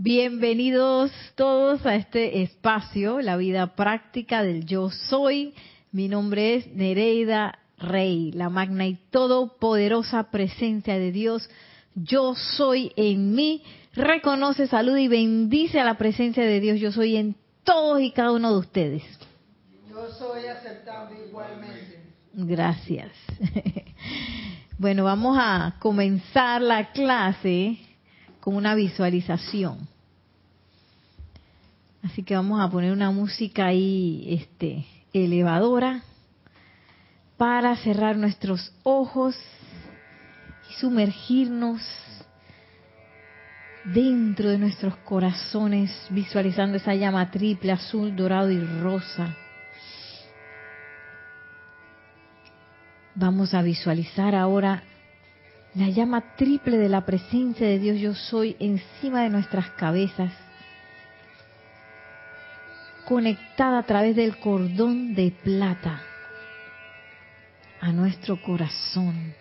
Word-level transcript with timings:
Bienvenidos 0.00 1.10
todos 1.34 1.84
a 1.84 1.96
este 1.96 2.42
espacio, 2.42 3.20
la 3.20 3.36
vida 3.36 3.74
práctica 3.74 4.44
del 4.44 4.64
yo 4.64 4.90
soy. 4.90 5.54
Mi 5.90 6.06
nombre 6.06 6.54
es 6.54 6.68
Nereida 6.68 7.58
Rey, 7.78 8.30
la 8.30 8.48
magna 8.48 8.86
y 8.86 8.94
todopoderosa 9.10 10.30
presencia 10.30 10.96
de 10.96 11.10
Dios. 11.10 11.50
Yo 11.96 12.36
soy 12.36 12.92
en 12.94 13.34
mí. 13.34 13.64
Reconoce, 13.92 14.68
saluda 14.68 15.00
y 15.00 15.08
bendice 15.08 15.80
a 15.80 15.84
la 15.84 15.98
presencia 15.98 16.44
de 16.44 16.60
Dios. 16.60 16.78
Yo 16.78 16.92
soy 16.92 17.16
en 17.16 17.34
todos 17.64 18.00
y 18.00 18.12
cada 18.12 18.30
uno 18.30 18.52
de 18.52 18.58
ustedes. 18.60 19.02
Yo 19.90 20.12
soy 20.12 20.46
aceptando 20.46 21.12
igualmente. 21.26 22.04
Gracias. 22.34 23.10
Bueno, 24.80 25.02
vamos 25.02 25.36
a 25.40 25.74
comenzar 25.80 26.62
la 26.62 26.92
clase 26.92 27.80
con 28.40 28.54
una 28.56 28.74
visualización. 28.74 29.88
Así 32.02 32.22
que 32.22 32.34
vamos 32.34 32.60
a 32.60 32.70
poner 32.70 32.92
una 32.92 33.10
música 33.10 33.66
ahí 33.66 34.24
este, 34.28 34.86
elevadora 35.12 36.02
para 37.36 37.76
cerrar 37.76 38.16
nuestros 38.16 38.72
ojos 38.82 39.36
y 40.70 40.74
sumergirnos 40.74 41.80
dentro 43.84 44.50
de 44.50 44.58
nuestros 44.58 44.96
corazones, 44.98 45.90
visualizando 46.10 46.76
esa 46.76 46.94
llama 46.94 47.30
triple, 47.30 47.72
azul, 47.72 48.14
dorado 48.14 48.50
y 48.50 48.60
rosa. 48.60 49.34
Vamos 53.14 53.54
a 53.54 53.62
visualizar 53.62 54.34
ahora 54.34 54.82
la 55.78 55.88
llama 55.90 56.34
triple 56.34 56.76
de 56.76 56.88
la 56.88 57.06
presencia 57.06 57.64
de 57.64 57.78
Dios 57.78 58.00
yo 58.00 58.12
soy 58.12 58.56
encima 58.58 59.22
de 59.22 59.30
nuestras 59.30 59.70
cabezas, 59.70 60.32
conectada 63.04 63.78
a 63.78 63.82
través 63.84 64.16
del 64.16 64.38
cordón 64.38 65.14
de 65.14 65.30
plata 65.30 66.02
a 67.80 67.92
nuestro 67.92 68.42
corazón. 68.42 69.34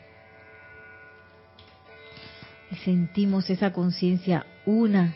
Y 2.69 2.75
sentimos 2.75 3.50
esa 3.50 3.73
conciencia 3.73 4.45
una 4.67 5.16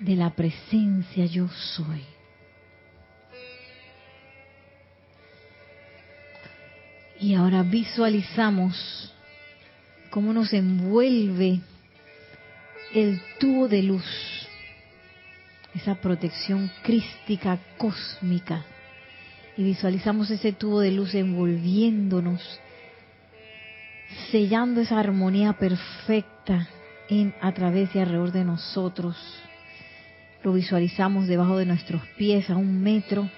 de 0.00 0.16
la 0.16 0.30
presencia 0.30 1.26
yo 1.26 1.46
soy. 1.48 2.17
Y 7.20 7.34
ahora 7.34 7.62
visualizamos 7.62 9.12
cómo 10.10 10.32
nos 10.32 10.52
envuelve 10.52 11.60
el 12.94 13.20
tubo 13.38 13.68
de 13.68 13.82
luz, 13.82 14.48
esa 15.74 15.96
protección 15.96 16.70
crística 16.82 17.58
cósmica. 17.76 18.64
Y 19.56 19.64
visualizamos 19.64 20.30
ese 20.30 20.52
tubo 20.52 20.80
de 20.80 20.92
luz 20.92 21.14
envolviéndonos, 21.14 22.40
sellando 24.30 24.80
esa 24.80 25.00
armonía 25.00 25.54
perfecta 25.54 26.68
en, 27.08 27.34
a 27.40 27.52
través 27.52 27.94
y 27.96 27.98
alrededor 27.98 28.30
de 28.30 28.44
nosotros. 28.44 29.16
Lo 30.44 30.52
visualizamos 30.52 31.26
debajo 31.26 31.58
de 31.58 31.66
nuestros 31.66 32.06
pies 32.16 32.48
a 32.48 32.54
un 32.54 32.80
metro 32.80 33.28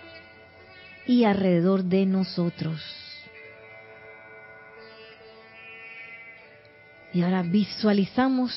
y 1.06 1.24
alrededor 1.24 1.84
de 1.84 2.04
nosotros. 2.04 2.99
Y 7.12 7.22
ahora 7.22 7.42
visualizamos 7.42 8.52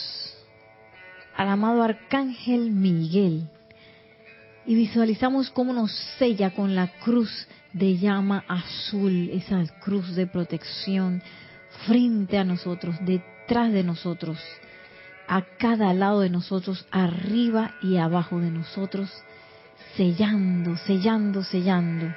al 1.36 1.50
amado 1.50 1.84
Arcángel 1.84 2.72
Miguel. 2.72 3.50
Y 4.66 4.76
visualizamos 4.76 5.50
cómo 5.50 5.74
nos 5.74 5.92
sella 6.18 6.52
con 6.52 6.76
la 6.76 6.88
cruz 7.00 7.48
de 7.74 7.98
llama 7.98 8.46
azul, 8.48 9.30
esa 9.34 9.64
cruz 9.82 10.16
de 10.16 10.28
protección 10.28 11.22
frente 11.86 12.38
a 12.38 12.44
nosotros, 12.44 12.96
detrás 13.02 13.74
de 13.74 13.84
nosotros, 13.84 14.40
a 15.28 15.42
cada 15.58 15.94
lado 15.94 16.22
de 16.22 16.30
nosotros, 16.30 16.86
arriba 16.92 17.74
y 17.82 17.98
abajo 17.98 18.40
de 18.40 18.52
nosotros, 18.52 19.12
sellando, 19.98 20.78
sellando, 20.78 21.44
sellando 21.44 22.14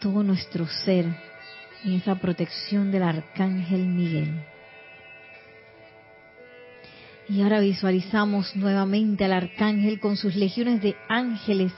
todo 0.00 0.22
nuestro 0.22 0.66
ser 0.66 1.29
en 1.84 1.94
esa 1.94 2.16
protección 2.16 2.90
del 2.90 3.02
arcángel 3.02 3.86
Miguel. 3.86 4.44
Y 7.28 7.42
ahora 7.42 7.60
visualizamos 7.60 8.56
nuevamente 8.56 9.24
al 9.24 9.32
arcángel 9.32 10.00
con 10.00 10.16
sus 10.16 10.34
legiones 10.34 10.82
de 10.82 10.96
ángeles 11.08 11.72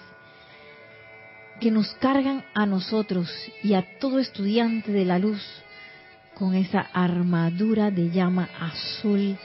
que 1.60 1.70
nos 1.70 1.92
cargan 1.94 2.44
a 2.54 2.66
nosotros 2.66 3.30
y 3.62 3.74
a 3.74 3.98
todo 3.98 4.18
estudiante 4.18 4.90
de 4.92 5.04
la 5.04 5.18
luz 5.18 5.42
con 6.34 6.54
esa 6.54 6.80
armadura 6.80 7.90
de 7.90 8.10
llama 8.10 8.48
azul 8.58 9.36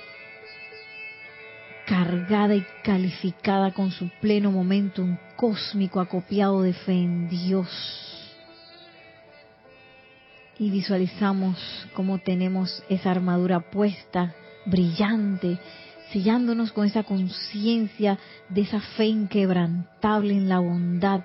cargada 1.85 2.56
y 2.56 2.66
calificada 2.84 3.72
con 3.72 3.91
su 3.91 4.09
pleno 4.22 4.51
momentum 4.51 5.18
cósmico 5.35 6.00
acopiado 6.00 6.62
de 6.62 6.74
fe 6.74 6.94
en 6.94 7.29
Dios 7.29 8.16
y 10.59 10.69
visualizamos 10.69 11.57
cómo 11.94 12.19
tenemos 12.19 12.84
esa 12.90 13.12
armadura 13.12 13.59
puesta, 13.59 14.35
brillante, 14.66 15.59
sellándonos 16.12 16.72
con 16.72 16.85
esa 16.85 17.03
conciencia 17.03 18.18
de 18.50 18.62
esa 18.62 18.79
fe 18.79 19.06
inquebrantable 19.06 20.34
en 20.34 20.50
la 20.50 20.59
bondad 20.59 21.22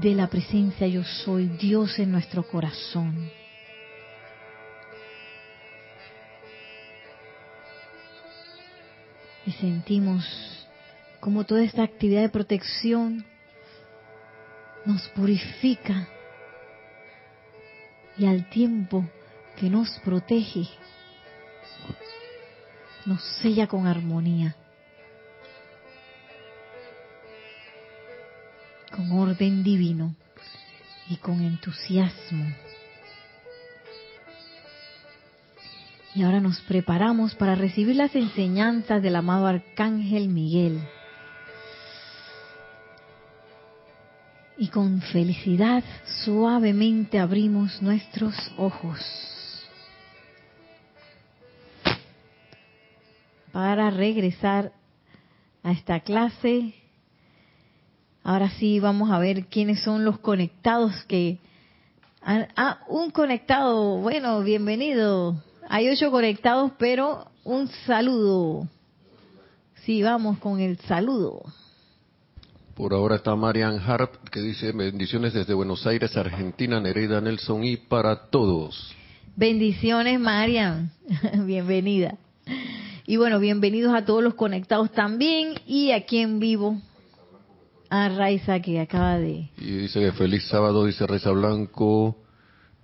de 0.00 0.14
la 0.14 0.28
presencia 0.28 0.86
yo 0.86 1.04
soy, 1.04 1.48
Dios 1.48 1.98
en 1.98 2.12
nuestro 2.12 2.46
corazón. 2.48 3.30
Y 9.44 9.52
sentimos 9.52 10.24
como 11.20 11.44
toda 11.44 11.62
esta 11.62 11.82
actividad 11.82 12.22
de 12.22 12.28
protección 12.28 13.24
nos 14.84 15.06
purifica 15.10 16.08
y 18.22 18.26
al 18.26 18.48
tiempo 18.48 19.04
que 19.56 19.68
nos 19.68 19.98
protege, 20.04 20.68
nos 23.04 23.20
sella 23.42 23.66
con 23.66 23.88
armonía, 23.88 24.54
con 28.94 29.10
orden 29.10 29.64
divino 29.64 30.14
y 31.08 31.16
con 31.16 31.40
entusiasmo. 31.42 32.54
Y 36.14 36.22
ahora 36.22 36.38
nos 36.38 36.60
preparamos 36.60 37.34
para 37.34 37.56
recibir 37.56 37.96
las 37.96 38.14
enseñanzas 38.14 39.02
del 39.02 39.16
amado 39.16 39.48
Arcángel 39.48 40.28
Miguel. 40.28 40.80
Y 44.62 44.68
con 44.68 45.00
felicidad 45.00 45.82
suavemente 46.24 47.18
abrimos 47.18 47.82
nuestros 47.82 48.32
ojos 48.56 49.00
para 53.50 53.90
regresar 53.90 54.70
a 55.64 55.72
esta 55.72 55.98
clase. 55.98 56.74
Ahora 58.22 58.50
sí 58.50 58.78
vamos 58.78 59.10
a 59.10 59.18
ver 59.18 59.46
quiénes 59.46 59.82
son 59.82 60.04
los 60.04 60.20
conectados 60.20 60.94
que... 61.08 61.40
Ah, 62.24 62.84
un 62.86 63.10
conectado, 63.10 63.96
bueno, 63.96 64.42
bienvenido. 64.42 65.42
Hay 65.68 65.88
ocho 65.88 66.12
conectados, 66.12 66.70
pero 66.78 67.32
un 67.42 67.66
saludo. 67.84 68.68
Sí, 69.84 70.04
vamos 70.04 70.38
con 70.38 70.60
el 70.60 70.78
saludo. 70.78 71.42
Por 72.74 72.94
ahora 72.94 73.16
está 73.16 73.36
Marian 73.36 73.78
Hart, 73.80 74.30
que 74.30 74.40
dice 74.40 74.72
bendiciones 74.72 75.34
desde 75.34 75.52
Buenos 75.52 75.86
Aires, 75.86 76.16
Argentina, 76.16 76.80
Nereida 76.80 77.20
Nelson 77.20 77.64
y 77.64 77.76
para 77.76 78.30
todos. 78.30 78.94
Bendiciones, 79.36 80.18
Marian. 80.18 80.90
Bienvenida. 81.44 82.16
Y 83.06 83.18
bueno, 83.18 83.40
bienvenidos 83.40 83.94
a 83.94 84.06
todos 84.06 84.22
los 84.22 84.34
conectados 84.34 84.90
también 84.92 85.54
y 85.66 85.90
aquí 85.90 86.18
en 86.18 86.40
vivo 86.40 86.80
a 87.90 88.08
Raiza 88.08 88.60
que 88.60 88.80
acaba 88.80 89.18
de... 89.18 89.50
Y 89.58 89.70
dice 89.72 90.00
que 90.00 90.12
feliz 90.12 90.48
sábado, 90.48 90.86
dice 90.86 91.06
Raiza 91.06 91.30
Blanco 91.30 92.16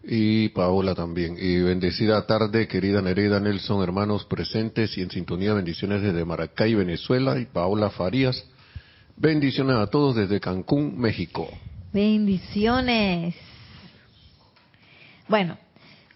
y 0.04 0.50
Paola 0.50 0.94
también. 0.94 1.38
Y 1.40 1.62
bendecida 1.62 2.26
tarde, 2.26 2.68
querida 2.68 3.00
Nereida 3.00 3.40
Nelson, 3.40 3.82
hermanos 3.82 4.26
presentes 4.26 4.98
y 4.98 5.00
en 5.00 5.10
sintonía, 5.10 5.54
bendiciones 5.54 6.02
desde 6.02 6.26
Maracay, 6.26 6.74
Venezuela 6.74 7.38
y 7.38 7.46
Paola 7.46 7.88
Farías 7.88 8.44
Bendiciones 9.20 9.74
a 9.74 9.88
todos 9.88 10.14
desde 10.14 10.38
Cancún, 10.38 10.96
México. 10.96 11.48
Bendiciones. 11.92 13.34
Bueno, 15.26 15.58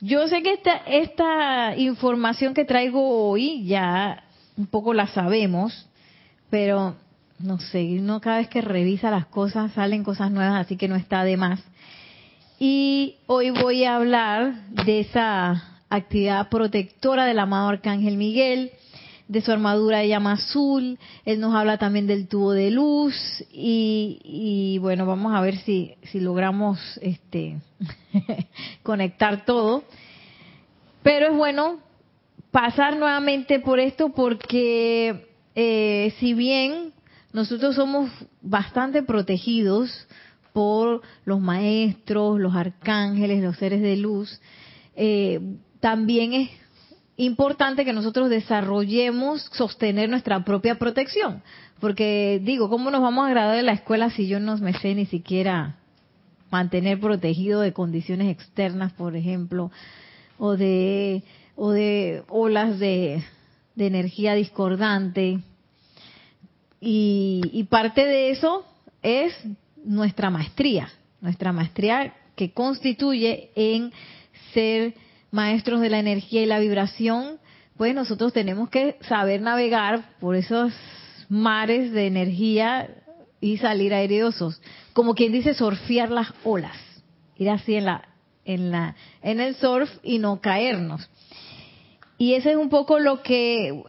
Yo 0.01 0.29
sé 0.29 0.43
que 0.43 0.53
esta, 0.53 0.77
esta 0.87 1.77
información 1.77 2.55
que 2.55 2.65
traigo 2.65 3.29
hoy 3.29 3.65
ya 3.65 4.23
un 4.57 4.67
poco 4.67 4.95
la 4.95 5.09
sabemos, 5.09 5.89
pero 6.49 6.95
no 7.41 7.59
sé, 7.59 7.99
uno 7.99 8.21
cada 8.21 8.39
vez 8.39 8.49
que 8.49 8.61
revisa 8.61 9.11
las 9.11 9.27
cosas 9.27 9.73
salen 9.73 10.05
cosas 10.05 10.31
nuevas, 10.31 10.65
así 10.65 10.77
que 10.77 10.87
no 10.87 10.95
está 10.95 11.25
de 11.25 11.37
más. 11.37 11.61
Y 12.61 13.17
hoy 13.27 13.51
voy 13.51 13.85
a 13.85 13.97
hablar 13.97 14.69
de 14.69 15.01
esa 15.01 15.81
actividad 15.89 16.49
protectora 16.49 17.25
del 17.27 17.41
amado 17.41 17.69
Arcángel 17.69 18.17
Miguel, 18.17 18.71
de 19.33 19.41
su 19.41 19.51
armadura 19.51 19.99
de 19.99 20.09
llama 20.09 20.33
azul, 20.33 20.99
él 21.25 21.41
nos 21.41 21.55
habla 21.55 21.79
también 21.79 22.07
del 22.07 22.29
tubo 22.29 22.53
de 22.53 22.71
luz 22.71 23.15
y, 23.51 24.77
bueno, 24.83 25.07
vamos 25.07 25.35
a 25.35 25.41
ver 25.41 25.57
si, 25.57 25.95
si 26.03 26.21
logramos 26.21 26.79
este, 27.01 27.57
conectar 28.83 29.47
todo. 29.47 29.85
Pero 31.03 31.29
es 31.29 31.37
bueno 31.37 31.79
pasar 32.51 32.99
nuevamente 32.99 33.59
por 33.59 33.81
esto 33.81 34.11
porque 34.11 35.27
eh, 35.55 36.13
si 36.19 36.35
bien 36.35 36.93
nosotros 37.33 37.75
somos 37.75 38.11
bastante 38.43 39.03
protegidos 39.03 40.07
por 40.53 41.01
los 41.25 41.41
maestros, 41.41 42.39
los 42.39 42.55
arcángeles, 42.55 43.43
los 43.43 43.57
seres 43.57 43.81
de 43.81 43.97
luz, 43.97 44.43
eh, 44.95 45.41
también 45.81 46.35
es 46.35 46.51
importante 47.17 47.85
que 47.85 47.93
nosotros 47.93 48.31
desarrollemos, 48.31 49.43
sostener 49.53 50.09
nuestra 50.09 50.45
propia 50.45 50.79
protección. 50.79 51.43
Porque 51.81 52.41
digo, 52.43 52.69
¿cómo 52.69 52.91
nos 52.91 53.03
vamos 53.03 53.27
a 53.27 53.31
graduar 53.31 53.57
de 53.57 53.63
la 53.63 53.73
escuela 53.73 54.11
si 54.11 54.29
yo 54.29 54.41
no 54.41 54.57
me 54.59 54.73
sé 54.75 54.95
ni 54.95 55.07
siquiera 55.07 55.77
mantener 56.51 57.01
protegido 57.01 57.61
de 57.61 57.73
condiciones 57.73 58.31
externas, 58.31 58.93
por 58.93 59.17
ejemplo, 59.17 59.71
o 60.39 60.57
de, 60.57 61.23
o 61.57 61.71
de 61.71 62.23
olas 62.29 62.79
de, 62.79 63.23
energía 63.77 64.35
discordante? 64.35 65.41
Y, 66.81 67.43
y 67.53 67.65
parte 67.65 68.05
de 68.05 68.31
eso 68.31 68.65
es 69.03 69.35
nuestra 69.85 70.31
maestría, 70.31 70.89
nuestra 71.21 71.53
maestría 71.53 72.15
que 72.37 72.53
constituye 72.53 73.51
en 73.55 73.93
ser 74.55 74.95
maestros 75.33 75.81
de 75.81 75.91
la 75.91 75.99
energía 75.99 76.43
y 76.43 76.47
la 76.47 76.61
vibración, 76.61 77.41
pues 77.77 77.95
nosotros 77.95 78.33
tenemos 78.33 78.71
que 78.71 78.97
saber 79.09 79.41
navegar 79.41 80.17
por 80.21 80.37
esos 80.37 80.73
mares 81.29 81.91
de 81.91 82.07
energía 82.07 82.89
y 83.41 83.57
salir 83.57 83.93
aireosos, 83.93 84.61
como 84.93 85.15
quien 85.15 85.33
dice 85.33 85.55
surfear 85.55 86.11
las 86.11 86.33
olas, 86.45 86.77
ir 87.37 87.51
así 87.51 87.75
en 87.75 87.87
la 87.87 88.09
en 88.45 88.71
la 88.71 88.95
en 89.23 89.41
el 89.41 89.57
surf 89.57 89.91
y 90.05 90.19
no 90.19 90.41
caernos. 90.41 91.09
Y 92.19 92.35
ese 92.35 92.51
es 92.51 92.57
un 92.57 92.69
poco 92.69 93.01
lo 93.01 93.23
que 93.23 93.83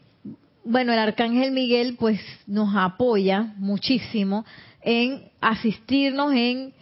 bueno, 0.63 0.93
el 0.93 0.99
arcángel 0.99 1.51
Miguel 1.51 1.97
pues 1.99 2.21
nos 2.47 2.73
apoya 2.75 3.53
muchísimo 3.57 4.45
en 4.81 5.29
asistirnos 5.41 6.33
en 6.33 6.73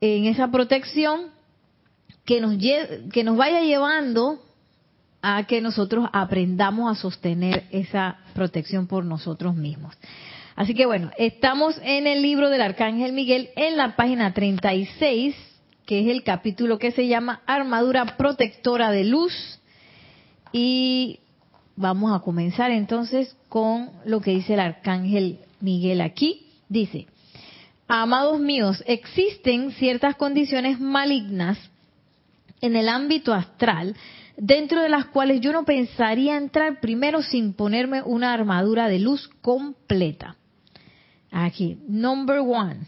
en 0.00 0.24
esa 0.24 0.50
protección 0.50 1.30
que 2.24 2.40
nos, 2.40 2.56
que 3.12 3.24
nos 3.24 3.36
vaya 3.36 3.60
llevando 3.60 4.40
a 5.22 5.44
que 5.44 5.60
nosotros 5.60 6.08
aprendamos 6.12 6.90
a 6.90 7.00
sostener 7.00 7.64
esa 7.70 8.18
protección 8.34 8.86
por 8.86 9.04
nosotros 9.04 9.54
mismos. 9.54 9.96
Así 10.56 10.74
que 10.74 10.84
bueno, 10.84 11.10
estamos 11.16 11.80
en 11.82 12.06
el 12.06 12.22
libro 12.22 12.50
del 12.50 12.60
Arcángel 12.60 13.12
Miguel 13.12 13.50
en 13.56 13.76
la 13.76 13.96
página 13.96 14.34
36, 14.34 15.34
que 15.86 16.00
es 16.00 16.08
el 16.08 16.24
capítulo 16.24 16.78
que 16.78 16.92
se 16.92 17.06
llama 17.06 17.40
Armadura 17.46 18.16
Protectora 18.16 18.90
de 18.90 19.04
Luz. 19.04 19.60
Y 20.52 21.20
vamos 21.76 22.14
a 22.14 22.20
comenzar 22.20 22.70
entonces 22.70 23.34
con 23.48 23.90
lo 24.04 24.20
que 24.20 24.32
dice 24.32 24.54
el 24.54 24.60
Arcángel 24.60 25.38
Miguel 25.60 26.00
aquí. 26.00 26.46
Dice, 26.68 27.06
amados 27.88 28.40
míos, 28.40 28.82
existen 28.86 29.72
ciertas 29.72 30.16
condiciones 30.16 30.80
malignas 30.80 31.58
en 32.62 32.76
el 32.76 32.88
ámbito 32.88 33.34
astral, 33.34 33.94
dentro 34.36 34.80
de 34.80 34.88
las 34.88 35.06
cuales 35.06 35.40
yo 35.40 35.52
no 35.52 35.64
pensaría 35.64 36.38
entrar 36.38 36.80
primero 36.80 37.20
sin 37.22 37.52
ponerme 37.52 38.02
una 38.02 38.32
armadura 38.32 38.88
de 38.88 39.00
luz 39.00 39.28
completa. 39.42 40.36
Aquí, 41.30 41.78
number 41.88 42.38
one. 42.38 42.86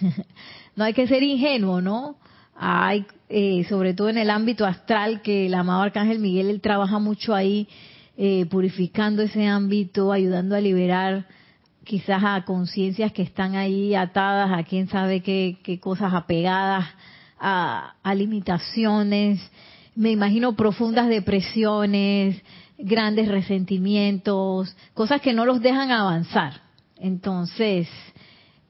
no 0.76 0.84
hay 0.84 0.94
que 0.94 1.06
ser 1.06 1.22
ingenuo, 1.22 1.80
¿no? 1.80 2.16
Hay, 2.56 3.06
eh, 3.28 3.64
sobre 3.68 3.92
todo 3.92 4.08
en 4.08 4.18
el 4.18 4.30
ámbito 4.30 4.64
astral, 4.64 5.20
que 5.20 5.46
el 5.46 5.54
amado 5.54 5.82
Arcángel 5.82 6.18
Miguel, 6.18 6.48
él 6.48 6.60
trabaja 6.60 6.98
mucho 6.98 7.34
ahí, 7.34 7.68
eh, 8.16 8.46
purificando 8.46 9.22
ese 9.22 9.46
ámbito, 9.46 10.10
ayudando 10.10 10.56
a 10.56 10.60
liberar 10.60 11.26
quizás 11.84 12.22
a 12.24 12.44
conciencias 12.44 13.12
que 13.12 13.22
están 13.22 13.56
ahí 13.56 13.94
atadas 13.94 14.52
a 14.52 14.62
quién 14.62 14.88
sabe 14.88 15.20
qué, 15.20 15.58
qué 15.62 15.80
cosas 15.80 16.14
apegadas 16.14 16.86
a, 17.42 18.14
limitaciones, 18.14 19.40
me 19.96 20.12
imagino 20.12 20.54
profundas 20.54 21.08
depresiones, 21.08 22.40
grandes 22.78 23.28
resentimientos, 23.28 24.74
cosas 24.94 25.20
que 25.20 25.32
no 25.32 25.44
los 25.44 25.60
dejan 25.60 25.90
avanzar. 25.90 26.60
Entonces, 26.98 27.88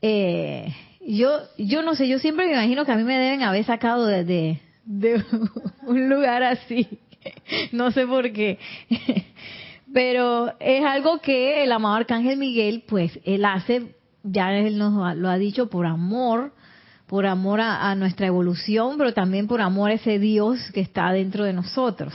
eh, 0.01 0.75
yo, 1.07 1.39
yo 1.59 1.83
no 1.83 1.95
sé, 1.95 2.09
yo 2.09 2.19
siempre 2.19 2.47
me 2.47 2.53
imagino 2.53 2.87
que 2.87 2.93
a 2.93 2.97
mí 2.97 3.05
me 3.05 3.19
deben 3.19 3.43
haber 3.43 3.65
sacado 3.65 4.07
de, 4.07 4.25
de, 4.25 4.61
de 4.87 5.23
un 5.87 6.09
lugar 6.09 6.43
así. 6.43 6.89
No 7.71 7.93
sé 7.93 8.05
por 8.05 8.33
qué. 8.33 8.59
Pero 9.95 10.53
es 10.59 10.85
algo 10.85 11.21
que 11.21 11.63
el 11.63 11.71
amado 11.71 11.95
Arcángel 11.95 12.37
Miguel, 12.37 12.83
pues, 12.89 13.21
él 13.25 13.45
hace, 13.45 13.95
ya 14.25 14.53
él 14.53 14.77
nos 14.77 15.17
lo 15.17 15.29
ha 15.29 15.39
dicho, 15.39 15.71
por 15.71 15.87
amor 15.87 16.53
por 17.13 17.27
amor 17.27 17.61
a, 17.61 17.95
nuestra 17.95 18.27
evolución, 18.27 18.97
pero 18.97 19.13
también 19.13 19.47
por 19.47 19.61
amor 19.61 19.91
a 19.91 19.95
ese 19.97 20.19
Dios 20.19 20.59
que 20.73 20.81
está 20.81 21.13
dentro 21.13 21.45
de 21.45 21.53
nosotros. 21.53 22.15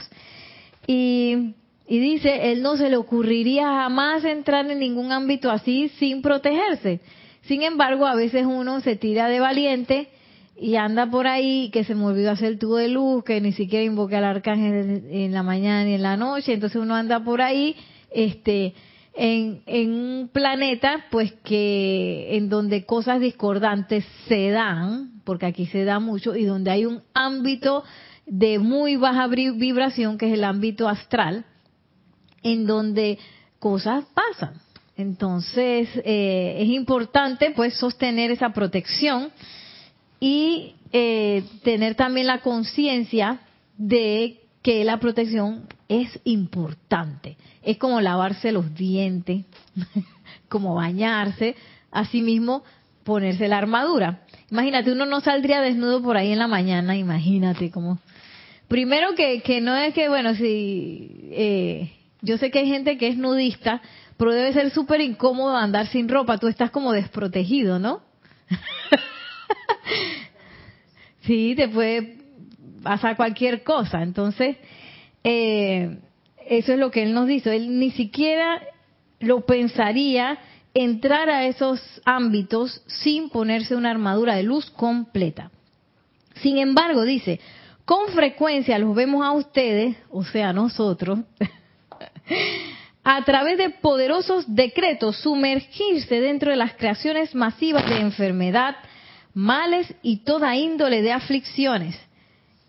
Y, 0.88 1.54
y 1.86 2.00
dice, 2.00 2.50
él 2.50 2.62
no 2.62 2.76
se 2.76 2.90
le 2.90 2.96
ocurriría 2.96 3.68
jamás 3.68 4.24
entrar 4.24 4.68
en 4.68 4.80
ningún 4.80 5.12
ámbito 5.12 5.52
así 5.52 5.88
sin 6.00 6.20
protegerse. 6.20 6.98
Sin 7.42 7.62
embargo, 7.62 8.08
a 8.08 8.16
veces 8.16 8.44
uno 8.44 8.80
se 8.80 8.96
tira 8.96 9.28
de 9.28 9.38
valiente 9.38 10.08
y 10.60 10.74
anda 10.74 11.08
por 11.08 11.28
ahí 11.28 11.70
que 11.72 11.84
se 11.84 11.94
me 11.94 12.04
olvidó 12.04 12.32
hacer 12.32 12.48
el 12.48 12.58
tubo 12.58 12.78
de 12.78 12.88
luz, 12.88 13.22
que 13.22 13.40
ni 13.40 13.52
siquiera 13.52 13.84
invoque 13.84 14.16
al 14.16 14.24
arcángel 14.24 15.04
en 15.12 15.32
la 15.32 15.44
mañana 15.44 15.84
ni 15.84 15.94
en 15.94 16.02
la 16.02 16.16
noche, 16.16 16.54
entonces 16.54 16.82
uno 16.82 16.96
anda 16.96 17.22
por 17.22 17.40
ahí 17.40 17.76
este 18.10 18.74
en, 19.18 19.62
un 19.66 20.30
planeta 20.32 21.06
pues 21.10 21.32
que 21.42 22.36
en 22.36 22.48
donde 22.48 22.86
cosas 22.86 23.20
discordantes 23.20 24.04
se 24.28 24.50
dan, 24.50 25.20
porque 25.24 25.46
aquí 25.46 25.66
se 25.66 25.84
da 25.84 25.98
mucho, 25.98 26.36
y 26.36 26.44
donde 26.44 26.70
hay 26.70 26.86
un 26.86 27.02
ámbito 27.14 27.82
de 28.26 28.60
muy 28.60 28.96
baja 28.96 29.26
vibración, 29.26 30.18
que 30.18 30.26
es 30.26 30.34
el 30.34 30.44
ámbito 30.44 30.88
astral, 30.88 31.44
en 32.44 32.66
donde 32.66 33.18
cosas 33.58 34.04
pasan. 34.14 34.60
Entonces, 34.96 35.88
eh, 36.04 36.56
es 36.60 36.68
importante 36.68 37.50
pues 37.50 37.74
sostener 37.74 38.30
esa 38.30 38.50
protección 38.50 39.30
y 40.20 40.74
eh, 40.92 41.42
tener 41.64 41.96
también 41.96 42.28
la 42.28 42.40
conciencia 42.40 43.40
de 43.76 44.40
que 44.68 44.84
la 44.84 45.00
protección 45.00 45.66
es 45.88 46.20
importante. 46.24 47.38
Es 47.62 47.78
como 47.78 48.02
lavarse 48.02 48.52
los 48.52 48.74
dientes, 48.74 49.46
como 50.50 50.74
bañarse, 50.74 51.56
asimismo 51.90 52.62
ponerse 53.02 53.48
la 53.48 53.56
armadura. 53.56 54.26
Imagínate, 54.50 54.92
uno 54.92 55.06
no 55.06 55.22
saldría 55.22 55.62
desnudo 55.62 56.02
por 56.02 56.18
ahí 56.18 56.32
en 56.32 56.38
la 56.38 56.48
mañana, 56.48 56.98
imagínate 56.98 57.70
como... 57.70 57.98
Primero 58.68 59.14
que, 59.14 59.40
que 59.40 59.62
no 59.62 59.74
es 59.74 59.94
que, 59.94 60.10
bueno, 60.10 60.34
si... 60.34 61.30
Eh, 61.30 61.90
yo 62.20 62.36
sé 62.36 62.50
que 62.50 62.58
hay 62.58 62.66
gente 62.66 62.98
que 62.98 63.08
es 63.08 63.16
nudista, 63.16 63.80
pero 64.18 64.34
debe 64.34 64.52
ser 64.52 64.68
súper 64.68 65.00
incómodo 65.00 65.56
andar 65.56 65.86
sin 65.86 66.10
ropa, 66.10 66.36
tú 66.36 66.46
estás 66.46 66.70
como 66.70 66.92
desprotegido, 66.92 67.78
¿no? 67.78 68.02
sí, 71.22 71.54
te 71.56 71.70
puede 71.70 72.17
pasar 72.82 73.16
cualquier 73.16 73.62
cosa. 73.62 74.02
Entonces, 74.02 74.56
eh, 75.24 75.98
eso 76.46 76.72
es 76.72 76.78
lo 76.78 76.90
que 76.90 77.02
él 77.02 77.14
nos 77.14 77.26
dice. 77.26 77.54
Él 77.54 77.78
ni 77.78 77.90
siquiera 77.90 78.62
lo 79.20 79.42
pensaría 79.42 80.38
entrar 80.74 81.28
a 81.28 81.46
esos 81.46 81.80
ámbitos 82.04 82.82
sin 82.86 83.30
ponerse 83.30 83.74
una 83.74 83.90
armadura 83.90 84.36
de 84.36 84.42
luz 84.44 84.70
completa. 84.70 85.50
Sin 86.36 86.58
embargo, 86.58 87.02
dice, 87.04 87.40
con 87.84 88.08
frecuencia 88.08 88.78
los 88.78 88.94
vemos 88.94 89.24
a 89.24 89.32
ustedes, 89.32 89.96
o 90.10 90.22
sea, 90.24 90.52
nosotros, 90.52 91.20
a 93.04 93.24
través 93.24 93.58
de 93.58 93.70
poderosos 93.70 94.44
decretos 94.54 95.16
sumergirse 95.16 96.20
dentro 96.20 96.50
de 96.50 96.56
las 96.56 96.74
creaciones 96.74 97.34
masivas 97.34 97.88
de 97.88 98.00
enfermedad, 98.00 98.76
males 99.34 99.92
y 100.02 100.18
toda 100.18 100.54
índole 100.54 101.02
de 101.02 101.12
aflicciones 101.12 101.98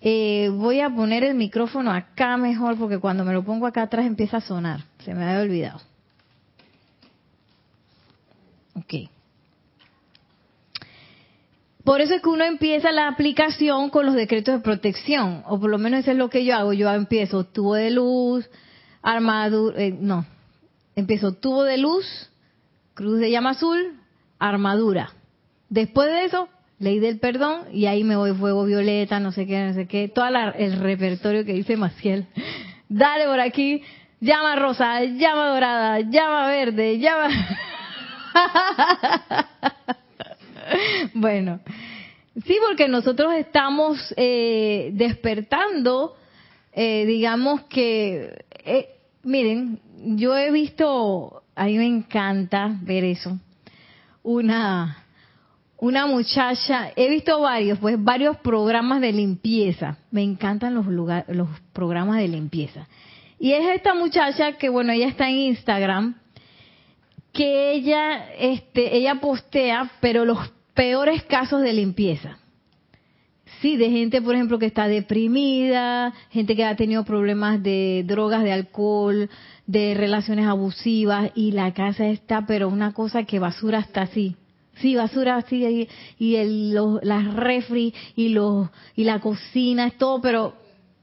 Eh, 0.02 0.50
voy 0.54 0.80
a 0.80 0.90
poner 0.90 1.24
el 1.24 1.36
micrófono 1.36 1.92
acá 1.92 2.38
mejor 2.38 2.78
porque 2.78 3.00
cuando 3.00 3.26
me 3.26 3.34
lo 3.34 3.44
pongo 3.44 3.68
acá 3.68 3.84
atrás 3.84 4.06
empieza 4.06 4.38
a 4.38 4.42
sonar. 4.42 4.86
Se 5.04 5.14
me 5.14 5.26
había 5.26 5.42
olvidado. 5.42 5.82
Ok. 8.76 9.10
Por 11.84 12.02
eso 12.02 12.14
es 12.14 12.22
que 12.22 12.30
uno 12.30 12.44
empieza 12.44 12.92
la 12.92 13.08
aplicación 13.08 13.90
con 13.90 14.06
los 14.06 14.14
decretos 14.14 14.56
de 14.56 14.62
protección, 14.62 15.44
o 15.48 15.60
por 15.60 15.72
lo 15.72 15.80
menos 15.80 16.02
eso 16.02 16.12
es 16.12 16.18
lo 16.18 16.30
que 16.30 16.46
yo 16.46 16.56
hago. 16.56 16.72
Yo 16.72 16.88
empiezo 16.92 17.46
tubo 17.46 17.74
de 17.74 17.90
luz, 17.90 18.48
armadura, 19.02 19.82
eh, 19.82 19.98
no, 20.00 20.26
empiezo 20.96 21.34
tubo 21.34 21.64
de 21.64 21.78
luz, 21.78 22.06
cruz 22.94 23.20
de 23.20 23.32
llama 23.32 23.52
azul, 23.52 24.00
armadura. 24.38 25.14
Después 25.70 26.10
de 26.10 26.26
eso, 26.26 26.48
ley 26.80 27.00
del 27.00 27.20
perdón, 27.20 27.64
y 27.74 27.86
ahí 27.86 28.04
me 28.04 28.16
voy 28.16 28.34
fuego 28.34 28.66
violeta, 28.66 29.20
no 29.20 29.32
sé 29.32 29.46
qué, 29.46 29.66
no 29.66 29.74
sé 29.74 29.86
qué, 29.88 30.08
todo 30.08 30.26
el 30.28 30.80
repertorio 30.80 31.46
que 31.46 31.54
dice 31.54 31.78
Maciel. 31.78 32.26
Dale 32.88 33.26
por 33.26 33.40
aquí, 33.40 33.84
llama 34.22 34.56
rosa, 34.56 35.04
llama 35.04 35.50
dorada, 35.50 36.00
llama 36.00 36.48
verde, 36.48 36.98
llama... 37.00 37.30
bueno, 41.14 41.60
sí, 42.46 42.58
porque 42.68 42.88
nosotros 42.88 43.34
estamos 43.34 44.14
eh, 44.16 44.92
despertando, 44.94 46.16
eh, 46.72 47.06
digamos 47.06 47.62
que, 47.64 48.46
eh, 48.64 48.90
miren, 49.24 49.80
yo 50.16 50.38
he 50.38 50.52
visto, 50.52 51.44
a 51.56 51.66
me 51.66 51.86
encanta 51.86 52.72
ver 52.82 53.04
eso, 53.04 53.38
una 54.24 55.04
una 55.82 56.08
muchacha, 56.08 56.92
he 56.96 57.10
visto 57.10 57.40
varios, 57.40 57.80
pues 57.80 58.02
varios 58.04 58.38
programas 58.38 59.00
de 59.02 59.14
limpieza. 59.14 59.98
Me 60.12 60.24
encantan 60.24 60.76
los 60.76 60.86
los 60.88 61.50
programas 61.74 62.18
de 62.18 62.28
limpieza. 62.28 62.88
Y 63.40 63.54
es 63.54 63.66
esta 63.76 63.94
muchacha 63.94 64.54
que 64.54 64.70
bueno, 64.70 64.92
ella 64.92 65.08
está 65.08 65.30
en 65.30 65.38
Instagram 65.38 66.16
que 67.32 67.72
ella 67.72 68.34
este 68.38 68.98
ella 68.98 69.16
postea, 69.22 69.92
pero 70.02 70.26
los 70.26 70.52
peores 70.74 71.24
casos 71.24 71.62
de 71.62 71.74
limpieza. 71.74 72.38
Sí, 73.62 73.76
de 73.76 73.90
gente, 73.90 74.22
por 74.22 74.36
ejemplo, 74.36 74.58
que 74.58 74.66
está 74.66 74.88
deprimida, 74.88 76.14
gente 76.30 76.56
que 76.56 76.64
ha 76.64 76.76
tenido 76.78 77.04
problemas 77.04 77.62
de 77.62 78.06
drogas, 78.08 78.44
de 78.44 78.54
alcohol, 78.54 79.30
de 79.68 79.94
relaciones 79.96 80.46
abusivas, 80.46 81.32
y 81.36 81.52
la 81.52 81.74
casa 81.74 82.08
está, 82.08 82.46
pero 82.46 82.70
una 82.70 82.94
cosa 82.94 83.24
que 83.24 83.40
basura 83.40 83.80
está 83.80 84.04
así. 84.04 84.38
Sí, 84.82 84.96
basura 84.96 85.38
así, 85.38 85.88
y 86.18 86.36
el, 86.36 86.74
los, 86.74 87.04
las 87.04 87.34
refri, 87.34 87.94
y, 88.16 88.30
los, 88.30 88.70
y 88.96 89.04
la 89.04 89.20
cocina, 89.20 89.88
es 89.88 89.98
todo, 89.98 90.22
pero 90.22 90.54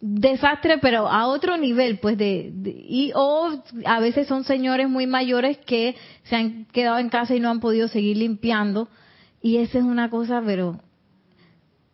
desastre, 0.01 0.79
pero 0.79 1.09
a 1.09 1.27
otro 1.27 1.57
nivel, 1.57 1.99
pues 1.99 2.17
de, 2.17 2.53
y 2.89 3.13
o 3.15 3.63
a 3.85 4.01
veces 4.01 4.27
son 4.27 4.45
señores 4.45 4.89
muy 4.89 5.07
mayores 5.07 5.59
que 5.59 5.97
se 6.25 6.37
han 6.37 6.67
quedado 6.67 6.99
en 6.99 7.09
casa 7.09 7.35
y 7.35 7.41
no 7.41 7.51
han 7.51 7.61
podido 7.61 7.89
seguir 7.89 8.17
limpiando 8.19 8.89
y 9.47 9.59
esa 9.59 9.79
es 9.79 9.85
una 9.85 10.11
cosa, 10.11 10.43
pero 10.45 10.81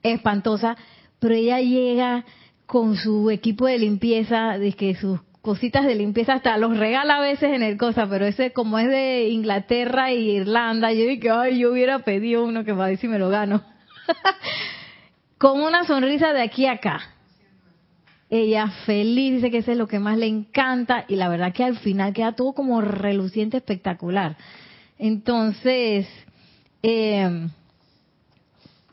espantosa. 0.03 0.77
Pero 1.19 1.35
ella 1.35 1.61
llega 1.61 2.25
con 2.65 2.97
su 2.97 3.31
equipo 3.31 3.67
de 3.67 3.79
limpieza, 3.79 4.59
de 4.59 4.73
que 4.73 4.95
sus 4.95 5.21
cositas 5.43 5.85
de 5.85 5.97
limpieza 5.97 6.35
hasta 6.35 6.57
los 6.57 6.79
regala 6.79 7.17
a 7.17 7.21
veces 7.21 7.53
en 7.53 7.63
el 7.63 7.77
cosa, 7.77 8.09
pero 8.09 8.25
ese 8.25 8.53
como 8.53 8.79
es 8.79 8.89
de 8.89 9.29
Inglaterra 9.29 10.11
e 10.11 10.17
Irlanda, 10.17 10.93
yo 10.93 11.05
dije, 11.05 11.31
ay, 11.31 11.59
yo 11.59 11.73
hubiera 11.73 11.99
pedido 11.99 12.45
uno 12.45 12.65
que 12.65 12.73
va 12.73 12.87
a 12.87 12.97
si 12.97 13.09
me 13.09 13.19
lo 13.19 13.29
gano. 13.29 13.63
con 15.39 15.61
una 15.61 15.85
sonrisa 15.85 16.33
de 16.33 16.43
aquí 16.43 16.67
a 16.67 16.73
acá. 16.73 17.01
Ella 18.31 18.69
feliz, 18.87 19.35
dice 19.35 19.51
que 19.51 19.59
ese 19.59 19.73
es 19.73 19.79
lo 19.79 19.89
que 19.89 19.99
más 19.99 20.17
le 20.17 20.27
encanta 20.27 21.05
y 21.09 21.17
la 21.17 21.29
verdad 21.29 21.53
que 21.53 21.65
al 21.65 21.77
final 21.79 22.15
queda 22.15 22.33
todo 22.33 22.53
como 22.55 22.81
reluciente, 22.81 23.59
espectacular. 23.59 24.37
Entonces, 24.99 26.07
eh, 26.83 27.49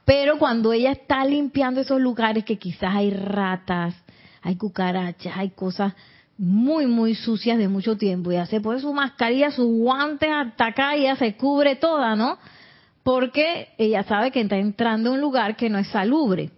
pero 0.04 0.40
cuando 0.40 0.74
ella 0.74 0.92
está 0.92 1.24
limpiando 1.24 1.82
esos 1.82 2.02
lugares 2.02 2.44
que 2.44 2.58
quizás 2.58 2.96
hay 2.96 3.12
ratas, 3.12 3.94
hay 4.42 4.56
cucarachas, 4.56 5.38
hay 5.38 5.52
cosas 5.52 5.94
muy, 6.40 6.88
muy 6.88 7.16
sucias 7.16 7.58
de 7.58 7.68
mucho 7.68 7.98
tiempo, 7.98 8.32
ya 8.32 8.46
se 8.46 8.62
pone 8.62 8.80
su 8.80 8.94
mascarilla, 8.94 9.52
sus 9.52 9.68
guantes 9.68 10.30
hasta 10.32 10.68
acá 10.68 10.96
y 10.96 11.04
ya 11.04 11.18
se 11.18 11.36
cubre 11.36 11.76
toda, 11.76 12.16
¿no? 12.16 12.38
Porque 13.04 13.68
ella 13.78 14.04
sabe 14.04 14.32
que 14.32 14.40
está 14.40 14.56
entrando 14.56 15.10
a 15.10 15.14
un 15.14 15.20
lugar 15.20 15.58
que 15.58 15.70
no 15.70 15.78
es 15.78 15.88
salubre. 15.90 16.52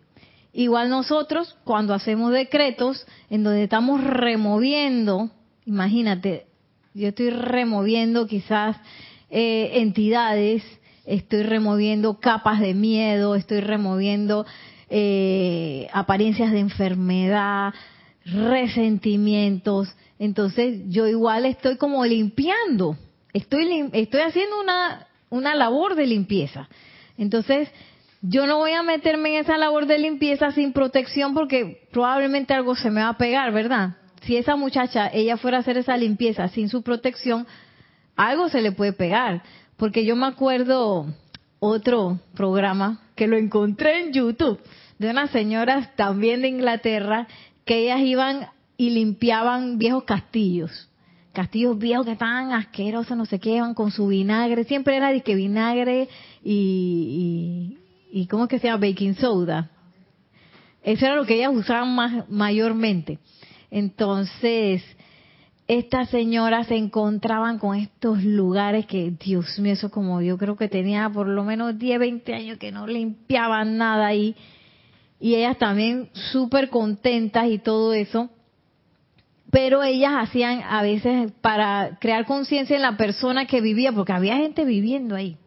Igual 0.54 0.92
nosotros, 0.92 1.58
cuando 1.64 1.96
hacemos 1.96 2.32
decretos 2.32 3.08
en 3.32 3.44
donde 3.44 3.64
estamos 3.64 4.04
removiendo, 4.04 5.32
imagínate, 5.66 6.46
yo 6.94 7.08
estoy 7.08 7.32
removiendo 7.32 8.28
quizás 8.28 8.78
eh, 9.32 9.72
entidades, 9.76 10.62
estoy 11.08 11.42
removiendo 11.42 12.20
capas 12.20 12.60
de 12.60 12.76
miedo, 12.76 13.34
estoy 13.34 13.62
removiendo 13.62 14.46
eh, 14.92 15.88
apariencias 15.92 16.52
de 16.52 16.60
enfermedad, 16.60 17.74
resentimientos. 18.26 19.96
Entonces 20.20 20.82
yo 20.90 21.08
igual 21.08 21.46
estoy 21.46 21.78
como 21.78 22.06
limpiando, 22.06 22.98
estoy, 23.34 23.90
estoy 23.94 24.22
haciendo 24.22 24.60
una, 24.60 25.08
una 25.30 25.56
labor 25.56 25.96
de 25.96 26.06
limpieza. 26.06 26.70
Entonces 27.18 27.70
yo 28.22 28.46
no 28.46 28.58
voy 28.58 28.72
a 28.72 28.84
meterme 28.84 29.30
en 29.36 29.42
esa 29.42 29.58
labor 29.58 29.88
de 29.88 29.98
limpieza 29.98 30.52
sin 30.52 30.74
protección 30.74 31.34
porque 31.34 31.88
probablemente 31.92 32.54
algo 32.54 32.76
se 32.76 32.92
me 32.92 33.02
va 33.02 33.10
a 33.10 33.18
pegar, 33.18 33.52
¿verdad? 33.52 33.98
Si 34.22 34.38
esa 34.38 34.56
muchacha, 34.56 35.10
ella 35.12 35.38
fuera 35.38 35.58
a 35.58 35.62
hacer 35.62 35.78
esa 35.78 35.98
limpieza 35.98 36.48
sin 36.50 36.70
su 36.70 36.84
protección, 36.84 37.48
algo 38.16 38.50
se 38.50 38.62
le 38.62 38.72
puede 38.72 38.94
pegar. 38.94 39.42
Porque 39.78 40.06
yo 40.06 40.16
me 40.16 40.28
acuerdo 40.28 41.08
otro 41.60 42.20
programa 42.36 43.02
que 43.16 43.28
lo 43.28 43.38
encontré 43.38 44.00
en 44.00 44.14
YouTube 44.14 44.60
de 45.00 45.10
unas 45.10 45.32
señoras 45.32 45.96
también 45.96 46.44
de 46.44 46.50
Inglaterra 46.50 47.28
que 47.72 47.86
ellas 47.86 48.02
iban 48.02 48.48
y 48.76 48.90
limpiaban 48.90 49.78
viejos 49.78 50.04
castillos. 50.04 50.90
Castillos 51.32 51.80
viejos 51.80 52.06
que 52.06 52.12
estaban 52.12 52.52
asquerosos, 52.52 53.16
no 53.16 53.26
sé 53.26 53.40
qué, 53.40 53.56
iban 53.56 53.76
con 53.76 53.92
su 53.92 54.08
vinagre. 54.08 54.66
Siempre 54.66 54.98
era 54.98 55.14
de 55.14 55.22
que 55.22 55.36
vinagre 55.36 56.10
y, 56.44 57.78
y, 58.12 58.28
¿cómo 58.28 58.44
es 58.44 58.50
que 58.50 58.60
se 58.60 58.68
llama? 58.68 58.86
Baking 58.86 59.16
soda. 59.16 59.72
Eso 60.84 61.06
era 61.06 61.16
lo 61.16 61.26
que 61.26 61.36
ellas 61.36 61.54
usaban 61.54 61.96
más, 61.96 62.30
mayormente. 62.30 63.20
Entonces, 63.70 64.84
estas 65.66 66.10
señoras 66.10 66.68
se 66.68 66.76
encontraban 66.76 67.58
con 67.58 67.78
estos 67.78 68.22
lugares 68.22 68.86
que, 68.86 69.12
Dios 69.12 69.60
mío, 69.60 69.72
eso 69.72 69.90
como 69.92 70.22
yo 70.22 70.38
creo 70.38 70.58
que 70.58 70.68
tenía 70.68 71.10
por 71.10 71.30
lo 71.30 71.46
menos 71.46 71.80
10, 71.80 72.00
20 72.00 72.34
años 72.34 72.58
que 72.58 72.74
no 72.74 72.86
limpiaban 72.86 73.78
nada 73.78 74.08
ahí. 74.08 74.36
Y 74.36 74.36
ellas 75.22 75.58
también 75.58 76.10
súper 76.14 76.70
contentas 76.70 77.48
y 77.48 77.60
todo 77.60 77.94
eso. 77.94 78.30
Pero 79.52 79.84
ellas 79.84 80.14
hacían 80.18 80.62
a 80.64 80.82
veces 80.82 81.32
para 81.42 81.98
crear 82.00 82.26
conciencia 82.26 82.76
en 82.76 82.82
la 82.82 82.98
persona 82.98 83.46
que 83.46 83.62
vivía, 83.62 83.92
porque 83.92 84.14
había 84.14 84.38
gente 84.38 84.66
viviendo 84.66 85.16
ahí. 85.16 85.38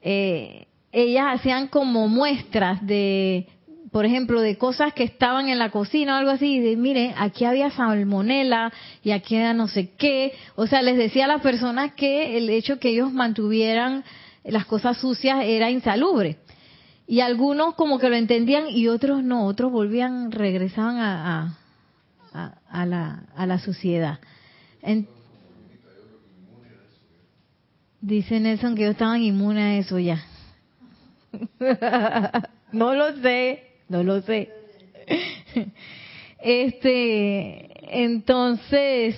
Eh, 0.00 0.66
ellas 0.92 1.26
hacían 1.28 1.68
como 1.68 2.08
muestras 2.08 2.84
de 2.86 3.46
por 3.90 4.06
ejemplo, 4.06 4.40
de 4.40 4.56
cosas 4.56 4.92
que 4.94 5.02
estaban 5.02 5.48
en 5.48 5.58
la 5.58 5.70
cocina 5.70 6.14
o 6.14 6.18
algo 6.18 6.30
así, 6.30 6.56
y 6.56 6.60
de, 6.60 6.76
mire, 6.76 7.12
aquí 7.16 7.44
había 7.44 7.70
salmonela 7.70 8.72
y 9.02 9.10
aquí 9.10 9.34
era 9.34 9.52
no 9.52 9.66
sé 9.66 9.90
qué. 9.98 10.32
O 10.54 10.66
sea, 10.66 10.80
les 10.82 10.96
decía 10.96 11.24
a 11.24 11.28
las 11.28 11.42
personas 11.42 11.92
que 11.94 12.36
el 12.36 12.48
hecho 12.50 12.78
que 12.78 12.90
ellos 12.90 13.12
mantuvieran 13.12 14.04
las 14.44 14.64
cosas 14.66 14.98
sucias 14.98 15.44
era 15.44 15.70
insalubre. 15.70 16.38
Y 17.10 17.22
algunos 17.22 17.74
como 17.74 17.98
que 17.98 18.08
lo 18.08 18.14
entendían 18.14 18.68
y 18.68 18.86
otros 18.86 19.24
no, 19.24 19.46
otros 19.46 19.72
volvían, 19.72 20.30
regresaban 20.30 20.98
a, 20.98 21.58
a, 22.32 22.86
la, 22.86 23.24
a 23.34 23.46
la 23.46 23.58
suciedad. 23.58 24.20
dice 28.00 28.38
Nelson 28.38 28.76
que 28.76 28.82
ellos 28.82 28.92
estaban 28.92 29.22
inmunes 29.22 29.62
a 29.64 29.74
eso 29.74 29.98
ya. 29.98 30.24
no 32.72 32.94
lo 32.94 33.16
sé 33.16 33.70
no 33.90 34.02
lo 34.02 34.22
sé. 34.22 34.48
Este, 36.42 38.00
entonces, 38.02 39.14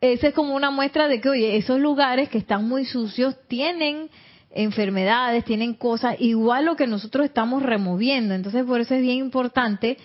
esa 0.00 0.28
es 0.28 0.34
como 0.34 0.54
una 0.54 0.70
muestra 0.70 1.08
de 1.08 1.20
que, 1.20 1.28
oye, 1.28 1.56
esos 1.56 1.80
lugares 1.80 2.28
que 2.28 2.38
están 2.38 2.68
muy 2.68 2.84
sucios 2.84 3.36
tienen 3.48 4.08
enfermedades, 4.54 5.44
tienen 5.44 5.74
cosas, 5.74 6.16
igual 6.18 6.64
lo 6.64 6.76
que 6.76 6.86
nosotros 6.86 7.26
estamos 7.26 7.62
removiendo. 7.62 8.34
Entonces, 8.34 8.64
por 8.64 8.80
eso 8.80 8.94
es 8.94 9.02
bien 9.02 9.18
importante 9.18 9.98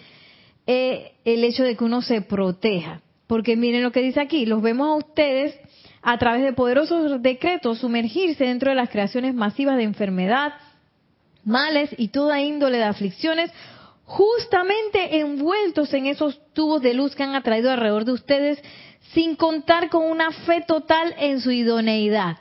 eh, 0.67 1.13
el 1.25 1.43
hecho 1.43 1.63
de 1.63 1.75
que 1.77 1.83
uno 1.83 2.01
se 2.01 2.21
proteja. 2.21 3.01
Porque 3.27 3.55
miren 3.55 3.83
lo 3.83 3.91
que 3.91 4.01
dice 4.01 4.19
aquí, 4.19 4.45
los 4.45 4.61
vemos 4.61 4.89
a 4.89 5.07
ustedes 5.07 5.55
a 6.01 6.17
través 6.17 6.43
de 6.43 6.53
poderosos 6.53 7.21
decretos 7.21 7.79
sumergirse 7.79 8.45
dentro 8.45 8.69
de 8.69 8.75
las 8.75 8.89
creaciones 8.89 9.33
masivas 9.33 9.77
de 9.77 9.83
enfermedad, 9.83 10.53
males 11.43 11.89
y 11.97 12.07
toda 12.07 12.41
índole 12.41 12.77
de 12.77 12.85
aflicciones 12.85 13.51
justamente 14.09 15.19
envueltos 15.19 15.93
en 15.93 16.07
esos 16.07 16.41
tubos 16.53 16.81
de 16.81 16.95
luz 16.95 17.15
que 17.15 17.21
han 17.21 17.35
atraído 17.35 17.69
alrededor 17.69 18.05
de 18.05 18.13
ustedes, 18.13 18.59
sin 19.13 19.35
contar 19.35 19.89
con 19.89 20.09
una 20.09 20.31
fe 20.31 20.63
total 20.67 21.13
en 21.19 21.39
su 21.39 21.51
idoneidad. 21.51 22.37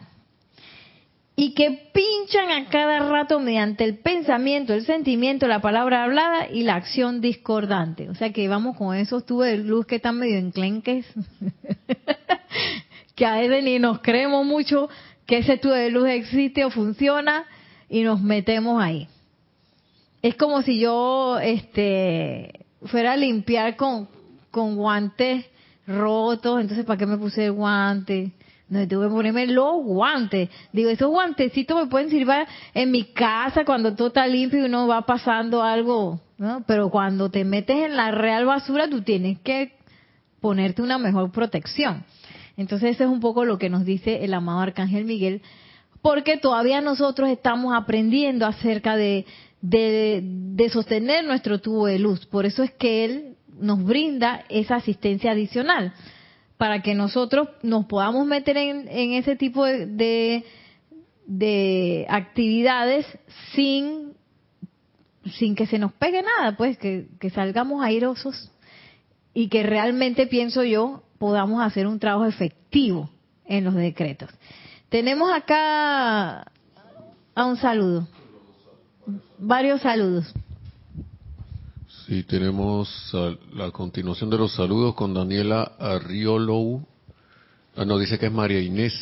Y 1.40 1.54
que 1.54 1.92
pinchan 1.92 2.50
a 2.50 2.68
cada 2.68 2.98
rato 3.08 3.38
mediante 3.38 3.84
el 3.84 3.98
pensamiento, 3.98 4.74
el 4.74 4.84
sentimiento, 4.84 5.46
la 5.46 5.60
palabra 5.60 6.02
hablada 6.02 6.50
y 6.50 6.64
la 6.64 6.74
acción 6.74 7.20
discordante. 7.20 8.10
O 8.10 8.16
sea 8.16 8.32
que 8.32 8.48
vamos 8.48 8.76
con 8.76 8.96
esos 8.96 9.24
tubos 9.24 9.46
de 9.46 9.58
luz 9.58 9.86
que 9.86 9.94
están 9.94 10.18
medio 10.18 10.36
enclenques, 10.36 11.06
que 13.14 13.24
a 13.24 13.36
veces 13.36 13.62
ni 13.62 13.78
nos 13.78 14.00
creemos 14.00 14.44
mucho 14.44 14.88
que 15.26 15.38
ese 15.38 15.58
tubo 15.58 15.74
de 15.74 15.90
luz 15.90 16.08
existe 16.08 16.64
o 16.64 16.70
funciona 16.70 17.44
y 17.88 18.02
nos 18.02 18.20
metemos 18.20 18.82
ahí. 18.82 19.06
Es 20.22 20.34
como 20.34 20.62
si 20.62 20.80
yo 20.80 21.38
este 21.38 22.66
fuera 22.86 23.12
a 23.12 23.16
limpiar 23.16 23.76
con, 23.76 24.08
con 24.50 24.74
guantes 24.74 25.46
rotos, 25.86 26.60
entonces 26.60 26.84
¿para 26.84 26.98
qué 26.98 27.06
me 27.06 27.16
puse 27.16 27.44
el 27.44 27.52
guante? 27.52 28.32
No, 28.68 28.86
tengo 28.86 29.02
que 29.02 29.08
ponerme 29.08 29.46
los 29.46 29.82
guantes. 29.82 30.50
Digo, 30.72 30.90
esos 30.90 31.08
guantecitos 31.08 31.82
me 31.82 31.88
pueden 31.88 32.10
servir 32.10 32.28
en 32.74 32.90
mi 32.90 33.04
casa 33.04 33.64
cuando 33.64 33.94
todo 33.94 34.08
está 34.08 34.26
limpio 34.26 34.60
y 34.60 34.66
uno 34.66 34.86
va 34.86 35.02
pasando 35.02 35.62
algo, 35.62 36.20
¿no? 36.36 36.62
Pero 36.66 36.90
cuando 36.90 37.30
te 37.30 37.44
metes 37.44 37.76
en 37.78 37.96
la 37.96 38.10
real 38.10 38.44
basura, 38.44 38.88
tú 38.88 39.00
tienes 39.02 39.38
que 39.40 39.72
ponerte 40.40 40.82
una 40.82 40.98
mejor 40.98 41.32
protección. 41.32 42.04
Entonces, 42.58 42.96
eso 42.96 43.04
es 43.04 43.10
un 43.10 43.20
poco 43.20 43.44
lo 43.44 43.58
que 43.58 43.70
nos 43.70 43.84
dice 43.86 44.24
el 44.24 44.34
amado 44.34 44.60
Arcángel 44.60 45.06
Miguel, 45.06 45.40
porque 46.02 46.36
todavía 46.36 46.80
nosotros 46.82 47.30
estamos 47.30 47.74
aprendiendo 47.74 48.46
acerca 48.46 48.96
de, 48.96 49.24
de, 49.62 50.20
de 50.22 50.68
sostener 50.68 51.24
nuestro 51.24 51.60
tubo 51.60 51.86
de 51.86 51.98
luz. 51.98 52.26
Por 52.26 52.44
eso 52.44 52.62
es 52.62 52.72
que 52.72 53.04
Él 53.04 53.36
nos 53.58 53.82
brinda 53.82 54.44
esa 54.50 54.76
asistencia 54.76 55.32
adicional 55.32 55.94
para 56.58 56.82
que 56.82 56.94
nosotros 56.94 57.48
nos 57.62 57.86
podamos 57.86 58.26
meter 58.26 58.56
en, 58.56 58.88
en 58.88 59.12
ese 59.12 59.36
tipo 59.36 59.64
de, 59.64 60.44
de, 61.26 62.06
actividades 62.08 63.06
sin, 63.54 64.14
sin 65.38 65.54
que 65.54 65.66
se 65.66 65.78
nos 65.78 65.92
pegue 65.92 66.22
nada, 66.22 66.56
pues 66.56 66.76
que, 66.76 67.06
que 67.20 67.30
salgamos 67.30 67.82
airosos 67.82 68.50
y 69.32 69.48
que 69.48 69.62
realmente, 69.62 70.26
pienso 70.26 70.64
yo, 70.64 71.04
podamos 71.18 71.62
hacer 71.62 71.86
un 71.86 72.00
trabajo 72.00 72.26
efectivo 72.26 73.08
en 73.44 73.62
los 73.64 73.74
decretos. 73.74 74.30
Tenemos 74.88 75.32
acá 75.32 76.40
a 77.34 77.46
un 77.46 77.56
saludo, 77.56 78.08
varios 79.38 79.80
saludos. 79.82 80.34
Sí, 82.08 82.22
tenemos 82.22 82.88
la 83.52 83.70
continuación 83.70 84.30
de 84.30 84.38
los 84.38 84.54
saludos 84.54 84.94
con 84.94 85.12
Daniela 85.12 85.72
Arriolou. 85.78 86.82
Ah, 87.76 87.84
nos 87.84 88.00
dice 88.00 88.18
que 88.18 88.24
es 88.24 88.32
María 88.32 88.62
Inés 88.62 88.94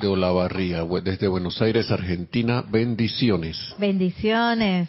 de 0.00 0.06
Olavarría, 0.06 0.82
desde 1.04 1.28
Buenos 1.28 1.60
Aires, 1.60 1.90
Argentina. 1.90 2.64
Bendiciones. 2.66 3.58
Bendiciones. 3.78 4.88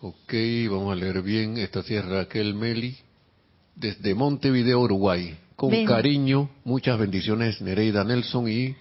Ok, 0.00 0.32
vamos 0.70 0.92
a 0.92 0.94
leer 0.94 1.22
bien. 1.22 1.58
Esta 1.58 1.82
sí 1.82 1.96
es 1.96 2.04
Raquel 2.04 2.54
Meli, 2.54 2.96
desde 3.74 4.14
Montevideo, 4.14 4.78
Uruguay. 4.78 5.36
Con 5.56 5.84
cariño, 5.84 6.50
muchas 6.62 6.96
bendiciones, 7.00 7.60
Nereida 7.62 8.04
Nelson 8.04 8.48
y 8.48 8.76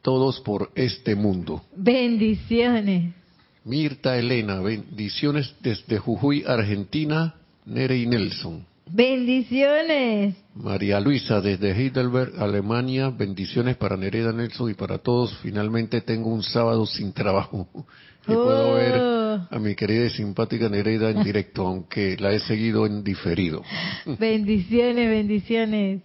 todos 0.00 0.40
por 0.40 0.70
este 0.74 1.14
mundo. 1.14 1.62
Bendiciones. 1.76 3.21
Mirta 3.64 4.16
Elena, 4.18 4.60
bendiciones 4.60 5.54
desde 5.60 5.98
Jujuy, 5.98 6.44
Argentina, 6.46 7.34
Nerey 7.64 8.06
Nelson. 8.06 8.66
Bendiciones. 8.90 10.34
María 10.54 10.98
Luisa 11.00 11.40
desde 11.40 11.70
Heidelberg, 11.70 12.32
Alemania, 12.42 13.10
bendiciones 13.10 13.76
para 13.76 13.96
Nereida 13.96 14.32
Nelson 14.32 14.70
y 14.70 14.74
para 14.74 14.98
todos. 14.98 15.36
Finalmente 15.38 16.00
tengo 16.00 16.28
un 16.30 16.42
sábado 16.42 16.84
sin 16.86 17.12
trabajo 17.12 17.68
y 18.26 18.32
puedo 18.32 18.74
ver 18.74 19.00
Oh. 19.00 19.48
a 19.50 19.58
mi 19.58 19.74
querida 19.74 20.04
y 20.06 20.10
simpática 20.10 20.68
Nereida 20.68 21.08
en 21.10 21.22
directo, 21.22 21.66
aunque 21.66 22.16
la 22.18 22.32
he 22.32 22.40
seguido 22.40 22.84
en 22.84 23.02
diferido. 23.04 23.62
Bendiciones, 24.18 25.08
bendiciones. 25.08 26.02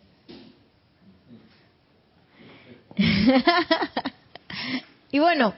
y 5.11 5.19
bueno, 5.19 5.53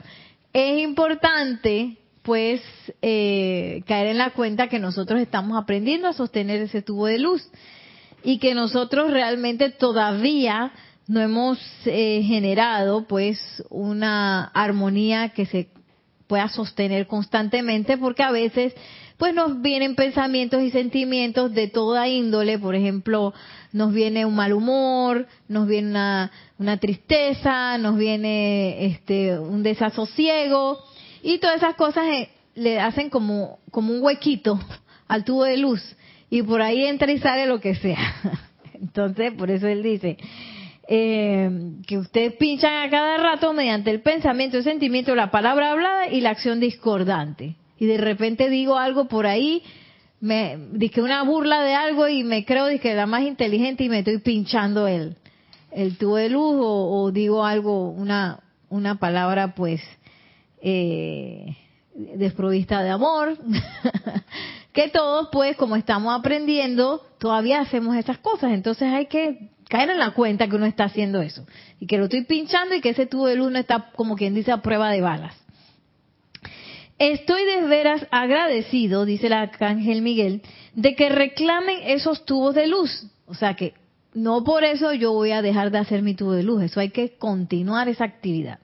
es 0.60 0.84
importante 0.84 1.98
pues 2.22 2.62
eh, 3.02 3.82
caer 3.88 4.08
en 4.08 4.18
la 4.18 4.32
cuenta 4.32 4.68
que 4.68 4.80
nosotros 4.80 5.20
estamos 5.22 5.58
aprendiendo 5.58 6.08
a 6.08 6.14
sostener 6.14 6.62
ese 6.62 6.82
tubo 6.82 7.08
de 7.08 7.20
luz 7.20 7.50
y 8.24 8.40
que 8.40 8.54
nosotros 8.54 9.12
realmente 9.12 9.70
todavía 9.70 10.72
no 11.08 11.22
hemos 11.22 11.60
eh, 11.86 12.22
generado 12.24 13.08
pues 13.08 13.40
una 13.70 14.44
armonía 14.54 15.30
que 15.30 15.46
se 15.46 15.70
pueda 16.28 16.50
sostener 16.50 17.08
constantemente 17.08 17.98
porque 17.98 18.22
a 18.22 18.32
veces 18.32 18.76
pues 19.20 19.34
nos 19.36 19.62
vienen 19.62 19.96
pensamientos 19.96 20.64
y 20.64 20.72
sentimientos 20.72 21.54
de 21.54 21.68
toda 21.68 22.08
índole, 22.08 22.58
por 22.58 22.74
ejemplo, 22.74 23.34
nos 23.74 23.94
viene 23.94 24.26
un 24.26 24.34
mal 24.34 24.54
humor, 24.54 25.28
nos 25.50 25.68
viene 25.68 25.90
una, 25.90 26.32
una 26.58 26.78
tristeza, 26.78 27.78
nos 27.78 27.98
viene 27.98 28.86
este 28.86 29.38
un 29.38 29.62
desasosiego 29.62 30.80
y 31.22 31.40
todas 31.40 31.58
esas 31.58 31.76
cosas 31.76 32.06
eh, 32.08 32.30
le 32.56 32.80
hacen 32.80 33.10
como 33.10 33.60
como 33.72 33.94
un 33.94 34.02
huequito 34.02 34.58
al 35.10 35.26
tubo 35.26 35.44
de 35.44 35.58
luz 35.58 35.82
y 36.30 36.42
por 36.42 36.62
ahí 36.62 36.86
entra 36.86 37.12
y 37.12 37.20
sale 37.20 37.46
lo 37.46 37.60
que 37.60 37.76
sea. 37.76 38.00
Entonces, 38.74 39.34
por 39.34 39.52
eso 39.52 39.68
él 39.68 39.84
dice, 39.84 40.16
eh, 40.88 41.50
que 41.86 41.98
ustedes 41.98 42.36
pinchan 42.36 42.88
a 42.88 42.90
cada 42.90 43.18
rato 43.18 43.52
mediante 43.52 43.92
el 43.92 44.00
pensamiento, 44.00 44.56
el 44.56 44.64
sentimiento, 44.64 45.14
la 45.14 45.30
palabra 45.30 45.72
hablada 45.72 46.08
y 46.08 46.22
la 46.22 46.30
acción 46.30 46.62
discordante. 46.62 47.58
Y 47.80 47.86
de 47.86 47.98
repente 47.98 48.50
digo 48.50 48.78
algo 48.78 49.06
por 49.06 49.26
ahí, 49.26 49.64
me 50.20 50.58
dije 50.74 51.02
una 51.02 51.24
burla 51.24 51.64
de 51.64 51.74
algo 51.74 52.08
y 52.08 52.24
me 52.24 52.46
creo 52.46 52.68
que 52.80 52.94
la 52.94 53.06
más 53.06 53.24
inteligente 53.24 53.86
y 53.86 53.90
me 53.90 54.00
estoy 54.00 54.20
pinchando 54.20 54.88
el, 54.88 55.16
el 55.72 55.98
tubo 55.98 56.18
de 56.18 56.30
luz 56.30 56.56
o, 56.60 57.04
o 57.04 57.12
digo 57.12 57.46
algo, 57.46 57.90
una, 57.90 58.42
una 58.70 59.00
palabra 59.00 59.56
pues 59.56 59.82
eh, 60.62 61.56
desprovista 61.94 62.84
de 62.84 62.90
amor. 62.90 63.38
que 64.74 64.90
todos 64.90 65.30
pues 65.32 65.56
como 65.58 65.76
estamos 65.76 66.18
aprendiendo 66.18 67.02
todavía 67.18 67.62
hacemos 67.62 67.96
esas 67.96 68.18
cosas. 68.18 68.52
Entonces 68.52 68.92
hay 68.92 69.06
que 69.06 69.50
caer 69.70 69.90
en 69.92 70.00
la 70.00 70.12
cuenta 70.12 70.48
que 70.48 70.56
uno 70.56 70.66
está 70.66 70.86
haciendo 70.86 71.22
eso 71.22 71.46
y 71.80 71.88
que 71.88 71.98
lo 71.98 72.06
estoy 72.06 72.26
pinchando 72.26 72.76
y 72.76 72.82
que 72.82 72.90
ese 72.90 73.06
tubo 73.06 73.28
de 73.28 73.36
luz 73.36 73.52
no 73.52 73.60
está 73.60 73.92
como 73.96 74.16
quien 74.16 74.34
dice 74.34 74.52
a 74.52 74.62
prueba 74.62 74.90
de 74.92 75.02
balas. 75.02 75.36
Estoy 77.00 77.46
de 77.46 77.62
veras 77.62 78.06
agradecido, 78.12 79.06
dice 79.06 79.28
el 79.28 79.34
arcángel 79.34 80.02
Miguel, 80.02 80.42
de 80.76 80.96
que 80.96 81.08
reclamen 81.08 81.80
esos 81.86 82.26
tubos 82.26 82.54
de 82.54 82.68
luz. 82.68 83.06
O 83.26 83.34
sea 83.34 83.54
que 83.54 83.74
no 84.14 84.44
por 84.44 84.66
eso 84.66 84.92
yo 84.92 85.14
voy 85.14 85.32
a 85.32 85.42
dejar 85.42 85.72
de 85.72 85.78
hacer 85.78 86.02
mi 86.02 86.14
tubo 86.14 86.34
de 86.34 86.44
luz, 86.44 86.62
eso 86.64 86.82
hay 86.82 86.90
que 86.90 87.16
continuar 87.18 87.88
esa 87.88 88.04
actividad. 88.04 88.60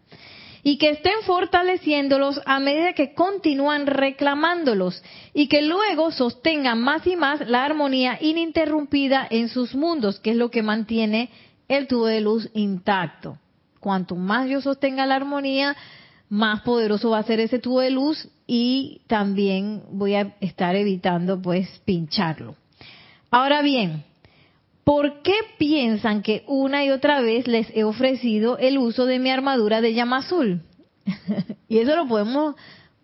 Y 0.63 0.77
que 0.79 0.89
estén 0.89 1.21
fortaleciéndolos 1.25 2.41
a 2.45 2.59
medida 2.59 2.91
que 2.93 3.13
continúan 3.13 3.85
reclamándolos 3.85 5.01
y 5.33 5.47
que 5.47 5.61
luego 5.61 6.11
sostengan 6.11 6.81
más 6.81 7.07
y 7.07 7.15
más 7.15 7.47
la 7.47 7.63
armonía 7.63 8.17
ininterrumpida 8.19 9.25
en 9.29 9.47
sus 9.47 9.75
mundos, 9.75 10.19
que 10.19 10.31
es 10.31 10.35
lo 10.35 10.51
que 10.51 10.63
mantiene 10.63 11.29
el 11.69 11.87
tubo 11.87 12.07
de 12.07 12.19
luz 12.19 12.49
intacto. 12.53 13.37
Cuanto 13.79 14.15
más 14.15 14.49
yo 14.49 14.59
sostenga 14.59 15.05
la 15.05 15.15
armonía, 15.15 15.77
más 16.29 16.61
poderoso 16.61 17.11
va 17.11 17.19
a 17.19 17.23
ser 17.23 17.39
ese 17.39 17.59
tubo 17.59 17.81
de 17.81 17.91
luz 17.91 18.27
y 18.47 19.01
también 19.07 19.83
voy 19.91 20.15
a 20.15 20.35
estar 20.41 20.75
evitando 20.75 21.41
pues 21.41 21.67
pincharlo. 21.85 22.55
Ahora 23.31 23.61
bien, 23.61 24.03
¿por 24.83 25.21
qué 25.21 25.35
piensan 25.57 26.21
que 26.21 26.43
una 26.47 26.83
y 26.83 26.89
otra 26.89 27.21
vez 27.21 27.47
les 27.47 27.67
he 27.75 27.83
ofrecido 27.83 28.57
el 28.57 28.77
uso 28.77 29.05
de 29.05 29.19
mi 29.19 29.29
armadura 29.29 29.81
de 29.81 29.93
llama 29.93 30.17
azul? 30.17 30.61
y 31.67 31.79
eso 31.79 31.95
lo 31.95 32.07
podemos 32.07 32.55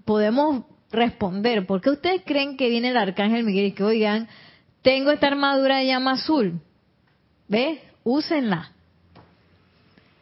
podemos 0.05 0.65
responder. 0.91 1.65
¿Por 1.65 1.81
qué 1.81 1.91
ustedes 1.91 2.21
creen 2.25 2.57
que 2.57 2.69
viene 2.69 2.89
el 2.89 2.97
arcángel 2.97 3.43
Miguel 3.43 3.67
y 3.67 3.71
que 3.71 3.83
oigan, 3.83 4.27
tengo 4.81 5.11
esta 5.11 5.27
armadura 5.27 5.77
de 5.77 5.87
llama 5.87 6.13
azul? 6.13 6.59
¿Ve? 7.47 7.81
Úsenla. 8.03 8.71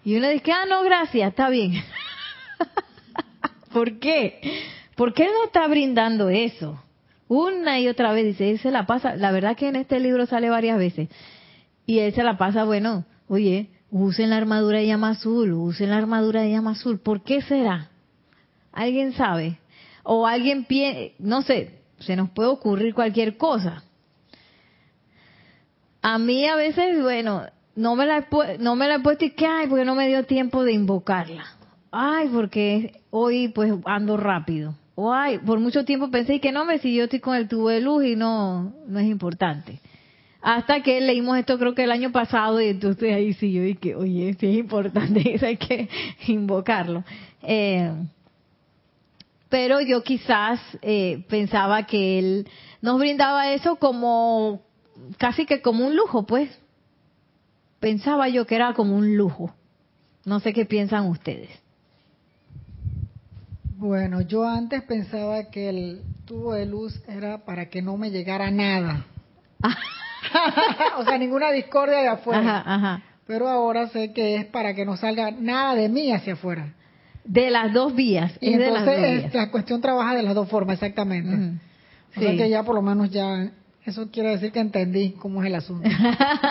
Y 0.04 0.16
uno 0.16 0.30
dice, 0.30 0.52
ah, 0.52 0.66
no, 0.68 0.84
gracias, 0.84 1.30
está 1.30 1.50
bien. 1.50 1.74
¿Por 3.72 4.00
qué? 4.00 4.42
¿Por 4.96 5.14
qué 5.14 5.26
no 5.26 5.46
está 5.46 5.68
brindando 5.68 6.30
eso? 6.30 6.84
Una 7.28 7.80
y 7.80 7.88
otra 7.88 8.12
vez 8.12 8.26
dice, 8.26 8.50
él 8.50 8.60
se 8.60 8.72
la 8.72 8.86
pasa, 8.86 9.16
la 9.16 9.32
verdad 9.32 9.56
que 9.56 9.68
en 9.68 9.76
este 9.76 10.00
libro 10.00 10.26
sale 10.26 10.50
varias 10.50 10.80
veces, 10.80 11.10
y 11.86 12.00
él 12.00 12.14
se 12.14 12.24
la 12.24 12.38
pasa, 12.38 12.64
bueno, 12.64 13.06
oye, 13.28 13.70
usen 13.92 14.32
la 14.32 14.38
armadura 14.38 14.80
de 14.80 14.88
llama 14.88 15.12
azul, 15.12 15.54
usen 15.54 15.92
la 15.92 15.98
armadura 15.98 16.42
de 16.42 16.52
llama 16.52 16.72
azul, 16.72 17.00
¿por 17.00 17.24
qué 17.24 17.42
será? 17.44 17.92
¿Alguien 18.72 19.14
sabe? 19.14 19.60
O 20.04 20.26
alguien, 20.26 20.66
pie, 20.66 21.14
no 21.20 21.44
sé, 21.44 21.80
se 22.00 22.16
nos 22.16 22.32
puede 22.32 22.50
ocurrir 22.50 22.96
cualquier 22.96 23.38
cosa. 23.38 23.84
A 26.02 26.18
mí 26.18 26.46
a 26.46 26.56
veces, 26.56 27.02
bueno, 27.02 27.44
no 27.76 27.96
me 27.96 28.06
la 28.06 28.28
no 28.60 28.76
me 28.76 28.88
la 28.88 28.96
he 28.96 29.00
puesto 29.02 29.26
y 29.26 29.32
que, 29.32 29.46
ay, 29.46 29.68
porque 29.68 29.86
no 29.86 29.96
me 29.96 30.08
dio 30.08 30.26
tiempo 30.26 30.64
de 30.64 30.72
invocarla. 30.74 31.46
Ay, 31.92 32.30
porque 32.30 32.99
hoy 33.12 33.50
pues 33.50 33.74
ando 33.86 34.18
rápido. 34.18 34.76
O 34.96 35.14
ay, 35.14 35.38
por 35.40 35.60
mucho 35.60 35.86
tiempo 35.86 36.12
pensé 36.12 36.40
que 36.40 36.52
no 36.52 36.66
me 36.66 36.80
si 36.80 36.94
yo 36.94 37.06
estoy 37.06 37.20
con 37.20 37.36
el 37.36 37.48
tubo 37.48 37.70
de 37.70 37.80
luz 37.80 38.04
y 38.06 38.16
no, 38.16 38.74
no 38.88 39.00
es 39.00 39.08
importante. 39.08 39.80
Hasta 40.42 40.82
que 40.84 41.02
leímos 41.02 41.38
esto 41.38 41.58
creo 41.58 41.76
que 41.76 41.84
el 41.84 41.92
año 41.92 42.12
pasado 42.12 42.62
y 42.62 42.68
entonces 42.68 43.14
ahí 43.14 43.34
sí 43.34 43.52
yo 43.52 43.64
dije, 43.64 43.96
oye, 43.96 44.36
sí 44.40 44.48
es 44.48 44.58
importante, 44.58 45.22
eso 45.36 45.46
hay 45.46 45.58
que 45.58 45.90
invocarlo. 46.28 47.04
Eh, 47.44 47.92
pero 49.50 49.82
yo 49.82 50.04
quizás 50.04 50.62
eh, 50.82 51.26
pensaba 51.28 51.86
que 51.86 52.20
él 52.20 52.48
nos 52.82 53.00
brindaba 53.00 53.52
eso 53.52 53.78
como 53.78 54.62
casi 55.18 55.46
que 55.46 55.62
como 55.62 55.86
un 55.86 55.96
lujo, 55.96 56.26
pues. 56.26 56.50
Pensaba 57.80 58.30
yo 58.30 58.46
que 58.46 58.56
era 58.56 58.74
como 58.74 58.96
un 58.96 59.18
lujo. 59.18 59.54
No 60.26 60.40
sé 60.40 60.54
qué 60.54 60.66
piensan 60.66 61.08
ustedes. 61.08 61.50
Bueno, 63.80 64.20
yo 64.20 64.46
antes 64.46 64.84
pensaba 64.84 65.46
que 65.46 65.70
el 65.70 66.02
tubo 66.26 66.54
de 66.54 66.66
luz 66.66 67.02
era 67.08 67.46
para 67.46 67.70
que 67.70 67.82
no 67.82 67.96
me 67.96 68.12
llegara 68.12 68.52
nada. 68.52 69.06
o 70.98 71.06
sea, 71.06 71.18
ninguna 71.18 71.50
discordia 71.52 72.00
de 72.00 72.10
afuera. 72.10 73.02
Pero 73.26 73.48
ahora 73.48 73.88
sé 73.88 74.12
que 74.12 74.36
es 74.36 74.46
para 74.48 74.74
que 74.74 74.84
no 74.84 74.98
salga 74.98 75.32
nada 75.32 75.76
de 75.76 75.88
mí 75.88 76.12
hacia 76.12 76.34
afuera. 76.34 76.74
De 77.24 77.50
las 77.50 77.72
dos 77.72 77.96
vías. 77.96 78.34
Y 78.42 78.52
entonces 78.52 79.34
la 79.34 79.50
cuestión 79.50 79.80
trabaja 79.80 80.14
de 80.14 80.24
las 80.24 80.36
dos 80.36 80.50
formas, 80.50 80.74
exactamente. 80.74 81.58
O 82.18 82.20
sea 82.20 82.36
que 82.36 82.50
ya 82.50 82.64
por 82.64 82.76
lo 82.76 82.82
menos 82.82 83.10
ya 83.12 83.50
eso 83.86 84.12
quiere 84.12 84.32
decir 84.32 84.52
que 84.52 84.60
entendí 84.60 85.12
cómo 85.12 85.42
es 85.42 85.48
el 85.48 85.56
asunto. 85.56 85.90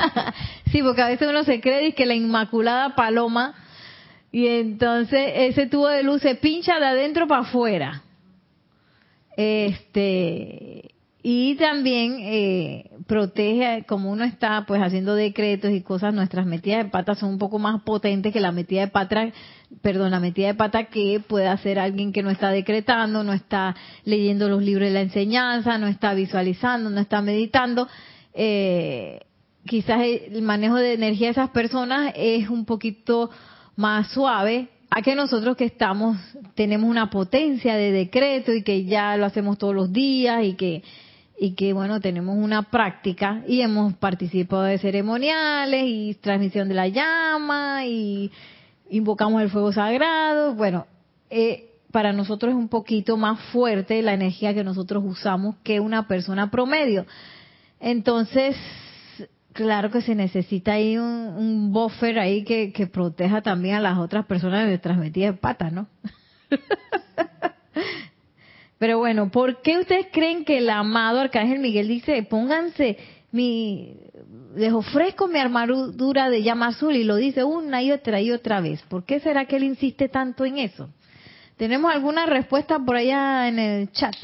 sí, 0.73 0.83
porque 0.83 1.03
a 1.03 1.09
veces 1.09 1.29
uno 1.29 1.45
se 1.45 1.61
cree 1.61 1.93
que 1.93 2.07
la 2.07 2.15
Inmaculada 2.15 2.95
Paloma 2.95 3.55
y 4.31 4.47
entonces 4.47 5.33
ese 5.35 5.67
tubo 5.67 5.89
de 5.89 6.03
luz 6.03 6.23
se 6.23 6.35
pincha 6.35 6.79
de 6.79 6.87
adentro 6.87 7.27
para 7.27 7.43
afuera. 7.43 8.03
Este 9.37 10.95
y 11.31 11.57
también 11.57 12.19
eh, 12.21 12.91
protege, 13.07 13.85
como 13.89 14.11
uno 14.11 14.25
está 14.25 14.65
pues 14.67 14.81
haciendo 14.81 15.15
decretos 15.15 15.73
y 15.73 15.83
cosas, 15.83 16.15
nuestras 16.15 16.47
metidas 16.47 16.85
de 16.85 16.91
pata 16.91 17.15
son 17.17 17.31
un 17.31 17.39
poco 17.39 17.59
más 17.59 17.83
potentes 17.83 18.33
que 18.33 18.41
la 18.41 18.53
metida 18.53 18.83
de 18.83 18.89
pata, 18.89 19.33
perdón, 19.83 20.13
la 20.13 20.21
metida 20.21 20.47
de 20.47 20.55
pata 20.55 20.85
que 20.85 21.21
puede 21.21 21.49
hacer 21.49 21.81
alguien 21.81 22.13
que 22.13 22.23
no 22.23 22.31
está 22.31 22.51
decretando, 22.51 23.25
no 23.25 23.33
está 23.33 23.75
leyendo 24.05 24.49
los 24.49 24.63
libros 24.63 24.89
de 24.89 24.95
la 24.95 25.01
enseñanza, 25.01 25.77
no 25.77 25.89
está 25.89 26.15
visualizando, 26.15 26.89
no 26.89 27.01
está 27.01 27.21
meditando. 27.21 27.89
Eh, 28.33 29.21
quizás 29.67 30.01
el 30.01 30.41
manejo 30.43 30.77
de 30.77 30.95
energía 30.95 31.27
de 31.27 31.33
esas 31.33 31.51
personas 31.51 32.13
es 32.17 32.49
un 32.49 32.65
poquito 32.65 33.31
más 33.79 34.09
suave 34.09 34.69
a 34.91 35.03
que 35.03 35.15
nosotros 35.15 35.57
que 35.57 35.65
estamos 35.65 36.19
tenemos 36.57 36.91
una 36.91 37.11
potencia 37.11 37.77
de 37.77 37.93
decreto 37.93 38.53
y 38.53 38.65
que 38.65 38.85
ya 38.85 39.17
lo 39.17 39.25
hacemos 39.25 39.57
todos 39.57 39.73
los 39.73 39.93
días 39.93 40.45
y 40.45 40.55
que 40.55 40.83
y 41.39 41.53
que 41.53 41.73
bueno, 41.73 42.01
tenemos 42.01 42.37
una 42.37 42.63
práctica 42.63 43.45
y 43.47 43.61
hemos 43.61 43.95
participado 43.95 44.65
de 44.65 44.79
ceremoniales 44.79 45.85
y 45.87 46.15
transmisión 46.15 46.69
de 46.69 46.75
la 46.75 46.89
llama 46.89 47.87
y 47.87 48.33
invocamos 48.91 49.41
el 49.43 49.49
fuego 49.49 49.73
sagrado. 49.73 50.55
Bueno, 50.55 50.89
eh, 51.31 51.71
para 51.93 52.13
nosotros 52.13 52.51
es 52.51 52.57
un 52.57 52.69
poquito 52.69 53.17
más 53.17 53.39
fuerte 53.53 54.03
la 54.03 54.15
energía 54.15 54.53
que 54.53 54.65
nosotros 54.65 55.05
usamos 55.07 55.55
que 55.63 55.79
una 55.79 56.09
persona 56.09 56.51
promedio. 56.51 57.07
Entonces, 57.79 58.57
claro 59.59 59.91
que 59.91 60.03
se 60.03 60.15
necesita 60.15 60.75
ahí 60.75 60.97
un, 60.97 61.73
buffer 61.73 62.21
ahí 62.21 62.45
que, 62.45 62.89
proteja 62.93 63.43
también 63.43 63.75
a 63.75 63.81
las 63.81 63.99
otras 63.99 64.25
personas 64.25 64.69
de 64.69 64.79
transmitidas 64.79 65.35
de 65.35 65.41
pata, 65.41 65.69
¿no? 65.69 65.89
Pero 68.79 68.99
bueno, 68.99 69.33
¿por 69.33 69.61
qué 69.61 69.81
ustedes 69.81 70.07
creen 70.13 70.45
que 70.45 70.59
el 70.59 70.71
amado 70.71 71.19
Arcángel 71.19 71.59
Miguel 71.59 71.89
dice, 71.89 72.23
pónganse 72.23 72.99
mi, 73.33 73.97
les 74.55 74.73
ofrezco 74.73 75.27
mi 75.27 75.41
armadura 75.41 76.31
de 76.31 76.45
llama 76.45 76.69
azul 76.69 76.95
y 76.95 77.03
lo 77.03 77.17
dice 77.17 77.43
una 77.43 77.83
y 77.83 77.91
otra 77.91 78.21
y 78.21 78.31
otra 78.31 78.61
vez? 78.61 78.81
¿Por 78.83 79.05
qué 79.05 79.19
será 79.19 79.47
que 79.47 79.57
él 79.57 79.65
insiste 79.65 80.09
tanto 80.09 80.45
en 80.45 80.59
eso? 80.59 80.89
¿Tenemos 81.57 81.93
alguna 81.93 82.27
respuesta 82.27 82.79
por 82.79 82.95
allá 82.95 83.49
en 83.49 83.59
el 83.59 83.91
chat? 83.91 84.15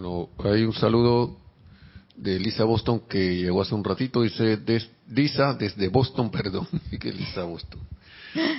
Bueno, 0.00 0.28
hay 0.44 0.62
un 0.62 0.72
saludo 0.74 1.36
de 2.14 2.38
Lisa 2.38 2.62
Boston 2.62 3.00
que 3.08 3.34
llegó 3.34 3.62
hace 3.62 3.74
un 3.74 3.82
ratito, 3.82 4.22
dice 4.22 4.56
Lisa 5.08 5.54
desde 5.54 5.88
Boston, 5.88 6.30
perdón, 6.30 6.68
que 7.00 7.12
Lisa 7.12 7.42
Boston. 7.42 7.80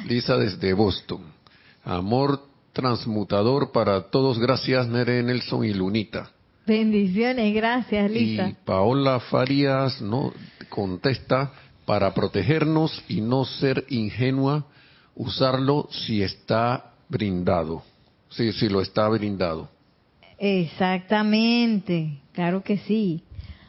Lisa 0.06 0.36
desde 0.36 0.74
Boston. 0.74 1.22
Amor 1.86 2.42
transmutador 2.74 3.72
para 3.72 4.02
todos, 4.10 4.38
gracias 4.38 4.86
Nere 4.90 5.24
Nelson 5.24 5.64
y 5.64 5.74
Lunita. 5.74 6.30
Bendiciones, 6.68 7.56
gracias 7.56 8.12
Lisa. 8.12 8.50
Y 8.50 8.56
Paola 8.66 9.22
Farías 9.22 10.02
no 10.02 10.34
contesta 10.68 11.54
para 11.86 12.14
protegernos 12.14 13.02
y 13.08 13.22
no 13.22 13.46
ser 13.46 13.86
ingenua, 13.88 14.66
usarlo 15.16 15.88
si 15.90 16.22
está 16.22 16.96
brindado. 17.08 17.82
Sí, 18.30 18.52
si 18.52 18.68
lo 18.68 18.82
está 18.82 19.08
brindado. 19.08 19.79
Exactamente, 20.40 22.22
claro 22.32 22.64
que 22.64 22.78
sí. 22.78 23.24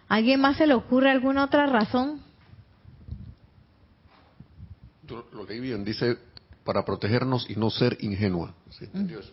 ¿Alguien 0.08 0.40
más 0.40 0.56
se 0.56 0.66
le 0.66 0.74
ocurre 0.74 1.10
alguna 1.10 1.44
otra 1.44 1.66
razón? 1.66 2.22
lo 5.32 5.44
leí 5.44 5.58
bien, 5.58 5.84
dice 5.84 6.16
para 6.64 6.84
protegernos 6.84 7.50
y 7.50 7.56
no 7.56 7.70
ser 7.70 7.98
ingenua. 8.00 8.54
¿Sí 8.70 8.84
entendió 8.84 9.18
eso? 9.18 9.32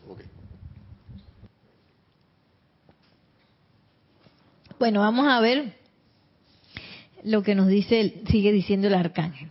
Bueno, 4.80 5.02
vamos 5.02 5.28
a 5.28 5.40
ver 5.40 5.76
lo 7.24 7.44
que 7.44 7.56
nos 7.56 7.68
dice, 7.68 8.22
sigue 8.30 8.52
diciendo 8.52 8.88
el 8.88 8.94
arcángel. 8.94 9.50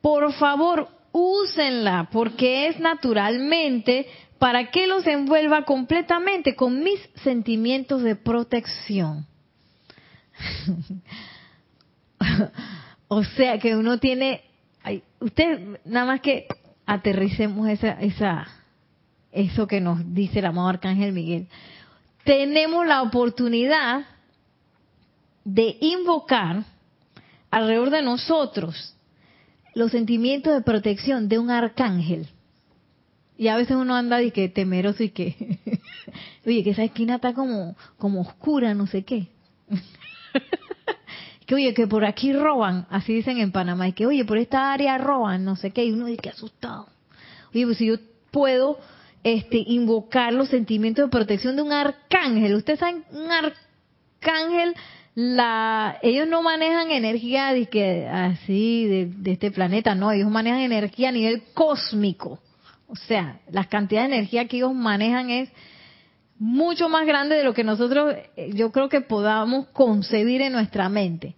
Por 0.00 0.32
favor, 0.32 0.88
úsenla 1.12 2.08
porque 2.12 2.68
es 2.68 2.78
naturalmente 2.78 4.06
para 4.46 4.70
que 4.70 4.86
los 4.86 5.04
envuelva 5.08 5.64
completamente 5.64 6.54
con 6.54 6.80
mis 6.80 7.00
sentimientos 7.24 8.04
de 8.04 8.14
protección. 8.14 9.26
o 13.08 13.24
sea 13.24 13.58
que 13.58 13.74
uno 13.74 13.98
tiene, 13.98 14.44
usted 15.18 15.80
nada 15.84 16.06
más 16.06 16.20
que 16.20 16.46
aterricemos 16.86 17.68
esa, 17.68 18.00
esa, 18.00 18.46
eso 19.32 19.66
que 19.66 19.80
nos 19.80 20.14
dice 20.14 20.38
el 20.38 20.46
amado 20.46 20.68
Arcángel 20.68 21.12
Miguel. 21.12 21.48
Tenemos 22.22 22.86
la 22.86 23.02
oportunidad 23.02 24.06
de 25.42 25.76
invocar 25.80 26.62
alrededor 27.50 27.90
de 27.90 28.02
nosotros 28.02 28.94
los 29.74 29.90
sentimientos 29.90 30.54
de 30.54 30.60
protección 30.60 31.28
de 31.28 31.40
un 31.40 31.50
arcángel. 31.50 32.28
Y 33.38 33.48
a 33.48 33.56
veces 33.56 33.76
uno 33.76 33.94
anda 33.94 34.22
y 34.22 34.30
que 34.30 34.48
temeroso 34.48 35.02
y 35.02 35.10
que, 35.10 35.58
oye, 36.46 36.64
que 36.64 36.70
esa 36.70 36.84
esquina 36.84 37.16
está 37.16 37.34
como, 37.34 37.76
como 37.98 38.22
oscura, 38.22 38.74
no 38.74 38.86
sé 38.86 39.04
qué. 39.04 39.28
que 41.46 41.54
oye, 41.54 41.74
que 41.74 41.86
por 41.86 42.04
aquí 42.04 42.32
roban, 42.32 42.86
así 42.90 43.14
dicen 43.14 43.38
en 43.38 43.52
Panamá, 43.52 43.88
y 43.88 43.92
que 43.92 44.06
oye, 44.06 44.24
por 44.24 44.38
esta 44.38 44.72
área 44.72 44.98
roban, 44.98 45.44
no 45.44 45.56
sé 45.56 45.70
qué, 45.70 45.84
y 45.84 45.92
uno 45.92 46.06
dice 46.06 46.22
que 46.22 46.30
asustado. 46.30 46.88
Oye, 47.54 47.64
pues 47.66 47.78
si 47.78 47.86
yo 47.86 47.96
puedo 48.30 48.78
este 49.22 49.62
invocar 49.66 50.32
los 50.32 50.48
sentimientos 50.48 51.04
de 51.04 51.10
protección 51.10 51.56
de 51.56 51.62
un 51.62 51.72
arcángel, 51.72 52.54
ustedes 52.54 52.78
saben, 52.78 53.04
un 53.10 53.30
arcángel, 53.30 54.74
la, 55.14 55.98
ellos 56.02 56.28
no 56.28 56.42
manejan 56.42 56.90
energía 56.90 57.52
de 57.52 57.66
que 57.66 58.06
así 58.06 58.86
de, 58.86 59.06
de 59.06 59.32
este 59.32 59.50
planeta, 59.50 59.94
no, 59.94 60.12
ellos 60.12 60.30
manejan 60.30 60.60
energía 60.60 61.10
a 61.10 61.12
nivel 61.12 61.42
cósmico. 61.54 62.40
O 62.88 62.96
sea, 62.96 63.40
las 63.50 63.66
cantidades 63.66 64.10
de 64.10 64.16
energía 64.16 64.46
que 64.46 64.58
ellos 64.58 64.74
manejan 64.74 65.30
es 65.30 65.50
mucho 66.38 66.88
más 66.88 67.06
grande 67.06 67.36
de 67.36 67.44
lo 67.44 67.54
que 67.54 67.64
nosotros, 67.64 68.14
eh, 68.36 68.50
yo 68.54 68.70
creo 68.70 68.88
que 68.88 69.00
podamos 69.00 69.68
concebir 69.68 70.42
en 70.42 70.52
nuestra 70.52 70.88
mente. 70.88 71.34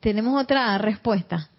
¿Tenemos 0.00 0.40
otra 0.40 0.76
respuesta? 0.78 1.50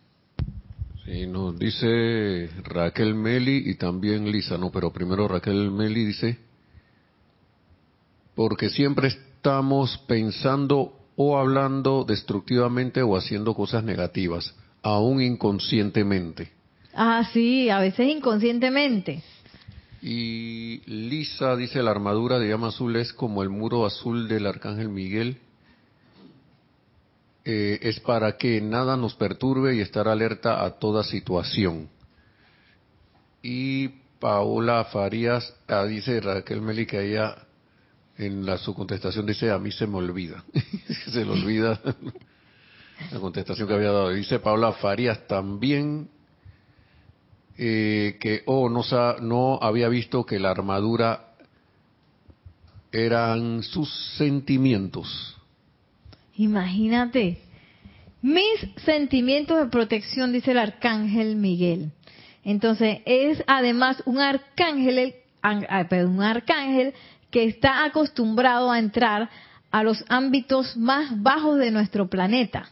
Sí, 1.05 1.25
nos 1.25 1.57
dice 1.57 2.49
Raquel 2.63 3.15
Meli 3.15 3.63
y 3.69 3.75
también 3.75 4.31
Lisa, 4.31 4.57
no, 4.57 4.71
pero 4.71 4.91
primero 4.91 5.27
Raquel 5.27 5.71
Meli 5.71 6.05
dice, 6.05 6.37
porque 8.35 8.69
siempre 8.69 9.07
estamos 9.07 9.97
pensando 10.07 10.93
o 11.15 11.37
hablando 11.37 12.03
destructivamente 12.03 13.01
o 13.01 13.17
haciendo 13.17 13.53
cosas 13.55 13.83
negativas. 13.83 14.55
aún 14.83 15.21
inconscientemente. 15.21 16.56
Ah, 16.99 17.29
sí, 17.31 17.69
a 17.69 17.77
veces 17.77 18.07
inconscientemente. 18.09 19.21
Y 20.01 20.81
Lisa 20.87 21.55
dice, 21.55 21.83
la 21.83 21.91
armadura 21.91 22.39
de 22.39 22.49
llama 22.49 22.69
azul 22.69 22.95
es 22.95 23.13
como 23.13 23.43
el 23.43 23.49
muro 23.49 23.85
azul 23.85 24.27
del 24.27 24.47
arcángel 24.47 24.89
Miguel. 24.89 25.37
Eh, 27.45 27.77
es 27.83 27.99
para 27.99 28.35
que 28.37 28.61
nada 28.61 28.97
nos 28.97 29.13
perturbe 29.13 29.75
y 29.75 29.79
estar 29.81 30.07
alerta 30.07 30.65
a 30.65 30.79
toda 30.79 31.03
situación. 31.03 31.87
Y 33.43 33.89
Paola 34.19 34.83
Farías, 34.85 35.53
ah, 35.67 35.85
dice 35.85 36.19
Raquel 36.19 36.63
Meli 36.63 36.87
que 36.87 37.11
ella 37.11 37.35
en 38.17 38.43
la, 38.43 38.57
su 38.57 38.73
contestación 38.73 39.27
dice, 39.27 39.51
a 39.51 39.59
mí 39.59 39.71
se 39.71 39.85
me 39.85 39.97
olvida. 39.97 40.43
se 41.11 41.23
le 41.23 41.29
olvida 41.29 41.79
la 43.11 43.19
contestación 43.19 43.67
que 43.67 43.75
había 43.75 43.91
dado. 43.91 44.09
Dice 44.09 44.39
Paola 44.39 44.73
Farías 44.73 45.27
también 45.27 46.09
eh, 47.57 48.17
que, 48.19 48.43
oh, 48.45 48.69
no, 48.69 48.83
no 49.21 49.59
había 49.61 49.89
visto 49.89 50.25
que 50.25 50.39
la 50.39 50.51
armadura 50.51 51.33
eran 52.91 53.63
sus 53.63 53.89
sentimientos. 54.17 55.37
Imagínate, 56.35 57.39
mis 58.21 58.59
sentimientos 58.85 59.57
de 59.57 59.67
protección, 59.67 60.31
dice 60.31 60.51
el 60.51 60.59
arcángel 60.59 61.35
Miguel. 61.35 61.91
Entonces, 62.43 62.99
es 63.05 63.43
además 63.47 64.01
un 64.05 64.19
arcángel, 64.19 65.15
un 65.43 66.21
arcángel 66.21 66.93
que 67.29 67.45
está 67.45 67.83
acostumbrado 67.83 68.71
a 68.71 68.79
entrar 68.79 69.29
a 69.71 69.83
los 69.83 70.03
ámbitos 70.07 70.77
más 70.77 71.21
bajos 71.21 71.57
de 71.57 71.71
nuestro 71.71 72.07
planeta, 72.07 72.69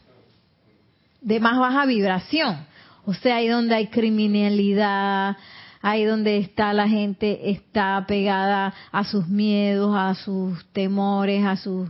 de 1.20 1.40
más 1.40 1.58
baja 1.58 1.86
vibración. 1.86 2.66
O 3.06 3.14
sea, 3.14 3.36
ahí 3.36 3.46
donde 3.46 3.76
hay 3.76 3.86
criminalidad, 3.86 5.36
ahí 5.80 6.04
donde 6.04 6.38
está 6.38 6.72
la 6.72 6.88
gente 6.88 7.50
está 7.50 8.04
pegada 8.06 8.74
a 8.90 9.04
sus 9.04 9.28
miedos, 9.28 9.94
a 9.96 10.14
sus 10.16 10.64
temores, 10.72 11.44
a 11.44 11.56
sus 11.56 11.88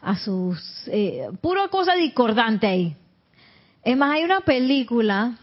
a 0.00 0.16
sus 0.16 0.58
eh, 0.86 1.28
pura 1.40 1.66
cosa 1.68 1.94
discordante 1.94 2.68
ahí. 2.68 2.96
Es 3.84 3.96
más, 3.96 4.12
hay 4.12 4.22
una 4.22 4.42
película 4.42 5.36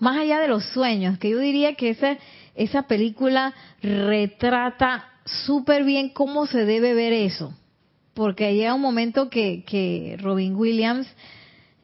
más 0.00 0.16
allá 0.16 0.40
de 0.40 0.48
los 0.48 0.64
sueños, 0.64 1.18
que 1.18 1.30
yo 1.30 1.38
diría 1.38 1.74
que 1.74 1.90
esa 1.90 2.18
esa 2.56 2.82
película 2.82 3.54
retrata 3.80 5.08
súper 5.24 5.84
bien 5.84 6.08
cómo 6.08 6.46
se 6.46 6.64
debe 6.64 6.94
ver 6.94 7.12
eso, 7.12 7.54
porque 8.14 8.54
llega 8.56 8.74
un 8.74 8.80
momento 8.80 9.30
que, 9.30 9.62
que 9.64 10.16
Robin 10.20 10.56
Williams 10.56 11.06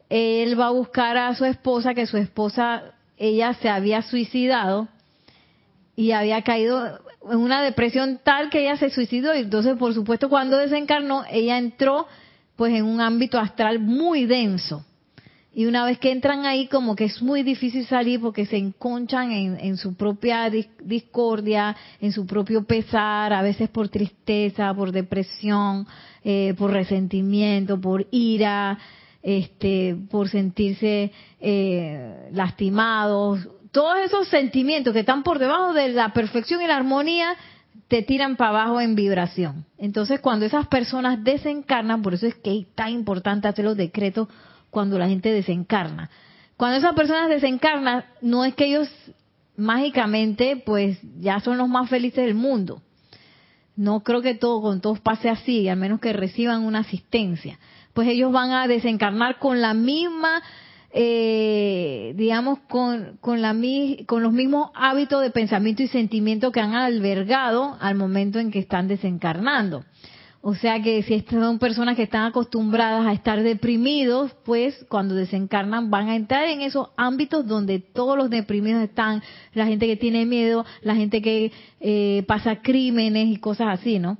él 0.09 0.59
va 0.59 0.67
a 0.67 0.71
buscar 0.71 1.17
a 1.17 1.33
su 1.35 1.45
esposa, 1.45 1.93
que 1.93 2.05
su 2.05 2.17
esposa, 2.17 2.83
ella 3.17 3.53
se 3.53 3.69
había 3.69 4.01
suicidado 4.01 4.87
y 5.95 6.11
había 6.11 6.41
caído 6.41 6.99
en 7.29 7.37
una 7.37 7.61
depresión 7.61 8.19
tal 8.23 8.49
que 8.49 8.61
ella 8.61 8.77
se 8.77 8.89
suicidó. 8.89 9.33
Y 9.33 9.39
entonces 9.39 9.77
por 9.77 9.93
supuesto 9.93 10.29
cuando 10.29 10.57
desencarnó 10.57 11.23
ella 11.29 11.57
entró 11.57 12.07
pues 12.55 12.73
en 12.73 12.85
un 12.85 13.01
ámbito 13.01 13.39
astral 13.39 13.79
muy 13.79 14.25
denso. 14.25 14.85
Y 15.57 15.67
una 15.67 15.85
vez 15.85 15.99
que 15.99 16.11
entran 16.11 16.45
ahí 16.45 16.67
como 16.67 16.97
que 16.97 17.05
es 17.05 17.21
muy 17.21 17.41
difícil 17.41 17.85
salir 17.85 18.19
porque 18.19 18.45
se 18.45 18.57
enconchan 18.57 19.31
en, 19.31 19.77
su 19.77 19.95
propia 19.95 20.49
discordia, 20.83 21.73
en 22.01 22.11
su 22.11 22.25
propio 22.25 22.65
pesar, 22.65 23.31
a 23.31 23.41
veces 23.41 23.69
por 23.69 23.87
tristeza, 23.87 24.73
por 24.73 24.91
depresión, 24.91 25.87
eh, 26.25 26.53
por 26.57 26.71
resentimiento, 26.71 27.79
por 27.79 28.05
ira, 28.11 28.77
este, 29.25 29.97
por 30.11 30.29
sentirse 30.29 31.11
eh, 31.41 32.29
lastimados, 32.31 33.49
todos 33.71 33.97
esos 34.05 34.27
sentimientos 34.27 34.93
que 34.93 34.99
están 34.99 35.23
por 35.23 35.39
debajo 35.39 35.73
de 35.73 35.89
la 35.89 36.13
perfección 36.13 36.61
y 36.61 36.67
la 36.67 36.77
armonía 36.77 37.35
te 37.87 38.03
tiran 38.03 38.35
para 38.35 38.51
abajo 38.51 38.81
en 38.81 38.93
vibración. 38.93 39.65
Entonces, 39.79 40.19
cuando 40.19 40.45
esas 40.45 40.67
personas 40.67 41.23
desencarnan, 41.23 42.03
por 42.03 42.13
eso 42.13 42.27
es 42.27 42.35
que 42.35 42.59
es 42.59 42.67
tan 42.75 42.89
importante 42.89 43.47
hacer 43.47 43.65
los 43.65 43.75
decretos 43.75 44.27
cuando 44.69 44.99
la 44.99 45.07
gente 45.07 45.33
desencarna. 45.33 46.11
Cuando 46.55 46.77
esas 46.77 46.93
personas 46.93 47.27
desencarnan, 47.27 48.05
no 48.21 48.45
es 48.45 48.53
que 48.53 48.67
ellos 48.67 48.87
mágicamente, 49.57 50.61
pues 50.63 50.99
ya 51.19 51.39
son 51.39 51.57
los 51.57 51.67
más 51.67 51.89
felices 51.89 52.25
del 52.25 52.35
mundo. 52.35 52.83
No 53.75 54.03
creo 54.03 54.21
que 54.21 54.35
todo 54.35 54.61
con 54.61 54.81
todos 54.81 54.99
pase 54.99 55.29
así, 55.29 55.67
al 55.67 55.79
menos 55.79 55.99
que 55.99 56.13
reciban 56.13 56.63
una 56.63 56.79
asistencia 56.79 57.57
pues 57.95 58.09
ellos 58.09 58.31
van 58.31 58.51
a 58.51 58.67
desencarnar 58.67 59.39
con 59.39 59.61
la 59.61 59.73
misma, 59.73 60.43
eh, 60.91 62.13
digamos, 62.17 62.59
con, 62.67 63.17
con, 63.21 63.41
la, 63.41 63.55
con 64.05 64.21
los 64.21 64.33
mismos 64.33 64.69
hábitos 64.75 65.21
de 65.21 65.31
pensamiento 65.31 65.81
y 65.81 65.87
sentimiento 65.87 66.51
que 66.51 66.59
han 66.59 66.75
albergado 66.75 67.77
al 67.79 67.95
momento 67.95 68.37
en 68.37 68.51
que 68.51 68.59
están 68.59 68.89
desencarnando. 68.89 69.85
O 70.41 70.55
sea 70.55 70.81
que 70.81 71.01
si 71.03 71.21
son 71.21 71.57
personas 71.57 71.95
que 71.95 72.03
están 72.03 72.25
acostumbradas 72.25 73.07
a 73.07 73.13
estar 73.13 73.41
deprimidos, 73.41 74.35
pues 74.43 74.85
cuando 74.89 75.15
desencarnan 75.15 75.89
van 75.89 76.09
a 76.09 76.17
entrar 76.17 76.49
en 76.49 76.61
esos 76.61 76.89
ámbitos 76.97 77.47
donde 77.47 77.79
todos 77.79 78.17
los 78.17 78.29
deprimidos 78.29 78.83
están, 78.83 79.23
la 79.53 79.65
gente 79.65 79.87
que 79.87 79.95
tiene 79.95 80.25
miedo, 80.25 80.65
la 80.81 80.95
gente 80.95 81.21
que 81.21 81.51
eh, 81.79 82.25
pasa 82.27 82.61
crímenes 82.61 83.29
y 83.29 83.37
cosas 83.37 83.79
así, 83.79 83.99
¿no? 83.99 84.17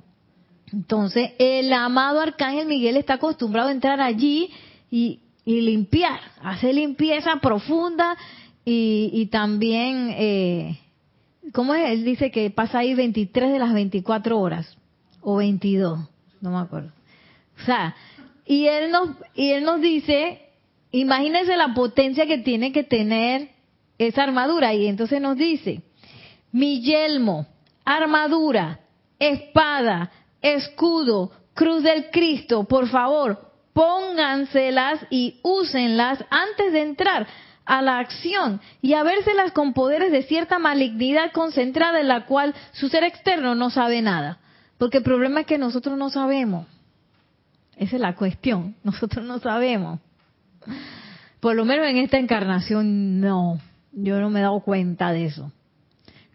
Entonces, 0.72 1.32
el 1.38 1.72
amado 1.72 2.20
Arcángel 2.20 2.66
Miguel 2.66 2.96
está 2.96 3.14
acostumbrado 3.14 3.68
a 3.68 3.72
entrar 3.72 4.00
allí 4.00 4.50
y, 4.90 5.20
limpiar, 5.44 6.18
hacer 6.42 6.74
limpieza 6.74 7.36
profunda 7.36 8.16
y, 8.64 9.26
también, 9.26 10.12
eh, 10.16 10.80
¿cómo 11.52 11.74
es? 11.74 11.90
Él 11.90 12.04
dice 12.04 12.32
que 12.32 12.50
pasa 12.50 12.80
ahí 12.80 12.94
23 12.94 13.52
de 13.52 13.58
las 13.60 13.72
24 13.72 14.40
horas, 14.40 14.76
o 15.20 15.36
22, 15.36 16.00
no 16.40 16.50
me 16.50 16.58
acuerdo. 16.58 16.90
O 17.60 17.64
sea, 17.64 17.94
y 18.44 18.66
él 18.66 18.90
nos, 18.90 19.10
y 19.34 19.50
él 19.50 19.64
nos 19.64 19.80
dice, 19.80 20.40
imagínense 20.90 21.56
la 21.56 21.74
potencia 21.74 22.26
que 22.26 22.38
tiene 22.38 22.72
que 22.72 22.82
tener 22.82 23.50
esa 23.98 24.24
armadura, 24.24 24.74
y 24.74 24.88
entonces 24.88 25.20
nos 25.20 25.36
dice, 25.36 25.82
mi 26.50 26.80
yelmo, 26.80 27.46
armadura, 27.84 28.80
espada, 29.18 30.10
escudo, 30.54 31.32
cruz 31.54 31.82
del 31.82 32.10
Cristo, 32.10 32.64
por 32.64 32.88
favor, 32.88 33.50
pónganselas 33.72 35.00
y 35.10 35.40
úsenlas 35.42 36.24
antes 36.30 36.72
de 36.72 36.82
entrar 36.82 37.26
a 37.64 37.82
la 37.82 37.98
acción 37.98 38.60
y 38.80 38.94
a 38.94 39.02
vérselas 39.02 39.52
con 39.52 39.72
poderes 39.72 40.12
de 40.12 40.22
cierta 40.22 40.58
malignidad 40.58 41.32
concentrada 41.32 42.00
en 42.00 42.08
la 42.08 42.26
cual 42.26 42.54
su 42.72 42.88
ser 42.88 43.04
externo 43.04 43.54
no 43.54 43.70
sabe 43.70 44.00
nada. 44.02 44.38
Porque 44.78 44.98
el 44.98 45.02
problema 45.02 45.40
es 45.40 45.46
que 45.46 45.58
nosotros 45.58 45.98
no 45.98 46.10
sabemos. 46.10 46.66
Esa 47.76 47.96
es 47.96 48.02
la 48.02 48.14
cuestión. 48.14 48.76
Nosotros 48.84 49.24
no 49.24 49.38
sabemos. 49.38 50.00
Por 51.40 51.56
lo 51.56 51.64
menos 51.64 51.86
en 51.86 51.98
esta 51.98 52.18
encarnación 52.18 53.20
no. 53.20 53.58
Yo 53.92 54.20
no 54.20 54.30
me 54.30 54.40
he 54.40 54.42
dado 54.42 54.60
cuenta 54.60 55.12
de 55.12 55.26
eso 55.26 55.52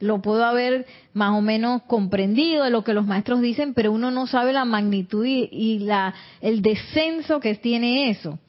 lo 0.02 0.22
puedo 0.22 0.44
haber 0.44 0.86
más 1.14 1.32
o 1.32 1.42
menos 1.42 1.84
comprendido 1.84 2.64
de 2.64 2.72
lo 2.72 2.84
que 2.84 2.94
los 2.94 3.06
maestros 3.06 3.42
dicen, 3.42 3.74
pero 3.74 3.92
uno 3.92 4.12
no 4.12 4.28
sabe 4.28 4.52
la 4.52 4.66
magnitud 4.66 5.26
y, 5.26 5.80
la, 5.80 6.14
el 6.42 6.62
descenso 6.62 7.40
que 7.40 7.56
tiene 7.56 8.10
eso. 8.10 8.40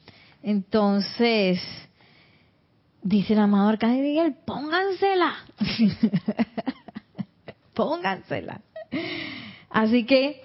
Entonces, 0.43 1.61
dice 3.03 3.35
el 3.35 3.39
amado 3.39 3.69
Arcángel 3.69 4.03
Miguel, 4.03 4.35
póngansela. 4.45 5.35
póngansela. 7.75 8.61
Así 9.71 10.05
que 10.05 10.43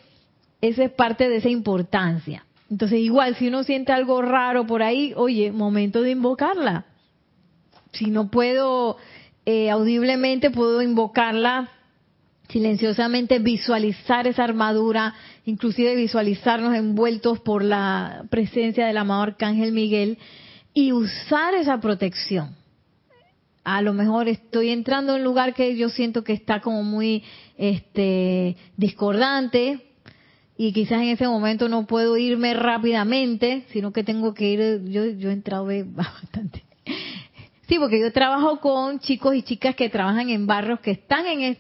esa 0.62 0.84
es 0.84 0.92
parte 0.92 1.30
de 1.30 1.38
esa 1.38 1.50
importancia. 1.50 2.46
Entonces, 2.70 3.00
igual, 3.00 3.36
si 3.36 3.48
uno 3.48 3.64
siente 3.64 3.94
algo 3.94 4.22
raro 4.22 4.68
por 4.68 4.84
ahí, 4.84 5.14
oye, 5.16 5.54
momento 5.54 6.02
de 6.02 6.12
invocarla. 6.12 6.86
Si 7.94 8.08
no 8.08 8.30
puedo 8.30 8.98
eh, 9.50 9.70
audiblemente 9.70 10.52
puedo 10.52 10.82
invocarla 10.82 11.70
silenciosamente, 12.50 13.40
visualizar 13.40 14.28
esa 14.28 14.44
armadura, 14.44 15.14
inclusive 15.46 15.96
visualizarnos 15.96 16.76
envueltos 16.76 17.40
por 17.40 17.64
la 17.64 18.26
presencia 18.30 18.86
del 18.86 18.98
amado 18.98 19.22
Arcángel 19.22 19.72
Miguel 19.72 20.18
y 20.74 20.92
usar 20.92 21.54
esa 21.54 21.80
protección. 21.80 22.58
A 23.64 23.82
lo 23.82 23.94
mejor 23.94 24.28
estoy 24.28 24.70
entrando 24.70 25.14
en 25.14 25.20
un 25.20 25.24
lugar 25.24 25.54
que 25.54 25.78
yo 25.78 25.88
siento 25.88 26.26
que 26.26 26.34
está 26.34 26.60
como 26.60 26.84
muy 26.84 27.24
este, 27.58 28.58
discordante, 28.76 29.82
y 30.58 30.74
quizás 30.74 31.04
en 31.04 31.10
ese 31.10 31.26
momento 31.26 31.70
no 31.70 31.88
puedo 31.88 32.18
irme 32.18 32.54
rápidamente, 32.54 33.64
sino 33.72 33.94
que 33.94 34.04
tengo 34.04 34.34
que 34.34 34.50
ir, 34.50 34.84
yo, 34.90 35.06
yo 35.06 35.30
he 35.30 35.34
entrado 35.34 35.68
bastante 35.86 36.67
Sí, 37.68 37.78
porque 37.80 38.00
yo 38.00 38.12
trabajo 38.14 38.60
con 38.60 39.00
chicos 39.00 39.36
y 39.36 39.44
chicas 39.44 39.76
que 39.76 39.90
trabajan 39.90 40.30
en 40.30 40.48
barrios 40.48 40.80
que 40.80 40.92
están 40.92 41.26
en 41.26 41.58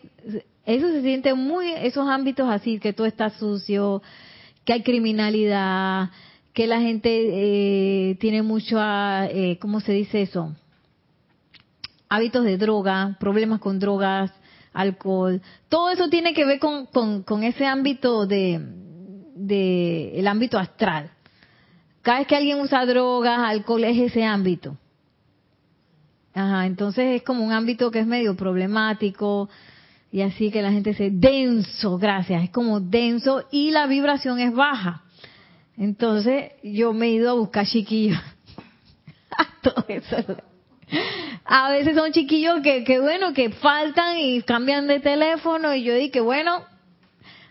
eso 0.66 0.92
se 0.92 1.02
siente 1.02 1.34
muy 1.34 1.72
esos 1.72 2.08
ámbitos 2.10 2.50
así 2.50 2.78
que 2.80 2.92
todo 2.92 3.08
está 3.08 3.30
sucio, 3.30 4.02
que 4.66 4.74
hay 4.74 4.84
criminalidad, 4.84 6.10
que 6.54 6.68
la 6.68 6.82
gente 6.82 7.10
eh, 7.10 8.16
tiene 8.16 8.42
mucho, 8.42 8.78
ah, 8.80 9.28
eh, 9.32 9.58
¿cómo 9.60 9.80
se 9.80 9.94
dice 9.94 10.24
eso? 10.24 10.54
Hábitos 12.10 12.44
de 12.44 12.58
droga, 12.58 13.16
problemas 13.18 13.60
con 13.62 13.80
drogas, 13.80 14.32
alcohol. 14.74 15.42
Todo 15.70 15.90
eso 15.90 16.10
tiene 16.10 16.34
que 16.34 16.46
ver 16.46 16.60
con, 16.60 16.88
con, 17.24 17.44
ese 17.44 17.66
ámbito 17.66 18.26
de, 18.26 18.60
de, 19.36 20.20
el 20.20 20.28
ámbito 20.28 20.58
astral. 20.58 21.12
Cada 22.02 22.20
vez 22.20 22.28
que 22.28 22.36
alguien 22.36 22.60
usa 22.60 22.86
drogas, 22.86 23.40
alcohol, 23.40 23.86
es 23.86 23.98
ese 23.98 24.26
ámbito. 24.26 24.78
Ajá, 26.38 26.68
entonces 26.68 27.16
es 27.16 27.24
como 27.24 27.44
un 27.44 27.52
ámbito 27.52 27.90
que 27.90 27.98
es 27.98 28.06
medio 28.06 28.36
problemático 28.36 29.50
y 30.12 30.22
así 30.22 30.52
que 30.52 30.62
la 30.62 30.72
gente 30.72 30.94
se 30.94 31.10
denso, 31.10 31.98
gracias, 31.98 32.44
es 32.44 32.52
como 32.52 32.80
denso 32.80 33.46
y 33.50 33.72
la 33.72 33.88
vibración 33.88 34.40
es 34.40 34.54
baja. 34.54 35.02
Entonces 35.80 36.52
yo 36.62 36.94
me 36.94 37.08
he 37.08 37.14
ido 37.14 37.32
a 37.32 37.34
buscar 37.34 37.66
chiquillos. 37.66 38.20
Todo 39.64 39.84
eso. 39.88 40.38
A 41.44 41.72
veces 41.72 41.96
son 41.96 42.12
chiquillos 42.12 42.62
que, 42.62 42.84
que 42.84 43.00
bueno, 43.00 43.34
que 43.34 43.50
faltan 43.50 44.20
y 44.20 44.44
cambian 44.44 44.86
de 44.86 45.00
teléfono 45.00 45.74
y 45.74 45.84
yo 45.84 45.96
dije, 45.96 46.22
bueno, 46.22 46.62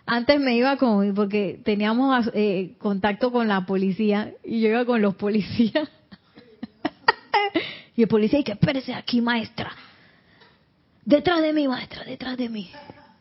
antes 0.06 0.38
me 0.40 0.54
iba 0.54 0.76
con, 0.76 1.12
porque 1.12 1.58
teníamos 1.64 2.30
eh, 2.34 2.76
contacto 2.78 3.32
con 3.32 3.48
la 3.48 3.66
policía 3.66 4.34
y 4.44 4.60
yo 4.60 4.68
iba 4.68 4.84
con 4.84 5.02
los 5.02 5.16
policías. 5.16 5.88
y 7.96 8.02
el 8.02 8.08
policía 8.08 8.38
dice, 8.38 8.52
espérese 8.52 8.94
aquí 8.94 9.20
maestra. 9.20 9.72
Detrás 11.04 11.40
de 11.40 11.52
mí 11.52 11.66
maestra, 11.66 12.04
detrás 12.04 12.36
de 12.36 12.48
mí. 12.48 12.70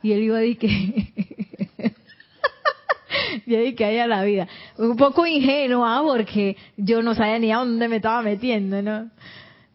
Y 0.04 0.12
él 0.12 0.24
iba 0.24 0.38
a 0.38 0.42
decir 0.42 0.58
que... 0.58 1.14
dije 3.46 3.86
ahí 3.86 4.00
a 4.00 4.08
la 4.08 4.24
vida. 4.24 4.48
Un 4.78 4.96
poco 4.98 5.26
ingenua 5.26 6.02
porque 6.04 6.58
yo 6.78 7.02
no 7.02 7.16
sabía 7.16 7.40
ni 7.40 7.52
a 7.52 7.58
dónde 7.58 7.88
me 7.88 7.98
estaba 7.98 8.22
metiendo, 8.22 8.82
¿no? 8.82 9.10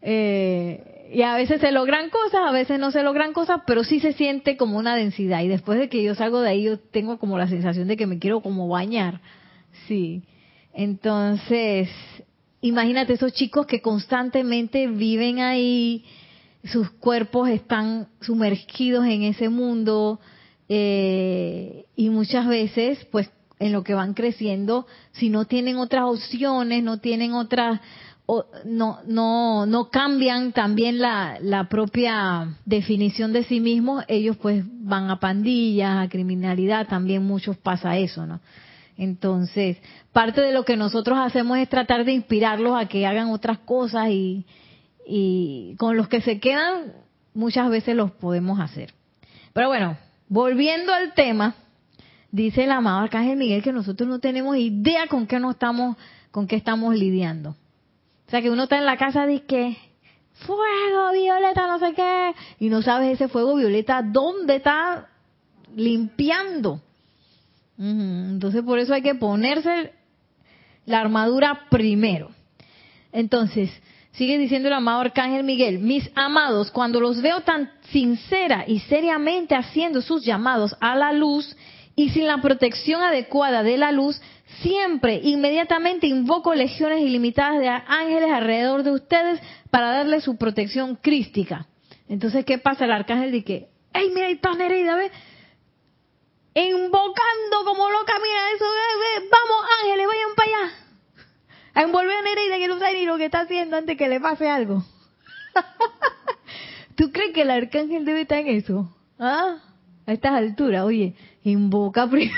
Eh, 0.01 1.09
y 1.13 1.21
a 1.23 1.35
veces 1.35 1.59
se 1.59 1.71
logran 1.71 2.09
cosas, 2.09 2.41
a 2.47 2.51
veces 2.51 2.79
no 2.79 2.91
se 2.91 3.03
logran 3.03 3.33
cosas, 3.33 3.61
pero 3.67 3.83
sí 3.83 3.99
se 3.99 4.13
siente 4.13 4.55
como 4.55 4.77
una 4.77 4.95
densidad. 4.95 5.41
Y 5.41 5.47
después 5.47 5.77
de 5.79 5.89
que 5.89 6.03
yo 6.03 6.15
salgo 6.15 6.41
de 6.41 6.49
ahí, 6.49 6.63
yo 6.63 6.79
tengo 6.79 7.17
como 7.17 7.37
la 7.37 7.47
sensación 7.47 7.87
de 7.87 7.97
que 7.97 8.07
me 8.07 8.19
quiero 8.19 8.41
como 8.41 8.67
bañar. 8.67 9.19
Sí. 9.87 10.23
Entonces, 10.73 11.89
imagínate 12.61 13.13
esos 13.13 13.33
chicos 13.33 13.65
que 13.65 13.81
constantemente 13.81 14.87
viven 14.87 15.39
ahí, 15.39 16.05
sus 16.63 16.89
cuerpos 16.91 17.49
están 17.49 18.07
sumergidos 18.21 19.05
en 19.05 19.23
ese 19.23 19.49
mundo, 19.49 20.19
eh, 20.69 21.85
y 21.95 22.09
muchas 22.09 22.47
veces, 22.47 23.05
pues, 23.11 23.29
en 23.59 23.73
lo 23.73 23.83
que 23.83 23.93
van 23.93 24.13
creciendo, 24.13 24.87
si 25.11 25.29
no 25.29 25.45
tienen 25.45 25.77
otras 25.77 26.05
opciones, 26.05 26.83
no 26.83 26.99
tienen 26.99 27.33
otras 27.33 27.81
no, 28.65 28.99
no, 29.05 29.65
no 29.65 29.89
cambian 29.89 30.53
también 30.53 30.99
la, 30.99 31.37
la 31.41 31.67
propia 31.67 32.55
definición 32.65 33.33
de 33.33 33.43
sí 33.43 33.59
mismos, 33.59 34.05
ellos 34.07 34.37
pues 34.37 34.63
van 34.65 35.09
a 35.09 35.19
pandillas, 35.19 36.05
a 36.05 36.09
criminalidad, 36.09 36.87
también 36.87 37.23
muchos 37.23 37.57
pasa 37.57 37.97
eso, 37.97 38.25
¿no? 38.25 38.39
Entonces, 39.01 39.77
parte 40.11 40.41
de 40.41 40.51
lo 40.51 40.63
que 40.63 40.77
nosotros 40.77 41.17
hacemos 41.17 41.57
es 41.57 41.67
tratar 41.67 42.05
de 42.05 42.11
inspirarlos 42.11 42.79
a 42.79 42.87
que 42.87 43.07
hagan 43.07 43.31
otras 43.31 43.57
cosas 43.57 44.09
y, 44.09 44.45
y 45.07 45.75
con 45.79 45.97
los 45.97 46.07
que 46.07 46.21
se 46.21 46.39
quedan 46.39 46.93
muchas 47.33 47.67
veces 47.71 47.95
los 47.95 48.11
podemos 48.11 48.59
hacer. 48.59 48.93
Pero 49.53 49.69
bueno, 49.69 49.97
volviendo 50.29 50.93
al 50.93 51.15
tema, 51.15 51.55
dice 52.29 52.65
el 52.65 52.71
amado 52.71 52.99
Arcángel 52.99 53.37
Miguel 53.37 53.63
que 53.63 53.73
nosotros 53.73 54.07
no 54.07 54.19
tenemos 54.19 54.55
idea 54.55 55.07
con 55.07 55.25
qué 55.25 55.39
no 55.39 55.49
estamos, 55.49 55.97
con 56.29 56.45
qué 56.45 56.55
estamos 56.55 56.93
lidiando. 56.93 57.55
O 58.27 58.29
sea, 58.29 58.43
que 58.43 58.51
uno 58.51 58.65
está 58.65 58.77
en 58.77 58.85
la 58.85 58.97
casa 58.97 59.25
de 59.25 59.41
que 59.45 59.79
fuego 60.45 61.11
violeta, 61.11 61.65
no 61.65 61.79
sé 61.79 61.95
qué, 61.95 62.35
y 62.59 62.69
no 62.69 62.83
sabes 62.83 63.15
ese 63.15 63.29
fuego 63.29 63.55
violeta 63.55 64.03
dónde 64.03 64.57
está 64.57 65.07
limpiando. 65.75 66.81
Entonces, 67.83 68.61
por 68.63 68.77
eso 68.77 68.93
hay 68.93 69.01
que 69.01 69.15
ponerse 69.15 69.91
la 70.85 70.99
armadura 70.99 71.67
primero. 71.69 72.29
Entonces, 73.11 73.71
sigue 74.11 74.37
diciendo 74.37 74.67
el 74.67 74.75
amado 74.75 75.01
Arcángel 75.01 75.43
Miguel, 75.43 75.79
mis 75.79 76.09
amados, 76.15 76.69
cuando 76.69 76.99
los 76.99 77.21
veo 77.21 77.41
tan 77.41 77.71
sincera 77.89 78.65
y 78.67 78.79
seriamente 78.81 79.55
haciendo 79.55 80.01
sus 80.01 80.23
llamados 80.23 80.75
a 80.79 80.95
la 80.95 81.11
luz 81.11 81.55
y 81.95 82.09
sin 82.09 82.27
la 82.27 82.39
protección 82.39 83.01
adecuada 83.01 83.63
de 83.63 83.77
la 83.77 83.91
luz, 83.91 84.21
siempre, 84.61 85.19
inmediatamente 85.23 86.05
invoco 86.05 86.53
legiones 86.53 87.01
ilimitadas 87.01 87.59
de 87.59 87.67
ángeles 87.67 88.31
alrededor 88.31 88.83
de 88.83 88.91
ustedes 88.91 89.39
para 89.71 89.91
darle 89.91 90.21
su 90.21 90.37
protección 90.37 90.95
crística. 90.95 91.65
Entonces, 92.07 92.45
¿qué 92.45 92.59
pasa? 92.59 92.85
El 92.85 92.91
arcángel 92.91 93.31
dice, 93.31 93.69
¡Ey, 93.93 94.09
mira, 94.13 94.27
ahí 94.27 94.33
está 94.33 94.53
Nereida! 94.53 94.97
Invocando 96.53 97.63
como 97.65 97.89
loca, 97.89 98.13
mira 98.21 98.51
eso, 98.55 98.65
ve, 98.65 99.29
vamos 99.31 99.65
ángeles, 99.81 100.07
vayan 100.07 100.35
para 100.35 100.49
allá. 100.49 100.73
A 101.73 101.81
envolver 101.83 102.17
a 102.17 102.21
Nereida 102.21 102.57
que 102.57 102.67
no 102.67 102.79
sabe 102.79 102.93
ni 102.95 103.05
lo 103.05 103.17
que 103.17 103.25
está 103.25 103.41
haciendo 103.41 103.77
antes 103.77 103.97
que 103.97 104.09
le 104.09 104.19
pase 104.19 104.49
algo. 104.49 104.83
¿Tú 106.95 107.11
crees 107.11 107.33
que 107.33 107.43
el 107.43 107.51
arcángel 107.51 108.03
debe 108.03 108.21
estar 108.21 108.39
en 108.39 108.47
eso? 108.47 108.93
¿Ah? 109.17 109.59
A 110.05 110.11
estas 110.11 110.33
alturas, 110.33 110.83
oye, 110.83 111.15
invoca 111.43 112.07
primero. 112.07 112.35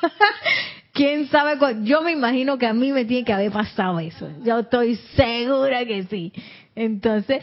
quién 0.92 1.28
sabe 1.28 1.58
yo 1.84 2.02
me 2.02 2.12
imagino 2.12 2.58
que 2.58 2.66
a 2.66 2.72
mí 2.72 2.92
me 2.92 3.04
tiene 3.04 3.24
que 3.24 3.32
haber 3.32 3.52
pasado 3.52 4.00
eso 4.00 4.28
yo 4.42 4.58
estoy 4.60 4.96
segura 5.14 5.84
que 5.84 6.04
sí 6.04 6.32
entonces 6.74 7.42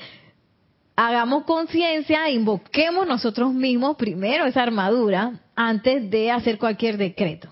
hagamos 0.96 1.44
conciencia 1.46 2.30
invoquemos 2.30 3.08
nosotros 3.08 3.54
mismos 3.54 3.96
primero 3.96 4.46
esa 4.46 4.64
armadura 4.64 5.40
antes 5.56 6.10
de 6.10 6.32
hacer 6.32 6.58
cualquier 6.58 6.98
decreto. 6.98 7.50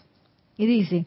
Y 0.57 0.65
dice 0.65 1.05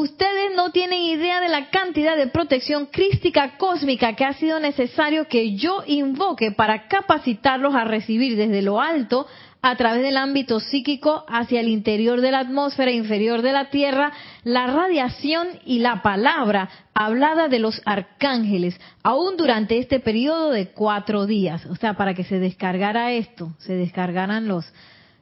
ustedes 0.00 0.54
no 0.56 0.70
tienen 0.70 1.02
idea 1.02 1.40
de 1.40 1.48
la 1.48 1.68
cantidad 1.68 2.16
de 2.16 2.28
protección 2.28 2.86
crística 2.86 3.58
cósmica 3.58 4.14
que 4.14 4.24
ha 4.24 4.32
sido 4.34 4.58
necesario 4.58 5.28
que 5.28 5.54
yo 5.54 5.82
invoque 5.86 6.50
para 6.52 6.88
capacitarlos 6.88 7.74
a 7.74 7.84
recibir 7.84 8.36
desde 8.36 8.62
lo 8.62 8.80
alto 8.80 9.26
a 9.64 9.76
través 9.76 10.02
del 10.02 10.16
ámbito 10.16 10.58
psíquico 10.58 11.24
hacia 11.28 11.60
el 11.60 11.68
interior 11.68 12.20
de 12.20 12.32
la 12.32 12.40
atmósfera 12.40 12.90
inferior 12.90 13.42
de 13.42 13.52
la 13.52 13.70
Tierra 13.70 14.12
la 14.42 14.66
radiación 14.66 15.46
y 15.64 15.78
la 15.78 16.02
palabra 16.02 16.68
hablada 16.94 17.46
de 17.46 17.60
los 17.60 17.80
arcángeles, 17.84 18.78
aún 19.04 19.36
durante 19.36 19.78
este 19.78 20.00
periodo 20.00 20.50
de 20.50 20.72
cuatro 20.72 21.26
días. 21.26 21.64
O 21.66 21.76
sea, 21.76 21.94
para 21.94 22.12
que 22.12 22.24
se 22.24 22.40
descargara 22.40 23.12
esto, 23.12 23.52
se 23.58 23.74
descargaran 23.74 24.48
los, 24.48 24.66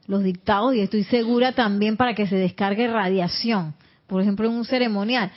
los 0.07 0.25
dictados 0.25 0.75
y 0.75 0.81
estoy 0.81 1.05
segura 1.05 1.53
también 1.53 1.99
para 1.99 2.15
que 2.15 2.27
se 2.27 2.37
descargue 2.37 2.89
radiación, 2.89 3.75
por 4.07 4.23
ejemplo, 4.23 4.49
en 4.49 4.55
un 4.55 4.65
ceremonial. 4.65 5.31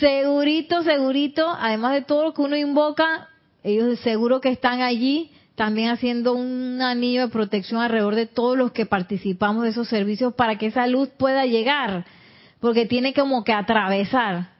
Segurito, 0.00 0.82
segurito, 0.82 1.48
además 1.48 1.92
de 1.92 2.02
todo 2.02 2.24
lo 2.24 2.34
que 2.34 2.42
uno 2.42 2.56
invoca, 2.56 3.28
ellos 3.62 4.00
seguro 4.00 4.40
que 4.40 4.50
están 4.50 4.82
allí 4.82 5.30
también 5.56 5.88
haciendo 5.88 6.34
un 6.34 6.80
anillo 6.80 7.22
de 7.22 7.32
protección 7.32 7.80
alrededor 7.80 8.14
de 8.14 8.26
todos 8.26 8.56
los 8.56 8.72
que 8.72 8.86
participamos 8.86 9.64
de 9.64 9.70
esos 9.70 9.88
servicios 9.88 10.34
para 10.34 10.56
que 10.56 10.66
esa 10.66 10.86
luz 10.86 11.08
pueda 11.08 11.46
llegar, 11.46 12.04
porque 12.60 12.86
tiene 12.86 13.12
como 13.14 13.42
que 13.42 13.52
atravesar. 13.52 14.50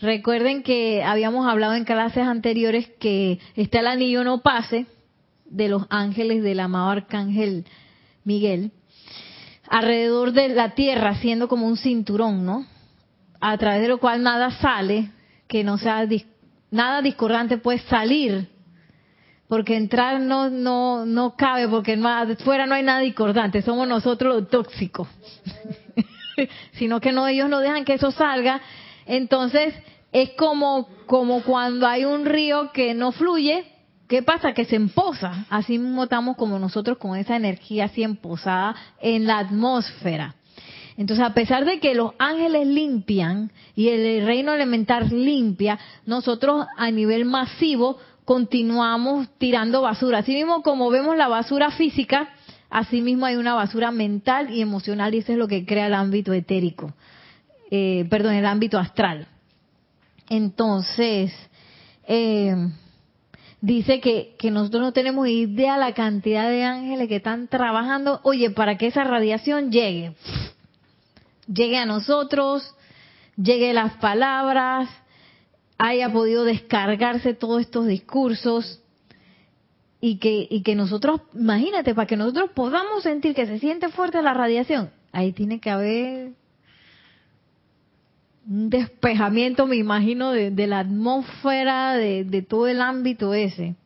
Recuerden 0.00 0.62
que 0.62 1.02
habíamos 1.02 1.48
hablado 1.48 1.74
en 1.74 1.84
clases 1.84 2.24
anteriores 2.24 2.88
que 3.00 3.40
está 3.56 3.80
el 3.80 3.88
anillo 3.88 4.22
no 4.22 4.42
pase 4.42 4.86
de 5.46 5.68
los 5.68 5.86
ángeles 5.90 6.42
del 6.44 6.60
amado 6.60 6.90
arcángel 6.90 7.64
Miguel 8.22 8.70
alrededor 9.68 10.32
de 10.32 10.48
la 10.48 10.74
tierra, 10.74 11.16
siendo 11.16 11.48
como 11.48 11.66
un 11.66 11.76
cinturón, 11.76 12.44
¿no? 12.44 12.66
A 13.40 13.56
través 13.58 13.82
de 13.82 13.88
lo 13.88 13.98
cual 13.98 14.22
nada 14.22 14.50
sale, 14.50 15.10
que 15.46 15.62
no 15.62 15.78
sea 15.78 16.06
nada 16.70 17.02
discordante 17.02 17.58
puede 17.58 17.78
salir 17.80 18.48
porque 19.48 19.76
entrar 19.76 20.20
no 20.20 20.50
no 20.50 21.06
no 21.06 21.34
cabe 21.36 21.66
porque 21.68 21.96
no, 21.96 22.08
fuera 22.44 22.66
no 22.66 22.74
hay 22.74 22.82
nada 22.82 23.00
discordante 23.00 23.62
somos 23.62 23.88
nosotros 23.88 24.36
los 24.36 24.50
tóxicos. 24.50 25.08
Sino 26.72 27.00
que 27.00 27.10
no 27.10 27.26
ellos 27.26 27.48
no 27.48 27.58
dejan 27.58 27.84
que 27.84 27.94
eso 27.94 28.12
salga. 28.12 28.60
Entonces 29.06 29.74
es 30.12 30.30
como 30.30 30.88
como 31.06 31.42
cuando 31.42 31.86
hay 31.86 32.04
un 32.04 32.26
río 32.26 32.70
que 32.72 32.94
no 32.94 33.12
fluye 33.12 33.64
qué 34.08 34.22
pasa 34.22 34.54
que 34.54 34.64
se 34.64 34.76
empoza. 34.76 35.46
Así 35.50 35.78
mismo 35.78 36.04
estamos 36.04 36.36
como 36.36 36.58
nosotros 36.58 36.98
con 36.98 37.16
esa 37.16 37.36
energía 37.36 37.86
así 37.86 38.02
emposada 38.02 38.74
en 39.00 39.26
la 39.26 39.38
atmósfera. 39.38 40.34
Entonces, 40.96 41.24
a 41.24 41.32
pesar 41.32 41.64
de 41.64 41.78
que 41.78 41.94
los 41.94 42.12
ángeles 42.18 42.66
limpian 42.66 43.52
y 43.76 43.88
el 43.88 44.26
reino 44.26 44.52
elemental 44.52 45.08
limpia, 45.08 45.78
nosotros 46.06 46.66
a 46.76 46.90
nivel 46.90 47.24
masivo 47.24 47.98
continuamos 48.28 49.26
tirando 49.38 49.80
basura. 49.80 50.18
Así 50.18 50.34
mismo 50.34 50.62
como 50.62 50.90
vemos 50.90 51.16
la 51.16 51.28
basura 51.28 51.70
física, 51.70 52.28
asimismo 52.68 53.24
hay 53.24 53.36
una 53.36 53.54
basura 53.54 53.90
mental 53.90 54.50
y 54.50 54.60
emocional 54.60 55.14
y 55.14 55.18
eso 55.20 55.32
es 55.32 55.38
lo 55.38 55.48
que 55.48 55.64
crea 55.64 55.86
el 55.86 55.94
ámbito 55.94 56.34
etérico, 56.34 56.92
eh, 57.70 58.06
perdón, 58.10 58.34
el 58.34 58.44
ámbito 58.44 58.78
astral. 58.78 59.28
Entonces, 60.28 61.32
eh, 62.06 62.54
dice 63.62 63.98
que, 64.00 64.36
que 64.38 64.50
nosotros 64.50 64.82
no 64.82 64.92
tenemos 64.92 65.26
idea 65.26 65.78
la 65.78 65.94
cantidad 65.94 66.50
de 66.50 66.64
ángeles 66.64 67.08
que 67.08 67.16
están 67.16 67.48
trabajando, 67.48 68.20
oye, 68.24 68.50
para 68.50 68.76
que 68.76 68.88
esa 68.88 69.04
radiación 69.04 69.72
llegue, 69.72 70.12
llegue 71.50 71.78
a 71.78 71.86
nosotros, 71.86 72.74
llegue 73.38 73.72
las 73.72 73.94
palabras, 73.94 74.90
haya 75.78 76.12
podido 76.12 76.44
descargarse 76.44 77.34
todos 77.34 77.60
estos 77.60 77.86
discursos 77.86 78.80
y 80.00 80.18
que, 80.18 80.46
y 80.50 80.62
que 80.62 80.74
nosotros, 80.74 81.22
imagínate, 81.34 81.94
para 81.94 82.06
que 82.06 82.16
nosotros 82.16 82.50
podamos 82.54 83.04
sentir 83.04 83.34
que 83.34 83.46
se 83.46 83.58
siente 83.60 83.88
fuerte 83.88 84.20
la 84.22 84.34
radiación, 84.34 84.90
ahí 85.12 85.32
tiene 85.32 85.60
que 85.60 85.70
haber 85.70 86.32
un 88.48 88.70
despejamiento, 88.70 89.66
me 89.66 89.76
imagino, 89.76 90.32
de, 90.32 90.66
la 90.66 90.80
atmósfera, 90.80 91.94
de, 91.94 92.46
todo 92.48 92.66
el 92.66 92.80
ámbito 92.80 93.34
ese, 93.34 93.76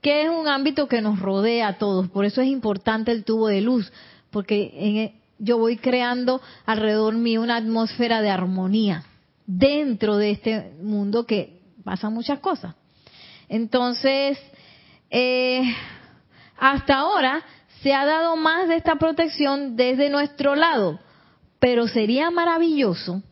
que 0.00 0.22
es 0.22 0.30
un 0.30 0.48
ámbito 0.48 0.88
que 0.88 1.02
nos 1.02 1.18
rodea 1.18 1.68
a 1.68 1.78
todos. 1.78 2.08
Por 2.08 2.24
eso 2.24 2.40
es 2.40 2.48
importante 2.48 3.10
el 3.10 3.24
tubo 3.24 3.48
de 3.48 3.60
luz, 3.60 3.92
porque 4.30 4.72
en, 4.74 4.96
e, 4.96 5.14
yo 5.38 5.58
voy 5.58 5.76
creando 5.76 6.40
alrededor 6.64 7.14
mío 7.14 7.42
una 7.42 7.56
atmósfera 7.56 8.22
de 8.22 8.30
armonía 8.30 9.04
dentro 9.46 10.16
de 10.16 10.30
este 10.30 10.72
mundo 10.80 11.26
que 11.26 11.60
pasa 11.84 12.10
muchas 12.10 12.40
cosas. 12.40 12.74
Entonces, 13.48 14.38
eh, 15.10 15.62
hasta 16.58 16.96
ahora 16.96 17.44
se 17.82 17.94
ha 17.94 18.04
dado 18.04 18.36
más 18.36 18.68
de 18.68 18.76
esta 18.76 18.96
protección 18.96 19.76
desde 19.76 20.10
nuestro 20.10 20.56
lado, 20.56 20.98
pero 21.60 21.86
sería 21.86 22.30
maravilloso 22.30 23.22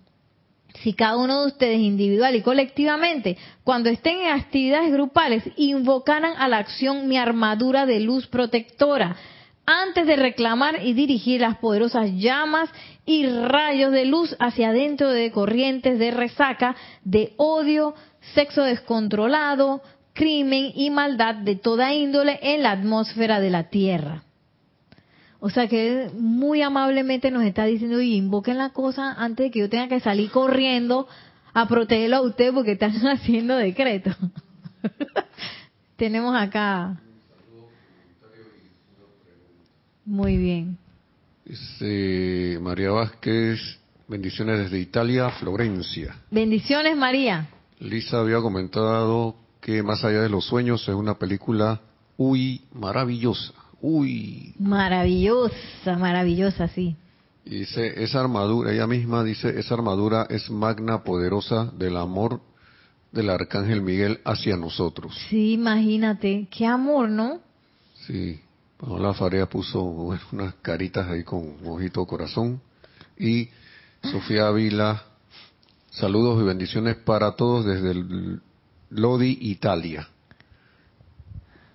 si 0.83 0.93
cada 0.93 1.17
uno 1.17 1.41
de 1.41 1.47
ustedes 1.47 1.79
individual 1.79 2.35
y 2.35 2.43
colectivamente, 2.43 3.39
cuando 3.63 3.91
estén 3.91 4.21
en 4.21 4.33
actividades 4.33 4.93
grupales, 4.93 5.45
invocaran 5.57 6.35
a 6.37 6.49
la 6.49 6.59
acción 6.59 7.09
mi 7.09 7.17
armadura 7.17 7.87
de 7.87 8.01
luz 8.01 8.27
protectora, 8.27 9.17
antes 9.67 10.07
de 10.07 10.17
reclamar 10.17 10.85
y 10.85 10.93
dirigir 10.93 11.41
las 11.41 11.57
poderosas 11.59 12.11
llamas 12.13 12.71
y 13.07 13.27
rayos 13.27 13.93
de 13.93 14.05
luz 14.05 14.37
hacia 14.39 14.71
adentro 14.71 15.11
de 15.11 15.31
corrientes 15.31 15.99
de 15.99 16.11
resaca, 16.11 16.77
de 17.05 17.33
odio, 17.37 17.95
sexo 18.35 18.63
descontrolado, 18.63 19.83
crimen 20.13 20.73
y 20.75 20.91
maldad 20.91 21.35
de 21.35 21.57
toda 21.57 21.93
índole 21.93 22.39
en 22.43 22.63
la 22.63 22.73
atmósfera 22.73 23.41
de 23.41 23.51
la 23.51 23.65
Tierra. 23.71 24.23
O 25.41 25.51
sea 25.51 25.69
que 25.69 26.11
muy 26.15 26.63
amablemente 26.63 27.31
nos 27.31 27.45
está 27.45 27.65
diciendo, 27.67 28.01
y 28.01 28.15
invoquen 28.15 28.57
la 28.57 28.71
cosa 28.71 29.13
antes 29.13 29.45
de 29.45 29.51
que 29.51 29.59
yo 29.59 29.69
tenga 29.69 29.89
que 29.89 30.01
salir 30.01 30.31
corriendo 30.31 31.07
a 31.53 31.69
protegerlo 31.69 32.17
a 32.17 32.23
usted 32.23 32.53
porque 32.55 32.73
están 32.73 32.93
haciendo 33.07 33.57
decreto. 33.57 34.11
Tenemos 35.97 36.35
acá. 36.35 37.01
Muy 40.07 40.37
bien. 40.37 40.79
Dice 41.45 42.59
María 42.61 42.91
Vázquez, 42.91 43.61
bendiciones 44.09 44.59
desde 44.59 44.79
Italia, 44.79 45.31
Florencia. 45.31 46.17
Bendiciones, 46.31 46.97
María. 46.97 47.49
Lisa 47.81 48.21
había 48.21 48.41
comentado 48.41 49.37
que 49.61 49.83
Más 49.83 50.05
allá 50.05 50.21
de 50.21 50.29
los 50.29 50.45
sueños 50.45 50.87
es 50.87 50.95
una 50.95 51.15
película 51.19 51.81
muy 52.19 52.63
maravillosa. 52.75 53.55
Uy. 53.81 54.55
Maravillosa, 54.59 55.97
maravillosa, 55.99 56.69
sí. 56.69 56.97
dice, 57.47 58.03
esa 58.03 58.21
armadura, 58.21 58.73
ella 58.73 58.87
misma 58.87 59.25
dice, 59.25 59.59
esa 59.59 59.75
armadura 59.75 60.27
es 60.29 60.51
magna, 60.51 61.03
poderosa 61.03 61.73
del 61.79 61.97
amor 61.97 62.41
del 63.11 63.31
arcángel 63.31 63.81
Miguel 63.81 64.21
hacia 64.25 64.57
nosotros. 64.57 65.17
Sí, 65.31 65.53
imagínate, 65.53 66.47
qué 66.51 66.67
amor, 66.67 67.09
¿no? 67.09 67.41
Sí, 68.07 68.41
Paola 68.79 69.15
Farea 69.15 69.47
puso 69.47 69.83
unas 70.33 70.55
caritas 70.63 71.09
ahí 71.09 71.25
con 71.25 71.57
ojito 71.67 72.05
corazón. 72.07 72.61
Y 73.19 73.49
Sofía 74.03 74.49
Ávila, 74.49 75.05
saludos 75.91 76.43
y 76.43 76.45
bendiciones 76.45 76.97
para 76.97 77.37
todos 77.37 77.65
desde 77.65 77.93
el 77.93 78.41
Lodi, 78.91 79.39
Italia 79.41 80.09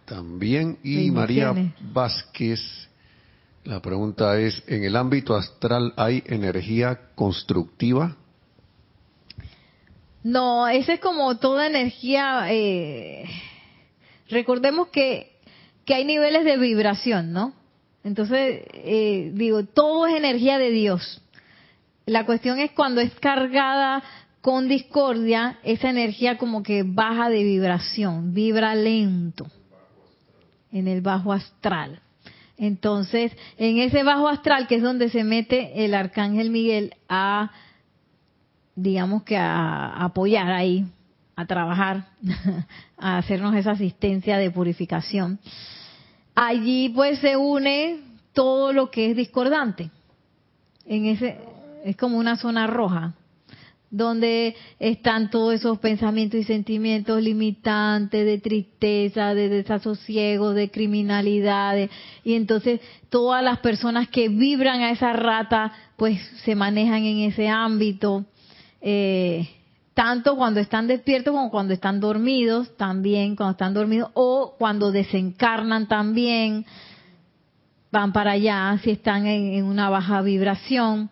también. 0.09 0.79
Y 0.83 1.11
María 1.11 1.53
Vázquez, 1.93 2.59
la 3.63 3.79
pregunta 3.79 4.37
es, 4.39 4.61
¿en 4.67 4.83
el 4.83 4.95
ámbito 4.95 5.35
astral 5.35 5.93
hay 5.95 6.23
energía 6.25 6.99
constructiva? 7.15 8.17
No, 10.23 10.67
esa 10.67 10.93
es 10.93 10.99
como 10.99 11.37
toda 11.37 11.67
energía. 11.67 12.47
Eh, 12.49 13.25
recordemos 14.29 14.87
que, 14.89 15.38
que 15.89 15.95
hay 15.95 16.05
niveles 16.05 16.45
de 16.45 16.55
vibración, 16.57 17.33
¿no? 17.33 17.51
Entonces, 18.03 18.61
eh, 18.75 19.31
digo, 19.33 19.63
todo 19.65 20.05
es 20.05 20.15
energía 20.15 20.59
de 20.59 20.69
Dios. 20.69 21.19
La 22.05 22.27
cuestión 22.27 22.59
es 22.59 22.69
cuando 22.73 23.01
es 23.01 23.11
cargada 23.15 24.03
con 24.41 24.67
discordia, 24.67 25.57
esa 25.63 25.89
energía 25.89 26.37
como 26.37 26.61
que 26.61 26.83
baja 26.83 27.31
de 27.31 27.43
vibración, 27.43 28.35
vibra 28.35 28.75
lento 28.75 29.47
en 30.71 30.87
el 30.87 31.01
bajo 31.01 31.33
astral. 31.33 31.99
Entonces, 32.55 33.35
en 33.57 33.79
ese 33.79 34.03
bajo 34.03 34.27
astral, 34.27 34.67
que 34.67 34.75
es 34.75 34.83
donde 34.83 35.09
se 35.09 35.23
mete 35.23 35.85
el 35.85 35.95
arcángel 35.95 36.51
Miguel 36.51 36.93
a, 37.09 37.49
digamos 38.75 39.23
que 39.23 39.37
a, 39.37 40.03
apoyar 40.03 40.51
ahí, 40.51 40.85
a 41.35 41.47
trabajar, 41.47 42.09
a 42.99 43.17
hacernos 43.17 43.55
esa 43.55 43.71
asistencia 43.71 44.37
de 44.37 44.51
purificación, 44.51 45.39
allí 46.39 46.89
pues 46.89 47.19
se 47.19 47.35
une 47.35 47.99
todo 48.33 48.71
lo 48.71 48.89
que 48.89 49.11
es 49.11 49.17
discordante. 49.17 49.89
En 50.85 51.05
ese, 51.05 51.37
es 51.83 51.97
como 51.97 52.17
una 52.17 52.37
zona 52.37 52.67
roja 52.67 53.13
donde 53.91 54.55
están 54.79 55.31
todos 55.31 55.55
esos 55.55 55.79
pensamientos 55.79 56.39
y 56.39 56.43
sentimientos 56.43 57.23
limitantes 57.23 58.23
de 58.23 58.37
tristeza, 58.37 59.33
de 59.33 59.49
desasosiego, 59.49 60.53
de 60.53 60.69
criminalidad, 60.69 61.75
y 62.23 62.35
entonces 62.35 62.81
todas 63.09 63.43
las 63.43 63.59
personas 63.59 64.07
que 64.07 64.29
vibran 64.29 64.81
a 64.81 64.91
esa 64.91 65.13
rata, 65.13 65.73
pues 65.97 66.21
se 66.45 66.53
manejan 66.53 67.03
en 67.03 67.17
ese 67.19 67.49
ámbito, 67.49 68.25
eh, 68.79 69.49
tanto 69.99 70.37
cuando 70.37 70.61
están 70.61 70.87
despiertos 70.87 71.33
como 71.33 71.51
cuando 71.51 71.73
están 71.73 71.99
dormidos, 71.99 72.73
también 72.77 73.35
cuando 73.35 73.51
están 73.51 73.73
dormidos, 73.73 74.09
o 74.13 74.55
cuando 74.57 74.93
desencarnan 74.93 75.89
también, 75.89 76.65
van 77.91 78.13
para 78.13 78.31
allá 78.31 78.79
si 78.81 78.91
están 78.91 79.27
en 79.27 79.65
una 79.65 79.89
baja 79.89 80.21
vibración. 80.21 81.09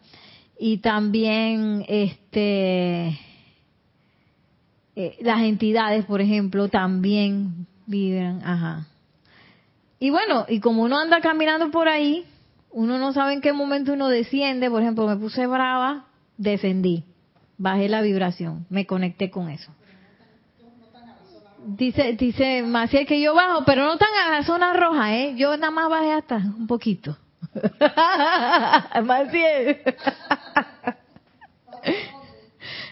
Y 0.58 0.78
también 0.78 1.84
este 1.90 3.08
eh, 4.96 5.18
las 5.20 5.42
entidades, 5.42 6.06
por 6.06 6.22
ejemplo, 6.22 6.70
también 6.70 7.68
viven, 7.88 8.40
ajá. 8.42 8.88
Y 10.00 10.12
bueno, 10.12 10.46
y 10.48 10.62
como 10.62 10.84
uno 10.84 10.98
anda 10.98 11.20
caminando 11.20 11.72
por 11.72 11.90
ahí, 11.90 12.24
uno 12.72 12.98
no 13.00 13.12
sabe 13.12 13.34
en 13.34 13.42
qué 13.42 13.52
momento 13.52 13.92
uno 13.92 14.08
desciende, 14.08 14.70
por 14.70 14.82
ejemplo, 14.82 15.06
me 15.08 15.18
puse 15.18 15.46
brava, 15.46 16.06
descendí, 16.38 17.04
bajé 17.58 17.89
la 17.89 18.01
vibración, 18.01 18.66
me 18.70 18.86
conecté 18.86 19.30
con 19.30 19.49
eso. 19.49 19.74
Dice, 21.66 22.14
dice 22.14 22.64
Maciel 22.64 23.05
que 23.05 23.20
yo 23.20 23.36
bajo, 23.36 23.66
pero 23.66 23.84
no 23.84 23.97
tan 23.97 24.08
a 24.26 24.32
la 24.32 24.43
zona 24.43 24.72
roja, 24.72 25.18
¿eh? 25.18 25.34
Yo 25.36 25.58
nada 25.58 25.72
más 25.72 25.89
bajé 25.89 26.14
hasta 26.14 26.38
un 26.38 26.66
poquito. 26.66 27.18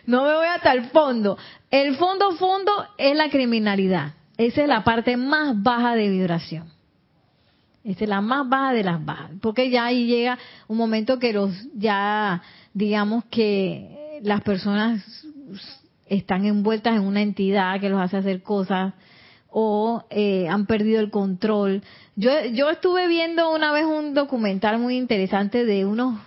no 0.06 0.24
me 0.24 0.34
voy 0.34 0.48
hasta 0.48 0.74
el 0.74 0.90
fondo. 0.90 1.38
El 1.72 1.96
fondo, 1.96 2.36
fondo 2.36 2.72
es 2.98 3.16
la 3.16 3.30
criminalidad. 3.30 4.12
Esa 4.38 4.64
es 4.64 4.68
la 4.68 4.84
parte 4.84 5.16
más 5.16 5.54
baja 5.62 5.96
de 5.96 6.10
vibración. 6.10 6.70
Esa 7.86 8.04
es 8.04 8.10
la 8.10 8.20
más 8.20 8.50
baja 8.50 8.74
de 8.74 8.84
las 8.84 9.06
bajas. 9.06 9.32
Porque 9.42 9.70
ya 9.70 9.86
ahí 9.86 10.06
llega 10.06 10.38
un 10.68 10.78
momento 10.78 11.18
que 11.18 11.32
los, 11.32 11.52
ya, 11.76 12.42
digamos 12.74 13.24
que 13.26 14.05
las 14.26 14.42
personas 14.42 15.06
están 16.08 16.46
envueltas 16.46 16.96
en 16.96 17.04
una 17.04 17.22
entidad 17.22 17.80
que 17.80 17.90
los 17.90 18.02
hace 18.02 18.18
hacer 18.18 18.42
cosas 18.42 18.96
o 19.50 20.04
eh, 20.10 20.48
han 20.50 20.66
perdido 20.66 21.00
el 21.00 21.12
control. 21.12 21.84
Yo, 22.16 22.32
yo 22.52 22.72
estuve 22.72 23.08
viendo 23.08 23.54
una 23.54 23.72
vez 23.72 23.86
un 23.86 24.16
documental 24.16 24.80
muy 24.80 24.98
interesante 24.98 25.64
de 25.64 25.86
unos 25.86 26.20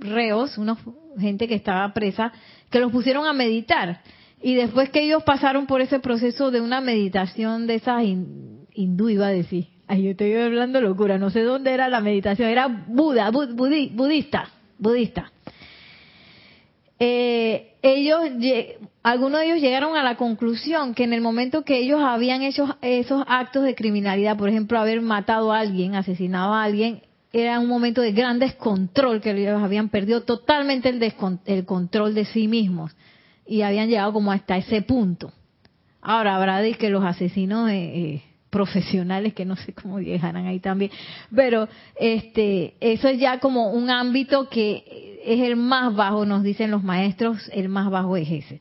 reos, 0.00 0.58
unos 0.58 0.78
gente 1.16 1.46
que 1.46 1.54
estaba 1.54 1.94
presa, 1.94 2.32
que 2.70 2.80
los 2.80 2.90
pusieron 2.90 3.24
a 3.26 3.32
meditar. 3.32 4.00
Y 4.42 4.54
después 4.54 4.90
que 4.90 5.04
ellos 5.04 5.22
pasaron 5.22 5.66
por 5.66 5.80
ese 5.80 6.00
proceso 6.00 6.50
de 6.50 6.60
una 6.60 6.80
meditación 6.80 7.68
de 7.68 7.76
esas 7.76 8.02
hindú, 8.02 9.08
iba 9.08 9.28
a 9.28 9.30
decir, 9.30 9.68
Ay, 9.86 10.02
yo 10.02 10.10
estoy 10.10 10.34
hablando 10.34 10.80
locura, 10.80 11.18
no 11.18 11.30
sé 11.30 11.42
dónde 11.42 11.72
era 11.72 11.88
la 11.88 12.00
meditación, 12.00 12.48
era 12.48 12.66
Buda, 12.66 13.30
budista, 13.30 14.48
budista. 14.76 15.30
Eh, 16.98 17.74
ellos, 17.82 18.20
algunos 19.02 19.40
de 19.40 19.46
ellos 19.46 19.60
llegaron 19.60 19.96
a 19.96 20.02
la 20.02 20.16
conclusión 20.16 20.94
que 20.94 21.04
en 21.04 21.12
el 21.12 21.20
momento 21.20 21.64
que 21.64 21.78
ellos 21.78 22.00
habían 22.02 22.42
hecho 22.42 22.78
esos 22.82 23.24
actos 23.26 23.64
de 23.64 23.74
criminalidad, 23.74 24.36
por 24.36 24.48
ejemplo, 24.48 24.78
haber 24.78 25.00
matado 25.00 25.52
a 25.52 25.58
alguien, 25.60 25.94
asesinado 25.94 26.54
a 26.54 26.62
alguien, 26.62 27.02
era 27.32 27.58
un 27.58 27.66
momento 27.66 28.00
de 28.00 28.12
gran 28.12 28.38
descontrol, 28.38 29.20
que 29.20 29.32
ellos 29.32 29.60
habían 29.60 29.88
perdido 29.88 30.22
totalmente 30.22 30.88
el, 30.88 31.64
control 31.66 32.14
de 32.14 32.26
sí 32.26 32.46
mismos 32.46 32.92
y 33.44 33.62
habían 33.62 33.88
llegado 33.88 34.12
como 34.12 34.30
hasta 34.30 34.56
ese 34.56 34.82
punto. 34.82 35.32
Ahora 36.00 36.36
habrá 36.36 36.60
de 36.60 36.74
que 36.74 36.90
los 36.90 37.04
asesinos 37.04 37.70
eh, 37.70 37.74
eh, 37.74 38.22
profesionales, 38.54 39.34
que 39.34 39.44
no 39.44 39.56
sé 39.56 39.72
cómo 39.72 39.98
llegarán 39.98 40.46
ahí 40.46 40.60
también, 40.60 40.92
pero 41.34 41.68
este, 41.98 42.74
eso 42.78 43.08
es 43.08 43.18
ya 43.18 43.40
como 43.40 43.72
un 43.72 43.90
ámbito 43.90 44.48
que 44.48 45.20
es 45.24 45.40
el 45.40 45.56
más 45.56 45.92
bajo, 45.96 46.24
nos 46.24 46.44
dicen 46.44 46.70
los 46.70 46.84
maestros, 46.84 47.50
el 47.52 47.68
más 47.68 47.90
bajo 47.90 48.16
es 48.16 48.30
ese. 48.30 48.60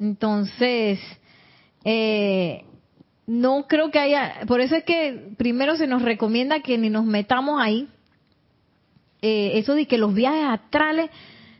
Entonces, 0.00 0.98
eh, 1.84 2.64
no 3.26 3.66
creo 3.68 3.90
que 3.90 3.98
haya, 3.98 4.46
por 4.46 4.62
eso 4.62 4.76
es 4.76 4.84
que 4.84 5.34
primero 5.36 5.76
se 5.76 5.86
nos 5.86 6.00
recomienda 6.00 6.60
que 6.60 6.78
ni 6.78 6.88
nos 6.88 7.04
metamos 7.04 7.60
ahí, 7.60 7.86
eh, 9.20 9.58
eso 9.58 9.74
de 9.74 9.86
que 9.86 9.98
los 9.98 10.14
viajes 10.14 10.46
astrales, 10.48 11.10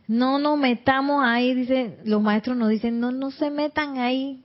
no 0.07 0.39
nos 0.39 0.57
metamos 0.57 1.23
ahí, 1.23 1.53
dicen, 1.53 1.97
los 2.03 2.19
maestros 2.19 2.57
nos 2.57 2.69
dicen, 2.69 2.99
no, 2.99 3.11
no 3.11 3.29
se 3.29 3.51
metan 3.51 3.99
ahí, 3.99 4.43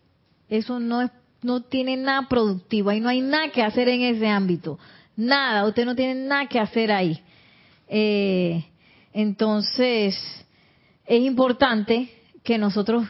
eso 0.50 0.78
no 0.78 1.00
es, 1.00 1.10
no 1.42 1.62
tiene 1.62 1.96
nada 1.96 2.28
productivo, 2.28 2.90
ahí 2.90 3.00
no 3.00 3.08
hay 3.08 3.20
nada 3.20 3.50
que 3.50 3.62
hacer 3.62 3.88
en 3.88 4.02
ese 4.02 4.28
ámbito, 4.28 4.78
nada, 5.16 5.66
usted 5.66 5.84
no 5.84 5.94
tiene 5.94 6.14
nada 6.14 6.46
que 6.46 6.58
hacer 6.58 6.92
ahí. 6.92 7.20
Eh, 7.88 8.64
entonces, 9.12 10.16
es 11.06 11.22
importante 11.22 12.08
que 12.44 12.58
nosotros, 12.58 13.06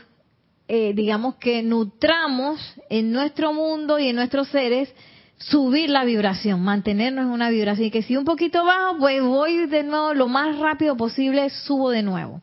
eh, 0.68 0.92
digamos 0.94 1.36
que 1.36 1.62
nutramos 1.62 2.60
en 2.88 3.12
nuestro 3.12 3.52
mundo 3.52 3.98
y 3.98 4.08
en 4.08 4.16
nuestros 4.16 4.48
seres 4.48 4.92
subir 5.40 5.88
la 5.90 6.04
vibración, 6.04 6.62
mantenernos 6.62 7.24
en 7.24 7.30
una 7.30 7.50
vibración 7.50 7.88
y 7.88 7.90
que 7.90 8.02
si 8.02 8.16
un 8.16 8.24
poquito 8.24 8.64
bajo, 8.64 8.98
pues 8.98 9.22
voy 9.22 9.66
de 9.66 9.82
nuevo 9.82 10.14
lo 10.14 10.28
más 10.28 10.58
rápido 10.58 10.96
posible, 10.96 11.48
subo 11.50 11.90
de 11.90 12.02
nuevo. 12.02 12.42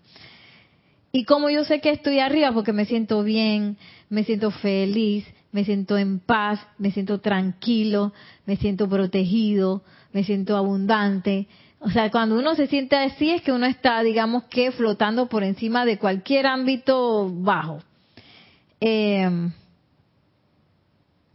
Y 1.11 1.23
como 1.23 1.49
yo 1.49 1.63
sé 1.63 1.79
que 1.79 1.91
estoy 1.91 2.19
arriba 2.19 2.51
porque 2.51 2.73
me 2.73 2.85
siento 2.85 3.23
bien, 3.23 3.77
me 4.09 4.23
siento 4.23 4.51
feliz, 4.51 5.25
me 5.51 5.63
siento 5.63 5.97
en 5.97 6.19
paz, 6.19 6.59
me 6.77 6.91
siento 6.91 7.19
tranquilo, 7.19 8.13
me 8.45 8.57
siento 8.57 8.87
protegido, 8.87 9.81
me 10.13 10.23
siento 10.23 10.57
abundante. 10.57 11.47
O 11.79 11.89
sea, 11.89 12.09
cuando 12.11 12.37
uno 12.37 12.55
se 12.55 12.67
siente 12.67 12.95
así 12.95 13.31
es 13.31 13.41
que 13.41 13.51
uno 13.51 13.65
está, 13.65 14.01
digamos 14.01 14.43
que, 14.45 14.71
flotando 14.71 15.27
por 15.27 15.43
encima 15.43 15.85
de 15.85 15.97
cualquier 15.97 16.47
ámbito 16.47 17.29
bajo. 17.31 17.79
Eh, 18.79 19.29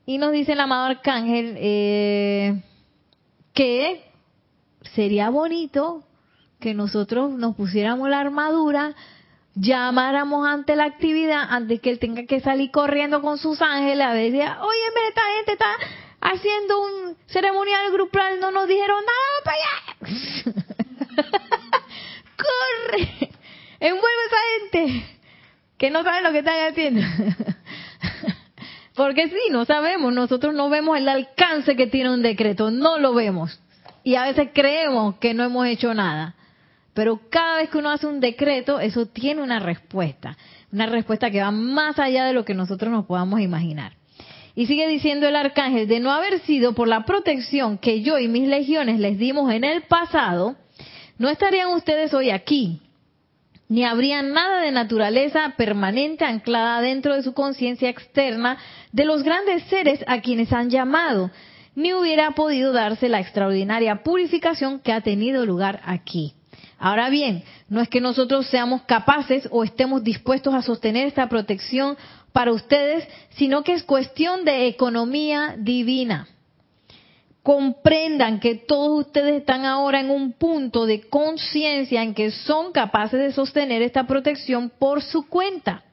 y 0.04 0.18
nos 0.18 0.32
dice 0.32 0.52
el 0.52 0.60
amado 0.60 0.86
arcángel 0.86 1.54
eh, 1.58 2.62
que 3.54 4.04
sería 4.94 5.30
bonito 5.30 6.02
que 6.58 6.74
nosotros 6.74 7.32
nos 7.32 7.56
pusiéramos 7.56 8.08
la 8.08 8.20
armadura, 8.20 8.94
llamáramos 9.54 10.46
ante 10.46 10.76
la 10.76 10.84
actividad 10.84 11.46
antes 11.50 11.80
que 11.80 11.90
él 11.90 11.98
tenga 11.98 12.24
que 12.24 12.40
salir 12.40 12.70
corriendo 12.70 13.20
con 13.20 13.38
sus 13.38 13.60
ángeles 13.60 14.06
a 14.06 14.12
decir, 14.12 14.40
oye, 14.40 14.80
esta 15.08 15.22
gente 15.36 15.52
está 15.52 15.74
haciendo 16.20 16.80
un 16.80 17.16
ceremonial 17.26 17.92
grupal, 17.92 18.40
no 18.40 18.50
nos 18.50 18.68
dijeron 18.68 19.04
nada 19.04 19.42
para 19.44 19.56
allá. 19.56 20.62
Corre, 22.36 23.30
envuelve 23.80 24.22
a 24.22 24.26
esa 24.26 24.36
gente 24.58 25.06
que 25.78 25.90
no 25.90 26.02
saben 26.02 26.24
lo 26.24 26.32
que 26.32 26.38
están 26.38 26.70
haciendo. 26.70 27.02
Porque 28.94 29.28
sí, 29.28 29.40
no 29.50 29.64
sabemos, 29.64 30.12
nosotros 30.12 30.54
no 30.54 30.68
vemos 30.68 30.98
el 30.98 31.08
alcance 31.08 31.76
que 31.76 31.86
tiene 31.86 32.10
un 32.10 32.22
decreto, 32.22 32.70
no 32.70 32.98
lo 32.98 33.14
vemos. 33.14 33.58
Y 34.04 34.16
a 34.16 34.24
veces 34.24 34.50
creemos 34.52 35.16
que 35.16 35.34
no 35.34 35.44
hemos 35.44 35.66
hecho 35.66 35.94
nada. 35.94 36.34
Pero 36.94 37.20
cada 37.30 37.58
vez 37.58 37.70
que 37.70 37.78
uno 37.78 37.90
hace 37.90 38.06
un 38.06 38.20
decreto, 38.20 38.78
eso 38.80 39.06
tiene 39.06 39.42
una 39.42 39.58
respuesta. 39.58 40.36
Una 40.72 40.86
respuesta 40.86 41.30
que 41.30 41.40
va 41.40 41.50
más 41.50 41.98
allá 41.98 42.24
de 42.24 42.34
lo 42.34 42.44
que 42.44 42.54
nosotros 42.54 42.92
nos 42.92 43.06
podamos 43.06 43.40
imaginar. 43.40 43.94
Y 44.54 44.66
sigue 44.66 44.86
diciendo 44.86 45.26
el 45.26 45.36
arcángel, 45.36 45.88
de 45.88 46.00
no 46.00 46.10
haber 46.10 46.40
sido 46.40 46.74
por 46.74 46.86
la 46.86 47.04
protección 47.04 47.78
que 47.78 48.02
yo 48.02 48.18
y 48.18 48.28
mis 48.28 48.46
legiones 48.46 49.00
les 49.00 49.18
dimos 49.18 49.50
en 49.50 49.64
el 49.64 49.82
pasado, 49.82 50.56
no 51.16 51.30
estarían 51.30 51.68
ustedes 51.68 52.12
hoy 52.12 52.30
aquí, 52.30 52.82
ni 53.68 53.84
habría 53.84 54.20
nada 54.20 54.60
de 54.60 54.70
naturaleza 54.70 55.54
permanente 55.56 56.26
anclada 56.26 56.82
dentro 56.82 57.14
de 57.14 57.22
su 57.22 57.32
conciencia 57.32 57.88
externa 57.88 58.58
de 58.92 59.06
los 59.06 59.22
grandes 59.22 59.62
seres 59.64 60.04
a 60.06 60.20
quienes 60.20 60.52
han 60.52 60.68
llamado, 60.68 61.30
ni 61.74 61.94
hubiera 61.94 62.32
podido 62.32 62.74
darse 62.74 63.08
la 63.08 63.20
extraordinaria 63.20 64.02
purificación 64.02 64.80
que 64.80 64.92
ha 64.92 65.00
tenido 65.00 65.46
lugar 65.46 65.80
aquí. 65.86 66.34
Ahora 66.84 67.10
bien, 67.10 67.44
no 67.68 67.80
es 67.80 67.88
que 67.88 68.00
nosotros 68.00 68.48
seamos 68.48 68.82
capaces 68.82 69.48
o 69.52 69.62
estemos 69.62 70.02
dispuestos 70.02 70.52
a 70.52 70.62
sostener 70.62 71.06
esta 71.06 71.28
protección 71.28 71.96
para 72.32 72.50
ustedes, 72.50 73.06
sino 73.36 73.62
que 73.62 73.74
es 73.74 73.84
cuestión 73.84 74.44
de 74.44 74.66
economía 74.66 75.54
divina 75.56 76.26
comprendan 77.44 78.40
que 78.40 78.54
todos 78.54 79.06
ustedes 79.06 79.34
están 79.34 79.64
ahora 79.64 80.00
en 80.00 80.10
un 80.10 80.32
punto 80.32 80.86
de 80.86 81.00
conciencia 81.08 82.02
en 82.02 82.14
que 82.14 82.30
son 82.30 82.72
capaces 82.72 83.20
de 83.20 83.32
sostener 83.32 83.82
esta 83.82 84.06
protección 84.06 84.70
por 84.70 85.02
su 85.02 85.28
cuenta. 85.28 85.84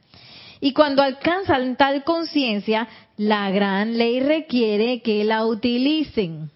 Y 0.62 0.74
cuando 0.74 1.02
alcanzan 1.02 1.76
tal 1.76 2.04
conciencia, 2.04 2.88
la 3.16 3.50
gran 3.52 3.98
ley 3.98 4.20
requiere 4.20 5.02
que 5.02 5.24
la 5.24 5.46
utilicen. 5.46 6.52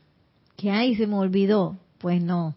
Que 0.57 0.71
ahí 0.71 0.95
se 0.95 1.07
me 1.07 1.15
olvidó. 1.15 1.77
Pues 1.99 2.21
no. 2.21 2.55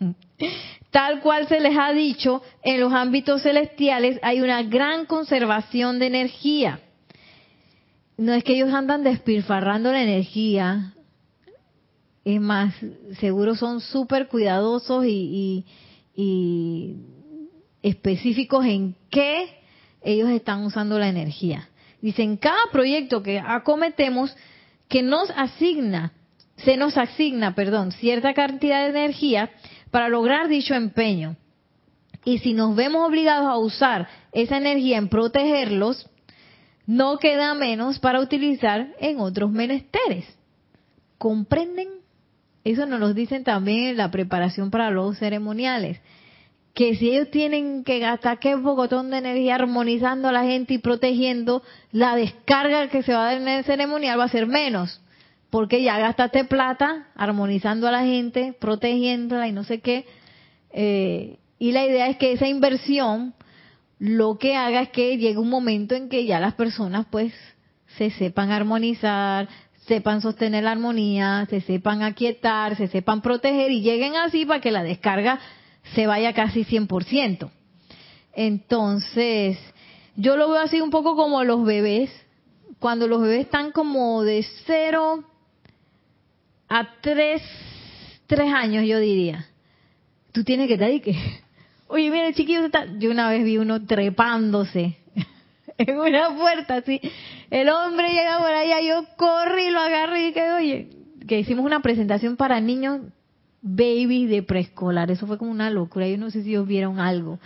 Tal 0.98 1.20
cual 1.20 1.46
se 1.46 1.60
les 1.60 1.78
ha 1.78 1.92
dicho, 1.92 2.42
en 2.64 2.80
los 2.80 2.92
ámbitos 2.92 3.44
celestiales 3.44 4.18
hay 4.20 4.40
una 4.40 4.64
gran 4.64 5.06
conservación 5.06 6.00
de 6.00 6.06
energía. 6.06 6.80
No 8.16 8.34
es 8.34 8.42
que 8.42 8.54
ellos 8.54 8.74
andan 8.74 9.04
despilfarrando 9.04 9.92
la 9.92 10.02
energía, 10.02 10.94
es 12.24 12.40
más, 12.40 12.74
seguro 13.20 13.54
son 13.54 13.80
súper 13.80 14.26
cuidadosos 14.26 15.04
y, 15.06 15.64
específicos 17.80 18.66
en 18.66 18.96
qué 19.08 19.60
ellos 20.02 20.30
están 20.30 20.64
usando 20.64 20.98
la 20.98 21.08
energía. 21.08 21.68
Dicen, 22.02 22.36
cada 22.36 22.72
proyecto 22.72 23.22
que 23.22 23.38
acometemos, 23.38 24.36
que 24.88 25.04
nos 25.04 25.30
asigna, 25.36 26.12
se 26.56 26.76
nos 26.76 26.96
asigna, 26.96 27.54
perdón, 27.54 27.92
cierta 27.92 28.34
cantidad 28.34 28.82
de 28.82 28.98
energía 28.98 29.48
para 29.90 30.08
lograr 30.08 30.48
dicho 30.48 30.74
empeño. 30.74 31.36
Y 32.24 32.38
si 32.38 32.52
nos 32.52 32.76
vemos 32.76 33.06
obligados 33.06 33.46
a 33.46 33.56
usar 33.56 34.08
esa 34.32 34.58
energía 34.58 34.98
en 34.98 35.08
protegerlos, 35.08 36.08
no 36.86 37.18
queda 37.18 37.54
menos 37.54 37.98
para 37.98 38.20
utilizar 38.20 38.94
en 38.98 39.20
otros 39.20 39.50
menesteres. 39.50 40.24
¿Comprenden? 41.18 41.88
Eso 42.64 42.86
nos 42.86 43.00
lo 43.00 43.14
dicen 43.14 43.44
también 43.44 43.88
en 43.88 43.96
la 43.96 44.10
preparación 44.10 44.70
para 44.70 44.90
los 44.90 45.18
ceremoniales. 45.18 46.00
Que 46.74 46.96
si 46.96 47.10
ellos 47.10 47.30
tienen 47.30 47.82
que 47.82 47.98
gastar 47.98 48.38
qué 48.38 48.54
bogotón 48.54 49.10
de 49.10 49.18
energía 49.18 49.56
armonizando 49.56 50.28
a 50.28 50.32
la 50.32 50.44
gente 50.44 50.74
y 50.74 50.78
protegiendo, 50.78 51.62
la 51.92 52.14
descarga 52.14 52.88
que 52.88 53.02
se 53.02 53.12
va 53.12 53.22
a 53.22 53.32
dar 53.32 53.42
en 53.42 53.48
el 53.48 53.64
ceremonial 53.64 54.18
va 54.18 54.24
a 54.24 54.28
ser 54.28 54.46
menos. 54.46 55.00
Porque 55.50 55.82
ya 55.82 55.98
gastaste 55.98 56.44
plata 56.44 57.08
armonizando 57.14 57.88
a 57.88 57.92
la 57.92 58.04
gente, 58.04 58.54
protegiéndola 58.58 59.48
y 59.48 59.52
no 59.52 59.64
sé 59.64 59.80
qué. 59.80 60.04
Eh, 60.70 61.38
y 61.58 61.72
la 61.72 61.86
idea 61.86 62.08
es 62.08 62.16
que 62.16 62.32
esa 62.32 62.46
inversión 62.46 63.34
lo 63.98 64.38
que 64.38 64.54
haga 64.54 64.82
es 64.82 64.90
que 64.90 65.16
llegue 65.16 65.38
un 65.38 65.50
momento 65.50 65.94
en 65.94 66.08
que 66.08 66.24
ya 66.24 66.38
las 66.38 66.54
personas 66.54 67.06
pues 67.10 67.32
se 67.96 68.10
sepan 68.10 68.52
armonizar, 68.52 69.48
sepan 69.86 70.20
sostener 70.20 70.64
la 70.64 70.72
armonía, 70.72 71.46
se 71.50 71.60
sepan 71.62 72.02
aquietar, 72.02 72.76
se 72.76 72.86
sepan 72.88 73.22
proteger 73.22 73.70
y 73.70 73.80
lleguen 73.80 74.14
así 74.16 74.44
para 74.44 74.60
que 74.60 74.70
la 74.70 74.82
descarga 74.82 75.40
se 75.94 76.06
vaya 76.06 76.32
casi 76.34 76.64
100%. 76.64 77.50
Entonces, 78.34 79.58
yo 80.14 80.36
lo 80.36 80.50
veo 80.50 80.60
así 80.60 80.80
un 80.80 80.90
poco 80.90 81.16
como 81.16 81.42
los 81.42 81.64
bebés, 81.64 82.10
cuando 82.78 83.08
los 83.08 83.22
bebés 83.22 83.46
están 83.46 83.72
como 83.72 84.22
de 84.22 84.46
0 84.66 85.24
a 86.68 86.88
3, 87.00 87.42
3 88.26 88.52
años, 88.52 88.84
yo 88.86 88.98
diría. 89.00 89.46
Tú 90.32 90.44
tienes 90.44 90.68
que 90.68 90.74
estar 90.74 90.88
ahí 90.88 91.00
que, 91.00 91.14
oye, 91.88 92.10
mira, 92.10 92.28
el 92.28 92.34
chiquillo 92.34 92.66
está... 92.66 92.86
Yo 92.98 93.10
una 93.10 93.28
vez 93.30 93.44
vi 93.44 93.58
uno 93.58 93.84
trepándose 93.84 94.96
en 95.78 95.98
una 95.98 96.36
puerta 96.36 96.76
así. 96.76 97.00
El 97.50 97.68
hombre 97.68 98.12
llega 98.12 98.38
por 98.38 98.52
allá, 98.52 98.80
yo 98.80 99.04
corro 99.16 99.58
y 99.58 99.70
lo 99.70 99.80
agarro 99.80 100.16
y 100.16 100.26
dije, 100.26 100.52
oye, 100.52 100.88
que 101.26 101.38
hicimos 101.38 101.64
una 101.64 101.80
presentación 101.80 102.36
para 102.36 102.60
niños 102.60 103.00
baby 103.60 104.26
de 104.26 104.42
preescolar. 104.42 105.10
Eso 105.10 105.26
fue 105.26 105.38
como 105.38 105.50
una 105.50 105.70
locura. 105.70 106.08
Yo 106.08 106.18
no 106.18 106.30
sé 106.30 106.42
si 106.42 106.50
ellos 106.50 106.66
vieron 106.66 107.00
algo. 107.00 107.38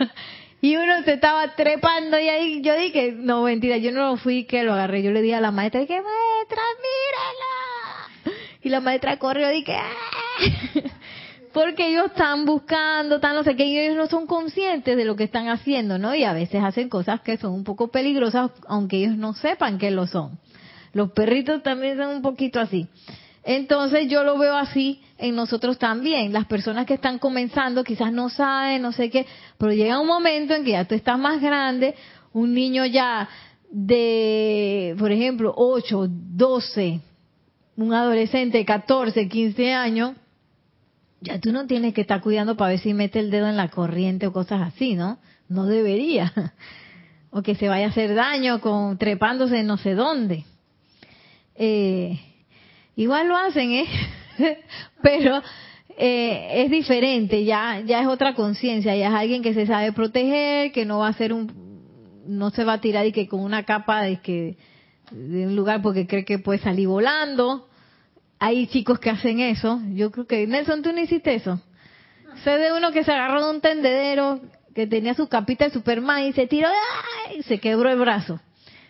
y 0.60 0.76
uno 0.76 1.02
se 1.04 1.14
estaba 1.14 1.54
trepando 1.54 2.18
y 2.18 2.28
ahí 2.28 2.62
yo 2.62 2.76
dije, 2.76 3.12
no, 3.12 3.44
mentira, 3.44 3.76
yo 3.78 3.92
no 3.92 4.10
lo 4.10 4.16
fui 4.16 4.44
que 4.44 4.62
lo 4.62 4.72
agarré. 4.72 5.02
Yo 5.02 5.10
le 5.10 5.22
dije 5.22 5.34
a 5.34 5.40
la 5.40 5.50
maestra, 5.50 5.80
dije, 5.80 5.94
maestra, 5.94 6.62
mírala. 6.76 7.59
Y 8.62 8.68
la 8.68 8.80
maestra 8.80 9.18
corrió 9.18 9.50
y 9.50 9.56
dije, 9.56 9.76
¡Ah! 9.76 10.80
porque 11.52 11.88
ellos 11.88 12.06
están 12.06 12.44
buscando, 12.44 13.16
están 13.16 13.34
no 13.34 13.42
sé 13.42 13.56
qué, 13.56 13.64
y 13.64 13.78
ellos 13.78 13.96
no 13.96 14.06
son 14.06 14.26
conscientes 14.26 14.96
de 14.96 15.04
lo 15.04 15.16
que 15.16 15.24
están 15.24 15.48
haciendo, 15.48 15.98
¿no? 15.98 16.14
Y 16.14 16.24
a 16.24 16.32
veces 16.32 16.62
hacen 16.62 16.88
cosas 16.88 17.20
que 17.22 17.36
son 17.38 17.52
un 17.52 17.64
poco 17.64 17.88
peligrosas, 17.88 18.50
aunque 18.68 18.98
ellos 18.98 19.16
no 19.16 19.32
sepan 19.32 19.78
que 19.78 19.90
lo 19.90 20.06
son. 20.06 20.38
Los 20.92 21.12
perritos 21.12 21.62
también 21.62 21.96
son 21.96 22.08
un 22.08 22.22
poquito 22.22 22.60
así. 22.60 22.88
Entonces 23.42 24.08
yo 24.08 24.22
lo 24.22 24.36
veo 24.38 24.54
así 24.54 25.00
en 25.18 25.34
nosotros 25.34 25.78
también. 25.78 26.32
Las 26.32 26.46
personas 26.46 26.86
que 26.86 26.94
están 26.94 27.18
comenzando 27.18 27.84
quizás 27.84 28.12
no 28.12 28.28
saben, 28.28 28.82
no 28.82 28.92
sé 28.92 29.10
qué, 29.10 29.26
pero 29.58 29.72
llega 29.72 29.98
un 29.98 30.06
momento 30.06 30.54
en 30.54 30.64
que 30.64 30.72
ya 30.72 30.84
tú 30.84 30.94
estás 30.94 31.18
más 31.18 31.40
grande, 31.40 31.94
un 32.32 32.52
niño 32.54 32.84
ya 32.84 33.28
de, 33.70 34.94
por 34.98 35.10
ejemplo, 35.10 35.54
8, 35.56 36.06
12, 36.08 37.00
un 37.76 37.94
adolescente 37.94 38.58
de 38.58 38.64
14, 38.64 39.28
15 39.28 39.72
años, 39.72 40.16
ya 41.20 41.38
tú 41.38 41.52
no 41.52 41.66
tienes 41.66 41.94
que 41.94 42.00
estar 42.02 42.20
cuidando 42.20 42.56
para 42.56 42.70
ver 42.70 42.80
si 42.80 42.94
mete 42.94 43.20
el 43.20 43.30
dedo 43.30 43.48
en 43.48 43.56
la 43.56 43.68
corriente 43.68 44.26
o 44.26 44.32
cosas 44.32 44.62
así, 44.62 44.94
¿no? 44.94 45.18
No 45.48 45.66
debería. 45.66 46.32
O 47.32 47.42
que 47.42 47.54
se 47.54 47.68
vaya 47.68 47.86
a 47.86 47.90
hacer 47.90 48.16
daño 48.16 48.60
con 48.60 48.98
trepándose 48.98 49.62
no 49.62 49.76
sé 49.76 49.94
dónde. 49.94 50.42
Eh, 51.54 52.18
igual 52.96 53.28
lo 53.28 53.36
hacen, 53.36 53.70
¿eh? 53.70 53.86
Pero 55.00 55.40
eh, 55.96 56.64
es 56.64 56.70
diferente, 56.70 57.44
ya, 57.44 57.82
ya 57.86 58.00
es 58.00 58.08
otra 58.08 58.34
conciencia, 58.34 58.96
ya 58.96 59.08
es 59.08 59.14
alguien 59.14 59.42
que 59.42 59.54
se 59.54 59.66
sabe 59.66 59.92
proteger, 59.92 60.72
que 60.72 60.84
no 60.84 60.98
va 60.98 61.08
a 61.08 61.12
ser 61.12 61.32
un, 61.32 61.52
no 62.26 62.50
se 62.50 62.64
va 62.64 62.74
a 62.74 62.80
tirar 62.80 63.06
y 63.06 63.12
que 63.12 63.28
con 63.28 63.40
una 63.40 63.64
capa 63.64 64.02
de 64.02 64.20
que 64.20 64.56
de 65.10 65.46
un 65.46 65.56
lugar 65.56 65.82
porque 65.82 66.06
cree 66.06 66.24
que 66.24 66.38
puede 66.38 66.58
salir 66.58 66.88
volando, 66.88 67.68
hay 68.38 68.66
chicos 68.68 68.98
que 68.98 69.10
hacen 69.10 69.40
eso. 69.40 69.80
Yo 69.92 70.10
creo 70.10 70.26
que, 70.26 70.46
Nelson, 70.46 70.82
tú 70.82 70.92
no 70.92 71.00
hiciste 71.00 71.34
eso. 71.34 71.60
Sé 72.44 72.50
de 72.50 72.72
uno 72.72 72.92
que 72.92 73.04
se 73.04 73.12
agarró 73.12 73.44
de 73.44 73.50
un 73.50 73.60
tendedero 73.60 74.40
que 74.74 74.86
tenía 74.86 75.14
su 75.14 75.28
capita 75.28 75.66
de 75.66 75.72
Superman 75.72 76.24
y 76.24 76.32
se 76.32 76.46
tiró 76.46 76.68
y 77.36 77.42
se 77.42 77.58
quebró 77.58 77.90
el 77.90 77.98
brazo. 77.98 78.40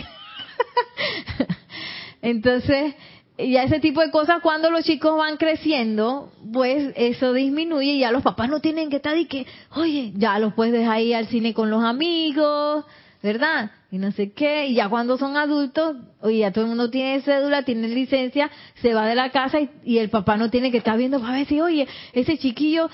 Entonces, 2.23 2.95
ya 3.39 3.64
ese 3.64 3.81
tipo 3.81 4.01
de 4.01 4.11
cosas 4.11 4.41
cuando 4.41 4.71
los 4.71 4.85
chicos 4.85 5.17
van 5.19 5.37
creciendo, 5.37 6.33
pues 6.53 6.93
eso 6.97 7.33
disminuye 7.33 7.93
y 7.93 7.99
ya 8.01 8.11
los 8.11 8.23
papás 8.23 8.49
no 8.49 8.61
tienen 8.61 8.89
que 8.89 8.97
estar 8.97 9.17
y 9.19 9.27
que, 9.27 9.47
oye, 9.75 10.12
ya 10.17 10.39
los 10.39 10.55
puedes 10.55 10.73
dejar 10.73 11.03
ir 11.03 11.17
al 11.17 11.27
cine 11.27 11.53
con 11.53 11.71
los 11.71 11.85
amigos, 11.85 12.85
¿verdad? 13.27 13.70
y 13.91 13.99
no 13.99 14.12
sé 14.12 14.33
qué, 14.33 14.66
y 14.66 14.74
ya 14.74 14.89
cuando 14.89 15.16
son 15.16 15.37
adultos, 15.37 15.97
oye, 16.20 16.39
ya 16.39 16.53
todo 16.53 16.64
el 16.64 16.68
mundo 16.68 16.91
tiene 16.91 17.22
cédula, 17.22 17.62
tiene 17.62 17.89
licencia, 17.89 18.51
se 18.83 18.95
va 18.95 19.07
de 19.07 19.14
la 19.14 19.31
casa 19.31 19.59
y, 19.85 19.99
el 19.99 20.11
papá 20.11 20.37
no 20.37 20.51
tiene 20.51 20.70
que 20.70 20.79
estar 20.79 20.99
viendo 20.99 21.20
para 21.20 21.35
ver 21.35 21.47
si, 21.47 21.61
oye, 21.61 21.89
ese 22.12 22.37
chiquillo 22.37 22.91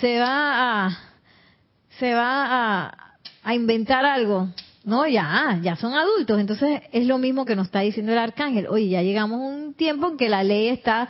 se 0.00 0.18
va 0.18 0.86
a, 0.86 0.98
se 1.98 2.14
va 2.14 2.84
a, 2.84 3.16
a 3.42 3.54
inventar 3.54 4.04
algo. 4.04 4.48
No, 4.82 5.06
ya, 5.06 5.58
ya 5.62 5.76
son 5.76 5.94
adultos. 5.94 6.40
Entonces 6.40 6.82
es 6.90 7.06
lo 7.06 7.18
mismo 7.18 7.44
que 7.44 7.54
nos 7.54 7.66
está 7.66 7.80
diciendo 7.80 8.12
el 8.12 8.18
arcángel. 8.18 8.66
Oye, 8.66 8.88
ya 8.88 9.02
llegamos 9.02 9.40
a 9.40 9.44
un 9.44 9.74
tiempo 9.74 10.08
en 10.08 10.16
que 10.16 10.28
la 10.30 10.42
ley 10.42 10.68
está, 10.68 11.08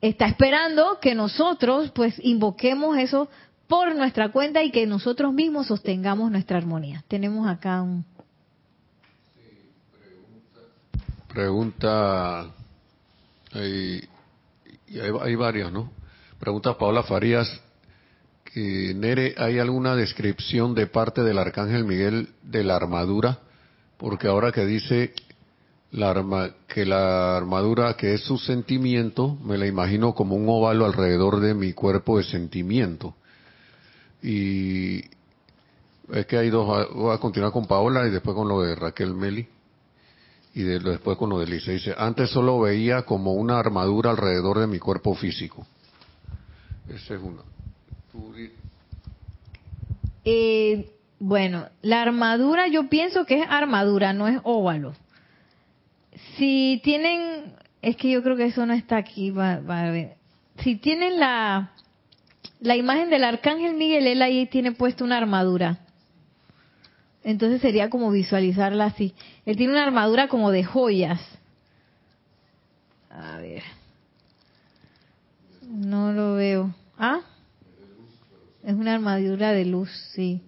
está 0.00 0.26
esperando 0.26 1.00
que 1.00 1.14
nosotros 1.14 1.90
pues 1.90 2.14
invoquemos 2.22 2.96
eso 2.98 3.28
por 3.70 3.94
nuestra 3.94 4.32
cuenta 4.32 4.64
y 4.64 4.72
que 4.72 4.84
nosotros 4.84 5.32
mismos 5.32 5.68
sostengamos 5.68 6.28
nuestra 6.32 6.58
armonía. 6.58 7.04
Tenemos 7.06 7.48
acá 7.48 7.80
un, 7.80 8.04
Pregunta, 11.32 12.50
hay, 13.52 14.00
hay, 15.22 15.34
varias, 15.36 15.70
¿no? 15.70 15.92
Pregunta 16.40 16.76
Paola 16.76 17.04
Farías, 17.04 17.48
que 18.44 18.92
Nere, 18.96 19.36
¿hay 19.38 19.60
alguna 19.60 19.94
descripción 19.94 20.74
de 20.74 20.88
parte 20.88 21.22
del 21.22 21.38
Arcángel 21.38 21.84
Miguel 21.84 22.30
de 22.42 22.64
la 22.64 22.74
armadura? 22.74 23.38
Porque 23.96 24.26
ahora 24.26 24.50
que 24.50 24.66
dice 24.66 25.14
la 25.92 26.52
que 26.66 26.84
la 26.84 27.36
armadura 27.36 27.94
que 27.96 28.14
es 28.14 28.22
su 28.22 28.36
sentimiento, 28.36 29.38
me 29.44 29.56
la 29.56 29.68
imagino 29.68 30.14
como 30.16 30.34
un 30.34 30.48
óvalo 30.48 30.86
alrededor 30.86 31.38
de 31.38 31.54
mi 31.54 31.72
cuerpo 31.72 32.18
de 32.18 32.24
sentimiento. 32.24 33.14
Y 34.22 35.00
es 36.12 36.26
que 36.26 36.36
hay 36.36 36.50
dos, 36.50 36.92
voy 36.92 37.14
a 37.14 37.18
continuar 37.18 37.52
con 37.52 37.66
Paola 37.66 38.06
y 38.06 38.10
después 38.10 38.34
con 38.34 38.48
lo 38.48 38.62
de 38.62 38.74
Raquel 38.74 39.14
Meli 39.14 39.46
y 40.54 40.62
después 40.62 41.16
con 41.16 41.30
lo 41.30 41.38
de 41.38 41.46
dice, 41.46 41.94
antes 41.96 42.30
solo 42.30 42.60
veía 42.60 43.02
como 43.02 43.34
una 43.34 43.58
armadura 43.58 44.10
alrededor 44.10 44.58
de 44.58 44.66
mi 44.66 44.78
cuerpo 44.78 45.14
físico. 45.14 45.66
Esa 46.88 47.14
es 47.14 47.20
una. 47.22 47.42
Eh, 50.24 50.90
bueno, 51.20 51.66
la 51.82 52.02
armadura 52.02 52.66
yo 52.66 52.88
pienso 52.88 53.24
que 53.24 53.40
es 53.40 53.46
armadura, 53.48 54.12
no 54.12 54.26
es 54.26 54.40
óvalo. 54.42 54.94
Si 56.36 56.80
tienen, 56.82 57.54
es 57.80 57.96
que 57.96 58.10
yo 58.10 58.22
creo 58.22 58.36
que 58.36 58.46
eso 58.46 58.66
no 58.66 58.72
está 58.72 58.96
aquí, 58.96 59.30
va, 59.30 59.52
a 59.52 59.90
ver. 59.90 60.16
Si 60.58 60.76
tienen 60.76 61.20
la, 61.20 61.72
la 62.60 62.76
imagen 62.76 63.10
del 63.10 63.24
arcángel 63.24 63.74
Miguel, 63.74 64.06
él 64.06 64.22
ahí 64.22 64.46
tiene 64.46 64.72
puesto 64.72 65.04
una 65.04 65.16
armadura. 65.16 65.78
Entonces 67.22 67.60
sería 67.60 67.90
como 67.90 68.10
visualizarla 68.10 68.86
así. 68.86 69.14
Él 69.44 69.56
tiene 69.56 69.72
una 69.72 69.84
armadura 69.84 70.28
como 70.28 70.50
de 70.50 70.64
joyas. 70.64 71.20
A 73.10 73.38
ver. 73.38 73.62
No 75.62 76.12
lo 76.12 76.34
veo. 76.34 76.74
¿Ah? 76.98 77.20
Es 78.62 78.74
una 78.74 78.94
armadura 78.94 79.52
de 79.52 79.64
luz, 79.64 79.90
sí. 80.14 80.42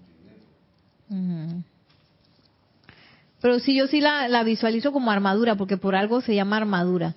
Pero 3.41 3.59
sí, 3.59 3.77
yo 3.77 3.87
sí 3.87 4.01
la, 4.01 4.29
la, 4.29 4.45
visualizo 4.45 4.93
como 4.93 5.11
armadura, 5.11 5.57
porque 5.57 5.77
por 5.77 5.95
algo 5.95 6.21
se 6.21 6.35
llama 6.35 6.57
armadura. 6.57 7.15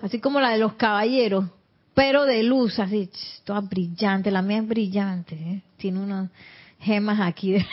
Así 0.00 0.20
como 0.20 0.40
la 0.40 0.50
de 0.50 0.58
los 0.58 0.74
caballeros, 0.74 1.46
pero 1.94 2.24
de 2.24 2.42
luz, 2.42 2.78
así, 2.78 3.10
toda 3.44 3.60
brillante. 3.60 4.30
La 4.30 4.42
mía 4.42 4.58
es 4.58 4.68
brillante, 4.68 5.34
¿eh? 5.34 5.62
tiene 5.76 6.00
unas 6.00 6.30
gemas 6.80 7.20
aquí. 7.20 7.52
De... 7.52 7.66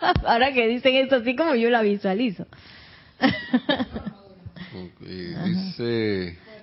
Ahora 0.26 0.52
que 0.52 0.68
dicen 0.68 0.94
esto 0.96 1.16
así 1.16 1.34
como 1.34 1.54
yo 1.54 1.70
la 1.70 1.82
visualizo. 1.82 2.46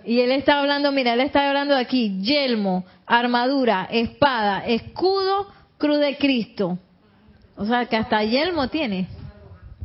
Y 0.05 0.19
él 0.19 0.31
está 0.31 0.59
hablando, 0.59 0.91
mira, 0.91 1.13
él 1.13 1.21
está 1.21 1.47
hablando 1.47 1.73
de 1.73 1.81
aquí, 1.81 2.21
yelmo, 2.21 2.85
armadura, 3.07 3.87
espada, 3.89 4.63
escudo, 4.65 5.51
cruz 5.77 5.99
de 5.99 6.17
Cristo. 6.17 6.77
O 7.57 7.65
sea, 7.65 7.85
que 7.87 7.95
hasta 7.95 8.23
yelmo 8.23 8.67
tiene. 8.67 9.07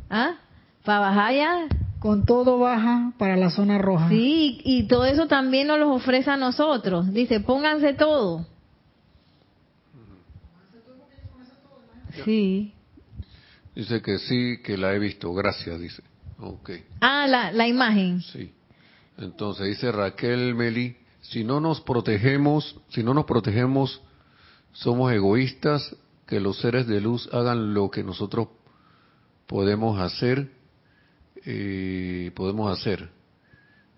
¿Ah? 0.09 0.35
Para 0.83 0.99
bajar 0.99 1.33
ya. 1.33 1.67
Con 2.01 2.25
todo 2.25 2.57
baja 2.57 3.13
para 3.19 3.37
la 3.37 3.51
zona 3.51 3.77
roja. 3.77 4.09
Sí, 4.09 4.59
y 4.63 4.87
todo 4.87 5.05
eso 5.05 5.27
también 5.27 5.67
nos 5.67 5.77
lo 5.77 5.93
ofrece 5.93 6.31
a 6.31 6.35
nosotros. 6.35 7.13
Dice, 7.13 7.41
pónganse 7.41 7.93
todo. 7.93 8.47
Sí. 12.25 12.73
Dice 13.75 14.01
que 14.01 14.17
sí, 14.17 14.57
que 14.63 14.77
la 14.77 14.95
he 14.95 14.97
visto. 14.97 15.31
Gracias, 15.31 15.79
dice. 15.79 16.01
Okay. 16.39 16.83
Ah, 17.01 17.27
la, 17.27 17.51
la 17.51 17.67
imagen. 17.67 18.19
Sí. 18.21 18.51
Entonces 19.19 19.67
dice 19.67 19.91
Raquel 19.91 20.55
Meli, 20.55 20.97
si 21.21 21.43
no 21.43 21.59
nos 21.59 21.81
protegemos, 21.81 22.77
si 22.89 23.03
no 23.03 23.13
nos 23.13 23.25
protegemos, 23.25 24.01
somos 24.73 25.13
egoístas, 25.13 25.95
que 26.25 26.39
los 26.39 26.57
seres 26.57 26.87
de 26.87 26.99
luz 26.99 27.29
hagan 27.31 27.75
lo 27.75 27.91
que 27.91 28.03
nosotros 28.03 28.47
podemos 29.45 29.99
hacer, 29.99 30.49
eh, 31.45 32.31
podemos 32.35 32.71
hacer. 32.71 33.09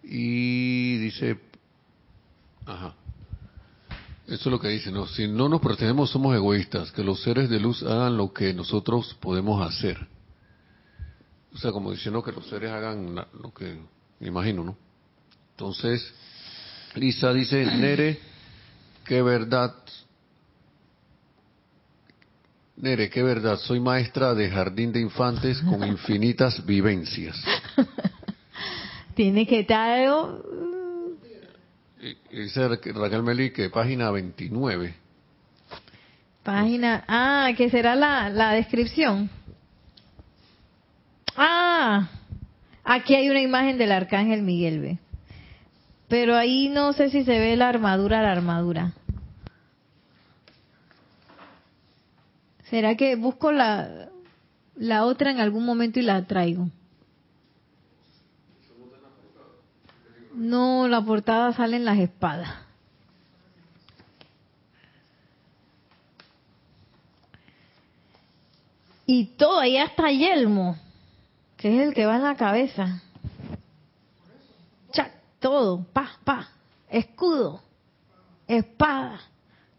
Y 0.03 0.97
dice, 0.97 1.39
ajá, 2.65 2.95
eso 4.27 4.49
es 4.49 4.51
lo 4.51 4.59
que 4.59 4.69
dice, 4.69 4.91
¿no? 4.91 5.05
Si 5.05 5.27
no 5.27 5.49
nos 5.49 5.61
protegemos 5.61 6.09
somos 6.09 6.35
egoístas, 6.35 6.91
que 6.91 7.03
los 7.03 7.21
seres 7.21 7.49
de 7.49 7.59
luz 7.59 7.83
hagan 7.83 8.17
lo 8.17 8.33
que 8.33 8.53
nosotros 8.53 9.15
podemos 9.19 9.65
hacer. 9.65 10.07
O 11.53 11.57
sea, 11.57 11.71
como 11.71 11.91
diciendo 11.91 12.23
que 12.23 12.31
los 12.31 12.47
seres 12.47 12.71
hagan 12.71 13.15
lo 13.15 13.53
que, 13.53 13.77
me 14.19 14.27
imagino, 14.27 14.63
¿no? 14.63 14.77
Entonces, 15.51 16.13
Lisa 16.95 17.33
dice, 17.33 17.65
Nere, 17.65 18.19
qué 19.05 19.21
verdad, 19.21 19.75
Nere, 22.75 23.09
qué 23.09 23.21
verdad, 23.21 23.57
soy 23.57 23.79
maestra 23.79 24.33
de 24.33 24.49
jardín 24.49 24.91
de 24.91 24.99
infantes 24.99 25.61
con 25.61 25.83
infinitas 25.87 26.65
vivencias. 26.65 27.41
Tiene 29.15 29.45
que 29.45 29.59
estar... 29.59 30.07
Dice 32.31 32.67
Raquel 32.67 33.23
Meli 33.23 33.51
que 33.51 33.69
página 33.69 34.11
29. 34.11 34.95
Página... 36.43 37.05
Ah, 37.07 37.51
que 37.55 37.69
será 37.69 37.95
la, 37.95 38.29
la 38.29 38.51
descripción. 38.51 39.29
Ah, 41.37 42.09
aquí 42.83 43.15
hay 43.15 43.29
una 43.29 43.41
imagen 43.41 43.77
del 43.77 43.91
arcángel 43.91 44.41
Miguel, 44.41 44.79
ve. 44.81 44.97
Pero 46.07 46.35
ahí 46.35 46.69
no 46.69 46.93
sé 46.93 47.09
si 47.09 47.23
se 47.23 47.39
ve 47.39 47.55
la 47.55 47.69
armadura, 47.69 48.21
la 48.21 48.31
armadura. 48.31 48.93
¿Será 52.73 52.97
que 52.97 53.15
busco 53.15 53.51
la, 53.51 54.09
la 54.75 55.05
otra 55.05 55.29
en 55.29 55.39
algún 55.39 55.63
momento 55.63 55.99
y 55.99 56.01
la 56.01 56.25
traigo? 56.25 56.69
No, 60.33 60.87
la 60.87 61.05
portada 61.05 61.53
salen 61.53 61.85
las 61.85 61.99
espadas. 61.99 62.49
Y 69.05 69.25
todo, 69.37 69.59
ahí 69.59 69.77
hasta 69.77 70.09
yelmo, 70.09 70.75
que 71.57 71.79
es 71.79 71.87
el 71.87 71.93
que 71.93 72.07
va 72.07 72.15
en 72.15 72.23
la 72.23 72.35
cabeza. 72.35 73.03
Chac, 74.91 75.13
todo, 75.39 75.85
pa, 75.93 76.09
pa, 76.23 76.49
escudo, 76.89 77.61
espada. 78.47 79.19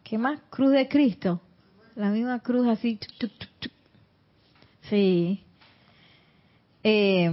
¿Qué 0.05 0.17
más? 0.17 0.39
Cruz 0.49 0.71
de 0.71 0.87
Cristo. 0.87 1.41
La 1.97 2.11
misma 2.11 2.41
cruz 2.41 2.67
así. 2.67 2.99
Sí. 4.83 5.45
Eh, 6.83 7.31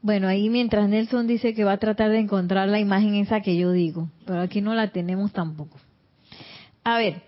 bueno, 0.00 0.26
ahí 0.26 0.48
mientras 0.50 0.88
Nelson 0.88 1.26
dice 1.26 1.54
que 1.54 1.64
va 1.64 1.72
a 1.72 1.78
tratar 1.78 2.10
de 2.10 2.18
encontrar 2.18 2.68
la 2.68 2.80
imagen 2.80 3.14
esa 3.14 3.40
que 3.40 3.56
yo 3.56 3.72
digo, 3.72 4.08
pero 4.26 4.40
aquí 4.40 4.60
no 4.60 4.74
la 4.74 4.90
tenemos 4.90 5.32
tampoco. 5.32 5.78
A 6.82 6.98
ver, 6.98 7.22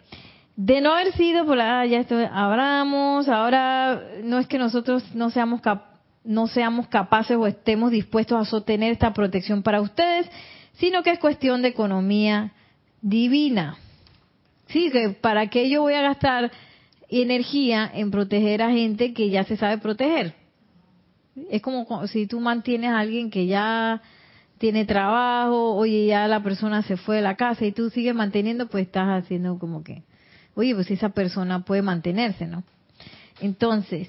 de 0.56 0.80
no 0.80 0.92
haber 0.92 1.12
sido 1.12 1.44
por 1.44 1.56
la, 1.56 1.84
ya 1.86 2.00
esto, 2.00 2.16
abramos, 2.32 3.28
ahora 3.28 4.02
no 4.24 4.38
es 4.38 4.46
que 4.46 4.58
nosotros 4.58 5.14
no 5.14 5.30
seamos 5.30 5.60
no 6.24 6.48
seamos 6.48 6.88
capaces 6.88 7.36
o 7.36 7.46
estemos 7.46 7.92
dispuestos 7.92 8.40
a 8.40 8.44
sostener 8.44 8.92
esta 8.92 9.12
protección 9.12 9.62
para 9.62 9.80
ustedes, 9.80 10.28
sino 10.78 11.02
que 11.02 11.10
es 11.10 11.18
cuestión 11.18 11.62
de 11.62 11.68
economía 11.68 12.52
divina. 13.00 13.76
Sí, 14.68 14.90
que 14.90 15.10
para 15.10 15.48
qué 15.48 15.68
yo 15.70 15.82
voy 15.82 15.94
a 15.94 16.02
gastar 16.02 16.50
energía 17.08 17.90
en 17.92 18.10
proteger 18.10 18.62
a 18.62 18.70
gente 18.70 19.14
que 19.14 19.30
ya 19.30 19.44
se 19.44 19.56
sabe 19.56 19.78
proteger. 19.78 20.34
Es 21.50 21.62
como 21.62 22.06
si 22.08 22.26
tú 22.26 22.40
mantienes 22.40 22.90
a 22.90 22.98
alguien 22.98 23.30
que 23.30 23.46
ya 23.46 24.02
tiene 24.58 24.86
trabajo, 24.86 25.74
oye, 25.74 26.06
ya 26.06 26.26
la 26.28 26.42
persona 26.42 26.82
se 26.82 26.96
fue 26.96 27.16
de 27.16 27.22
la 27.22 27.36
casa 27.36 27.64
y 27.64 27.72
tú 27.72 27.90
sigues 27.90 28.14
manteniendo, 28.14 28.68
pues 28.68 28.86
estás 28.86 29.22
haciendo 29.22 29.58
como 29.58 29.84
que, 29.84 30.02
oye, 30.54 30.74
pues 30.74 30.90
esa 30.90 31.10
persona 31.10 31.64
puede 31.64 31.82
mantenerse, 31.82 32.46
¿no? 32.46 32.64
Entonces, 33.40 34.08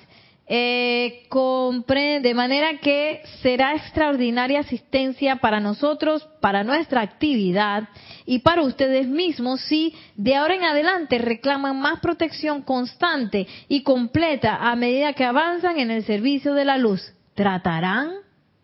eh, 0.49 1.25
comprende, 1.27 2.29
de 2.29 2.33
manera 2.33 2.77
que 2.79 3.21
será 3.41 3.75
extraordinaria 3.75 4.61
asistencia 4.61 5.35
para 5.37 5.59
nosotros, 5.59 6.25
para 6.39 6.63
nuestra 6.63 7.01
actividad 7.01 7.89
y 8.25 8.39
para 8.39 8.63
ustedes 8.63 9.07
mismos 9.07 9.59
si 9.61 9.93
de 10.15 10.35
ahora 10.35 10.55
en 10.55 10.63
adelante 10.63 11.17
reclaman 11.17 11.77
más 11.77 11.99
protección 11.99 12.61
constante 12.61 13.45
y 13.67 13.83
completa 13.83 14.55
a 14.55 14.75
medida 14.77 15.11
que 15.13 15.25
avanzan 15.25 15.79
en 15.79 15.91
el 15.91 16.05
servicio 16.05 16.53
de 16.53 16.63
la 16.63 16.77
luz. 16.77 17.13
¿Tratarán? 17.35 18.11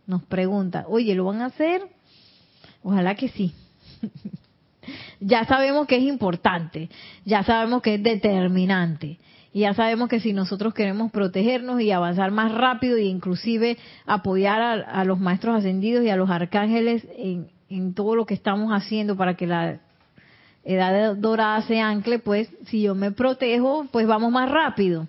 Nos 0.08 0.24
pregunta. 0.24 0.86
Oye, 0.88 1.14
¿lo 1.16 1.26
van 1.26 1.42
a 1.42 1.48
hacer? 1.48 1.82
Ojalá 2.82 3.16
que 3.16 3.28
sí. 3.28 3.54
ya 5.20 5.44
sabemos 5.46 5.86
que 5.86 5.98
es 5.98 6.04
importante, 6.04 6.90
ya 7.26 7.44
sabemos 7.44 7.82
que 7.82 7.96
es 7.96 8.04
determinante 8.04 9.20
y 9.54 9.62
ya 9.62 9.76
sabemos 9.76 10.10
que 10.10 10.20
si 10.20 10.34
nosotros 10.34 10.74
queremos 10.74 11.12
protegernos 11.12 11.80
y 11.80 11.92
avanzar 11.92 12.32
más 12.32 12.52
rápido 12.52 12.98
e 12.98 13.04
inclusive 13.04 13.78
apoyar 14.08 14.62
a, 14.62 15.06
los 15.06 15.20
maestros 15.20 15.58
ascendidos 15.58 16.04
y 16.04 16.10
a 16.10 16.16
los 16.16 16.32
arcángeles 16.32 17.08
en, 17.16 17.94
todo 17.94 18.16
lo 18.16 18.26
que 18.26 18.34
estamos 18.34 18.72
haciendo 18.72 19.16
para 19.16 19.36
que 19.36 19.46
la 19.46 19.80
edad 20.64 21.16
dorada 21.16 21.62
se 21.62 21.80
ancle, 21.80 22.18
pues 22.18 22.50
si 22.66 22.82
yo 22.82 22.96
me 22.96 23.12
protejo, 23.12 23.88
pues 23.92 24.08
vamos 24.08 24.32
más 24.32 24.50
rápido. 24.50 25.08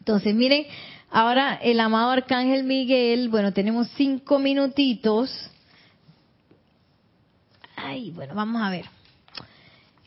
Entonces, 0.00 0.34
miren, 0.34 0.66
ahora 1.10 1.54
el 1.54 1.78
amado 1.78 2.10
arcángel 2.10 2.64
Miguel, 2.64 3.28
bueno, 3.28 3.52
tenemos 3.52 3.88
cinco 3.96 4.40
minutitos. 4.40 5.50
Ay, 7.76 8.10
bueno, 8.10 8.34
vamos 8.34 8.60
a 8.60 8.70
ver. 8.70 8.86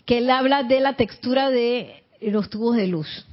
Que 0.06 0.18
él 0.18 0.30
habla 0.30 0.64
de 0.64 0.82
la 0.82 0.96
textura 0.96 1.50
de 1.50 2.01
los 2.30 2.50
tubos 2.50 2.76
de 2.76 2.88
luz. 2.88 3.26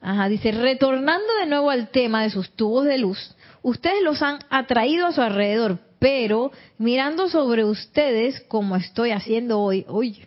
Ajá, 0.00 0.28
dice, 0.28 0.52
retornando 0.52 1.26
de 1.40 1.46
nuevo 1.46 1.70
al 1.70 1.88
tema 1.88 2.22
de 2.22 2.30
sus 2.30 2.50
tubos 2.50 2.84
de 2.84 2.98
luz, 2.98 3.34
ustedes 3.62 4.02
los 4.02 4.20
han 4.20 4.38
atraído 4.50 5.06
a 5.06 5.12
su 5.12 5.22
alrededor, 5.22 5.78
pero 5.98 6.52
mirando 6.76 7.28
sobre 7.28 7.64
ustedes, 7.64 8.40
como 8.42 8.76
estoy 8.76 9.12
haciendo 9.12 9.60
hoy, 9.60 9.86
hoy, 9.88 10.26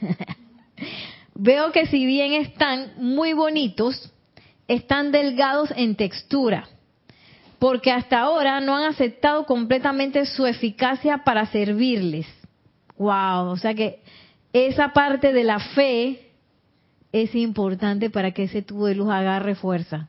veo 1.34 1.70
que 1.70 1.86
si 1.86 2.04
bien 2.06 2.32
están 2.32 2.94
muy 2.96 3.34
bonitos, 3.34 4.10
están 4.66 5.12
delgados 5.12 5.72
en 5.76 5.94
textura, 5.94 6.68
porque 7.60 7.92
hasta 7.92 8.18
ahora 8.18 8.60
no 8.60 8.76
han 8.76 8.84
aceptado 8.84 9.46
completamente 9.46 10.26
su 10.26 10.46
eficacia 10.46 11.18
para 11.18 11.46
servirles. 11.46 12.26
Wow, 12.96 13.50
o 13.50 13.56
sea 13.56 13.74
que 13.74 14.00
esa 14.52 14.92
parte 14.92 15.32
de 15.32 15.44
la 15.44 15.60
fe 15.60 16.27
es 17.12 17.34
importante 17.34 18.10
para 18.10 18.32
que 18.32 18.44
ese 18.44 18.62
tubo 18.62 18.86
de 18.86 18.94
luz 18.94 19.10
agarre 19.10 19.54
fuerza. 19.54 20.08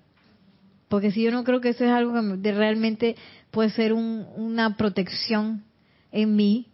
Porque 0.87 1.11
si 1.11 1.21
yo 1.21 1.31
no 1.31 1.43
creo 1.43 1.61
que 1.61 1.69
eso 1.69 1.85
es 1.85 1.91
algo 1.91 2.13
que 2.41 2.51
realmente 2.51 3.15
puede 3.51 3.69
ser 3.69 3.93
una 3.93 4.75
protección 4.75 5.63
en 6.11 6.35
mí, 6.35 6.67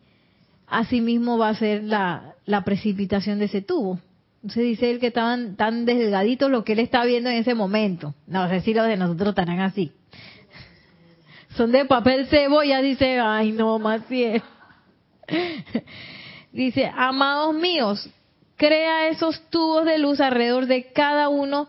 así 0.68 1.02
mismo 1.02 1.38
va 1.38 1.50
a 1.50 1.56
ser 1.56 1.84
la, 1.84 2.36
precipitación 2.64 3.40
de 3.40 3.46
ese 3.46 3.62
tubo. 3.62 4.00
Entonces 4.36 4.64
dice 4.64 4.92
él 4.92 5.00
que 5.00 5.08
estaban 5.08 5.56
tan 5.56 5.86
delgaditos 5.86 6.50
lo 6.50 6.64
que 6.64 6.74
él 6.74 6.80
está 6.80 7.04
viendo 7.04 7.30
en 7.30 7.38
ese 7.38 7.56
momento. 7.56 8.14
No 8.28 8.48
sé 8.48 8.62
si 8.62 8.74
los 8.74 8.88
de 8.88 8.96
nosotros 8.96 9.30
estarán 9.30 9.60
así. 9.60 9.92
Son 11.50 11.72
de 11.72 11.86
papel 11.86 12.28
cebolla, 12.28 12.82
dice, 12.82 13.20
ay 13.20 13.52
no, 13.52 13.80
más 13.80 14.08
bien. 14.08 14.42
Dice, 16.52 16.90
amados 16.96 17.54
míos, 17.54 18.10
crea 18.58 19.10
esos 19.10 19.42
tubos 19.50 19.86
de 19.86 19.98
luz 19.98 20.20
alrededor 20.20 20.66
de 20.68 20.92
cada 20.92 21.30
uno. 21.30 21.68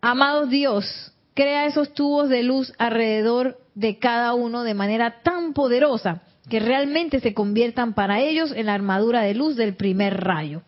Amado 0.00 0.46
Dios, 0.46 1.12
crea 1.34 1.66
esos 1.66 1.94
tubos 1.94 2.28
de 2.28 2.42
luz 2.42 2.72
alrededor 2.78 3.58
de 3.74 3.98
cada 3.98 4.34
uno 4.34 4.62
de 4.62 4.74
manera 4.74 5.22
tan 5.22 5.52
poderosa 5.52 6.22
que 6.48 6.60
realmente 6.60 7.20
se 7.20 7.34
conviertan 7.34 7.94
para 7.94 8.20
ellos 8.20 8.52
en 8.52 8.66
la 8.66 8.74
armadura 8.74 9.22
de 9.22 9.34
luz 9.34 9.56
del 9.56 9.74
primer 9.74 10.22
rayo. 10.22 10.62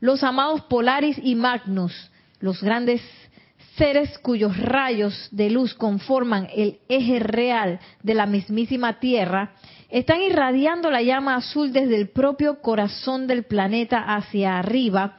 Los 0.00 0.22
amados 0.22 0.62
Polaris 0.62 1.18
y 1.22 1.34
Magnus, 1.34 2.10
los 2.40 2.62
grandes 2.62 3.02
seres 3.76 4.18
cuyos 4.18 4.56
rayos 4.56 5.28
de 5.30 5.50
luz 5.50 5.74
conforman 5.74 6.48
el 6.54 6.78
eje 6.88 7.18
real 7.18 7.78
de 8.02 8.14
la 8.14 8.26
mismísima 8.26 8.98
Tierra, 9.00 9.52
están 9.88 10.20
irradiando 10.20 10.90
la 10.90 11.02
llama 11.02 11.36
azul 11.36 11.72
desde 11.72 11.96
el 11.96 12.08
propio 12.08 12.60
corazón 12.60 13.26
del 13.26 13.44
planeta 13.44 13.98
hacia 13.98 14.58
arriba, 14.58 15.18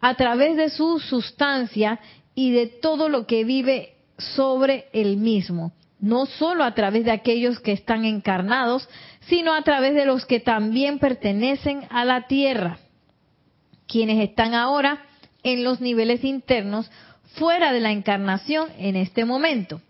a 0.00 0.14
través 0.14 0.56
de 0.56 0.70
su 0.70 0.98
sustancia 0.98 2.00
y 2.34 2.50
de 2.50 2.66
todo 2.66 3.08
lo 3.08 3.26
que 3.26 3.44
vive 3.44 3.94
sobre 4.18 4.86
el 4.92 5.16
mismo, 5.16 5.72
no 6.00 6.26
solo 6.26 6.64
a 6.64 6.74
través 6.74 7.04
de 7.04 7.12
aquellos 7.12 7.60
que 7.60 7.72
están 7.72 8.04
encarnados, 8.04 8.88
sino 9.28 9.54
a 9.54 9.62
través 9.62 9.94
de 9.94 10.04
los 10.04 10.26
que 10.26 10.40
también 10.40 10.98
pertenecen 10.98 11.84
a 11.90 12.04
la 12.04 12.26
Tierra, 12.26 12.78
quienes 13.86 14.20
están 14.28 14.54
ahora 14.54 15.04
en 15.42 15.64
los 15.64 15.80
niveles 15.80 16.24
internos 16.24 16.90
fuera 17.34 17.72
de 17.72 17.80
la 17.80 17.92
encarnación 17.92 18.68
en 18.78 18.96
este 18.96 19.24
momento. 19.24 19.80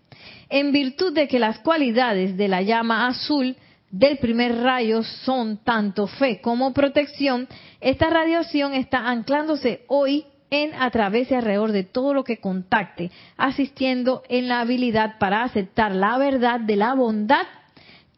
En 0.49 0.71
virtud 0.71 1.13
de 1.13 1.27
que 1.27 1.39
las 1.39 1.59
cualidades 1.59 2.37
de 2.37 2.47
la 2.47 2.61
llama 2.61 3.07
azul 3.07 3.55
del 3.93 4.17
primer 4.17 4.55
rayo 4.63 5.03
son 5.03 5.57
tanto 5.57 6.07
fe 6.07 6.41
como 6.41 6.73
protección, 6.73 7.47
esta 7.79 8.09
radiación 8.09 8.73
está 8.73 9.07
anclándose 9.07 9.83
hoy 9.87 10.25
en 10.49 10.73
a 10.73 10.89
través 10.89 11.29
y 11.29 11.35
alrededor 11.35 11.71
de 11.71 11.83
todo 11.83 12.15
lo 12.15 12.23
que 12.23 12.39
contacte, 12.39 13.11
asistiendo 13.37 14.23
en 14.29 14.47
la 14.47 14.61
habilidad 14.61 15.19
para 15.19 15.43
aceptar 15.43 15.93
la 15.93 16.17
verdad 16.17 16.59
de 16.59 16.75
la 16.75 16.95
bondad 16.95 17.45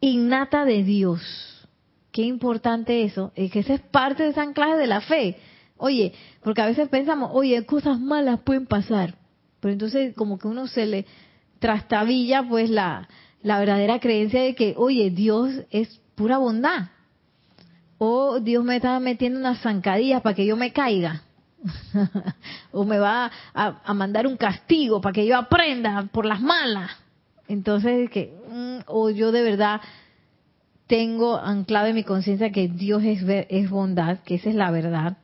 innata 0.00 0.64
de 0.64 0.82
Dios. 0.82 1.68
Qué 2.10 2.22
importante 2.22 3.04
eso, 3.04 3.32
es 3.34 3.52
que 3.52 3.58
esa 3.58 3.74
es 3.74 3.82
parte 3.82 4.22
de 4.22 4.30
esa 4.30 4.42
anclaje 4.42 4.76
de 4.76 4.86
la 4.86 5.02
fe. 5.02 5.36
Oye, 5.76 6.14
porque 6.42 6.62
a 6.62 6.66
veces 6.66 6.88
pensamos, 6.88 7.32
oye, 7.34 7.66
cosas 7.66 8.00
malas 8.00 8.40
pueden 8.40 8.64
pasar. 8.64 9.14
Pero 9.60 9.72
entonces 9.72 10.14
como 10.14 10.38
que 10.38 10.48
uno 10.48 10.68
se 10.68 10.86
le 10.86 11.04
trastabilla 11.58 12.42
pues 12.42 12.70
la, 12.70 13.08
la 13.46 13.60
verdadera 13.60 14.00
creencia 14.00 14.42
de 14.42 14.56
que, 14.56 14.74
oye, 14.76 15.10
Dios 15.10 15.52
es 15.70 16.00
pura 16.16 16.36
bondad. 16.38 16.88
O 17.96 18.40
Dios 18.40 18.64
me 18.64 18.74
está 18.74 18.98
metiendo 18.98 19.38
unas 19.38 19.60
zancadillas 19.60 20.20
para 20.20 20.34
que 20.34 20.44
yo 20.44 20.56
me 20.56 20.72
caiga. 20.72 21.22
o 22.72 22.84
me 22.84 22.98
va 22.98 23.30
a, 23.54 23.94
mandar 23.94 24.26
un 24.26 24.36
castigo 24.36 25.00
para 25.00 25.12
que 25.12 25.24
yo 25.24 25.36
aprenda 25.36 26.08
por 26.10 26.26
las 26.26 26.40
malas. 26.40 26.90
Entonces, 27.46 28.10
que, 28.10 28.34
mm, 28.50 28.78
o 28.88 29.10
yo 29.10 29.30
de 29.30 29.42
verdad 29.42 29.80
tengo 30.88 31.36
anclado 31.36 31.86
en 31.86 31.94
mi 31.94 32.02
conciencia 32.02 32.50
que 32.50 32.66
Dios 32.66 33.04
es, 33.04 33.22
es 33.48 33.70
bondad, 33.70 34.18
que 34.24 34.34
esa 34.34 34.48
es 34.48 34.56
la 34.56 34.72
verdad. 34.72 35.18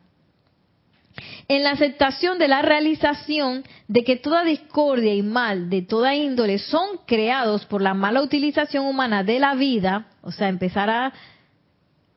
En 1.48 1.62
la 1.62 1.72
aceptación 1.72 2.38
de 2.38 2.48
la 2.48 2.62
realización 2.62 3.64
de 3.88 4.04
que 4.04 4.16
toda 4.16 4.44
discordia 4.44 5.14
y 5.14 5.22
mal 5.22 5.68
de 5.68 5.82
toda 5.82 6.14
índole 6.14 6.58
son 6.58 6.98
creados 7.06 7.66
por 7.66 7.82
la 7.82 7.94
mala 7.94 8.22
utilización 8.22 8.86
humana 8.86 9.22
de 9.22 9.38
la 9.38 9.54
vida, 9.54 10.06
o 10.22 10.32
sea, 10.32 10.48
empezar 10.48 10.88
a 10.88 11.12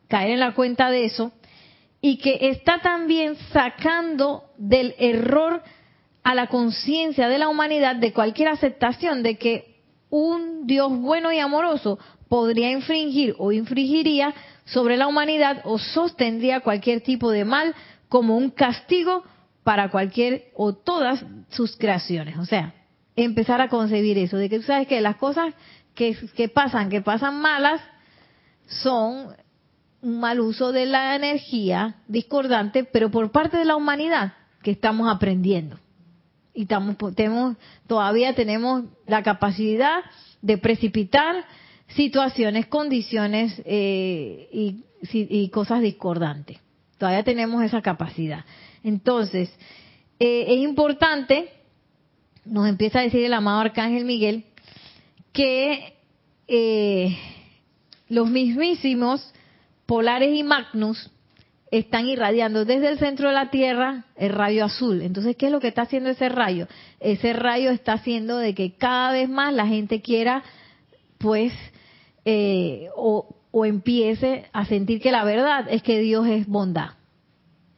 caer 0.08 0.32
en 0.32 0.40
la 0.40 0.54
cuenta 0.54 0.90
de 0.90 1.06
eso, 1.06 1.32
y 2.02 2.18
que 2.18 2.50
está 2.50 2.80
también 2.80 3.36
sacando 3.52 4.44
del 4.58 4.94
error 5.00 5.64
a 6.24 6.36
la 6.36 6.48
conciencia 6.48 7.28
de 7.28 7.38
la 7.38 7.50
humanidad 7.50 7.96
de 7.96 8.14
cualquier 8.14 8.50
aceptación 8.50 9.24
de 9.24 9.38
que 9.38 9.76
un 10.10 10.66
Dios 10.68 10.92
bueno 10.98 11.32
y 11.32 11.40
amoroso 11.40 12.00
podría 12.30 12.72
infringir 12.72 13.36
o 13.38 13.52
infringiría 13.52 14.34
sobre 14.66 14.98
la 14.98 15.08
humanidad 15.08 15.62
o 15.66 15.78
sostendría 15.78 16.62
cualquier 16.62 17.02
tipo 17.02 17.32
de 17.32 17.46
mal 17.46 17.76
como 18.10 18.38
un 18.38 18.50
castigo 18.50 19.24
para 19.64 19.90
cualquier 19.90 20.52
o 20.56 20.74
todas 20.74 21.26
sus 21.50 21.76
creaciones. 21.78 22.38
O 22.38 22.46
sea, 22.46 22.74
empezar 23.16 23.62
a 23.62 23.70
concebir 23.70 24.18
eso, 24.18 24.38
de 24.38 24.50
que 24.50 24.60
tú 24.60 24.66
sabes 24.66 24.88
que 24.88 25.02
las 25.02 25.16
cosas 25.16 25.54
que, 25.94 26.16
que 26.36 26.50
pasan, 26.50 26.90
que 26.90 27.02
pasan 27.02 27.42
malas, 27.42 27.82
son 28.68 29.36
un 30.02 30.20
mal 30.20 30.40
uso 30.40 30.72
de 30.72 30.86
la 30.86 31.16
energía 31.16 31.96
discordante, 32.08 32.84
pero 32.84 33.10
por 33.10 33.32
parte 33.32 33.58
de 33.58 33.66
la 33.66 33.76
humanidad 33.76 34.34
que 34.62 34.72
estamos 34.72 35.14
aprendiendo. 35.14 35.78
Y 36.54 36.64
estamos, 36.64 36.96
tenemos, 37.16 37.58
todavía 37.88 38.34
tenemos 38.34 38.86
la 39.08 39.24
capacidad 39.24 40.04
de 40.42 40.58
precipitar 40.58 41.46
situaciones, 41.90 42.68
condiciones 42.68 43.62
eh, 43.66 44.48
y, 44.52 44.84
y, 45.12 45.50
cosas 45.50 45.82
discordantes. 45.82 46.60
Todavía 46.98 47.24
tenemos 47.24 47.64
esa 47.64 47.82
capacidad. 47.82 48.46
Entonces, 48.84 49.50
eh, 50.20 50.46
es 50.48 50.60
importante, 50.60 51.50
nos 52.46 52.68
empieza 52.68 53.00
a 53.00 53.04
decir 53.04 53.24
el 53.24 53.34
amado 53.34 53.62
Arcángel 53.62 54.06
Miguel, 54.06 54.46
que 55.34 55.96
eh, 56.48 57.18
los 58.08 58.30
mismísimos 58.30 59.34
Polares 59.86 60.34
y 60.34 60.44
Magnus 60.44 61.12
están 61.72 62.08
irradiando 62.08 62.66
desde 62.66 62.90
el 62.90 63.00
centro 63.00 63.28
de 63.28 63.36
la 63.36 63.50
Tierra 63.50 64.06
el 64.16 64.32
rayo 64.32 64.66
azul. 64.66 65.02
Entonces, 65.02 65.36
¿qué 65.36 65.48
es 65.48 65.52
lo 65.52 65.60
que 65.60 65.68
está 65.68 65.84
haciendo 65.84 66.10
ese 66.10 66.30
rayo? 66.30 66.68
Ese 67.00 67.34
rayo 67.34 67.70
está 67.72 67.94
haciendo 67.94 68.38
de 68.38 68.56
que 68.56 68.76
cada 68.76 69.12
vez 69.12 69.30
más 69.30 69.54
la 69.54 69.68
gente 69.68 70.02
quiera, 70.02 70.44
pues, 71.18 71.54
eh, 72.24 72.88
o, 72.96 73.35
o, 73.58 73.66
empiece 73.66 74.46
a 74.52 74.66
sentir 74.66 75.02
que 75.02 75.12
la 75.12 75.24
verdad 75.24 75.66
es 75.70 75.82
que 75.82 76.00
Dios 76.00 76.28
es 76.28 76.46
bondad. 76.48 76.92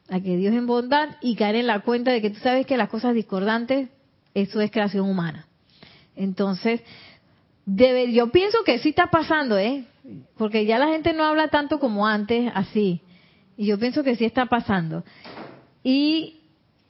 A 0.10 0.20
que 0.20 0.36
Dios 0.38 0.56
es 0.56 0.66
bondad 0.66 1.10
y 1.22 1.36
caer 1.36 1.56
en 1.56 1.68
la 1.68 1.82
cuenta 1.82 2.12
de 2.12 2.22
que 2.22 2.30
tú 2.30 2.40
sabes 2.40 2.66
que 2.66 2.78
las 2.78 2.90
cosas 2.90 3.14
discordantes, 3.14 3.90
eso 4.34 4.62
es 4.62 4.72
creación 4.72 5.10
humana. 5.10 5.48
Entonces, 6.16 6.82
yo 7.66 8.32
pienso 8.32 8.60
que 8.66 8.80
sí 8.80 8.90
está 8.90 9.08
pasando, 9.08 9.58
¿eh? 9.58 9.86
porque 10.38 10.66
ya 10.66 10.80
la 10.80 10.88
gente 10.88 11.14
no 11.14 11.24
habla 11.24 11.50
tanto 11.50 11.80
como 11.80 12.08
antes 12.08 12.52
así. 12.56 13.02
Y 13.56 13.68
yo 13.68 13.78
pienso 13.78 14.04
que 14.04 14.16
sí 14.16 14.26
está 14.26 14.46
pasando. 14.46 15.04
Y 15.84 16.37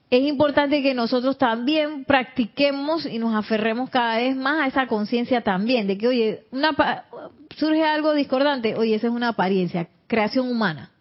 es 0.09 0.23
importante 0.23 0.81
que 0.81 0.93
nosotros 0.93 1.37
también 1.37 2.05
practiquemos 2.05 3.05
y 3.05 3.19
nos 3.19 3.35
aferremos 3.35 3.89
cada 3.89 4.17
vez 4.17 4.35
más 4.35 4.63
a 4.63 4.67
esa 4.67 4.87
conciencia 4.87 5.41
también, 5.41 5.85
de 5.87 5.97
que, 5.97 6.07
oye, 6.07 6.43
una, 6.51 7.05
surge 7.57 7.83
algo 7.83 8.13
discordante, 8.13 8.75
oye, 8.75 8.95
esa 8.95 9.07
es 9.07 9.13
una 9.13 9.29
apariencia, 9.29 9.89
creación 10.07 10.49
humana. 10.49 10.91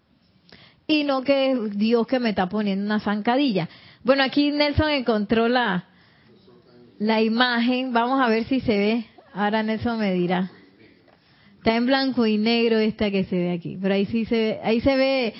Y 0.88 1.04
no 1.04 1.22
que 1.22 1.52
es 1.52 1.78
Dios 1.78 2.06
que 2.06 2.18
me 2.18 2.30
está 2.30 2.48
poniendo 2.48 2.84
una 2.84 3.00
zancadilla. 3.00 3.68
Bueno, 4.02 4.22
aquí 4.22 4.50
Nelson 4.50 4.90
encontró 4.90 5.48
la, 5.48 5.84
la 6.98 7.22
imagen, 7.22 7.92
vamos 7.92 8.20
a 8.20 8.28
ver 8.28 8.44
si 8.44 8.60
se 8.60 8.78
ve. 8.78 9.06
Ahora 9.32 9.62
Nelson 9.62 9.98
me 9.98 10.12
dirá. 10.14 10.50
Está 11.58 11.76
en 11.76 11.86
blanco 11.86 12.26
y 12.26 12.38
negro 12.38 12.78
esta 12.78 13.10
que 13.10 13.24
se 13.24 13.36
ve 13.36 13.52
aquí, 13.52 13.76
pero 13.80 13.94
ahí 13.94 14.06
sí 14.06 14.24
se 14.24 14.36
ve, 14.36 14.60
ahí 14.62 14.80
se 14.80 14.96
ve, 14.96 15.34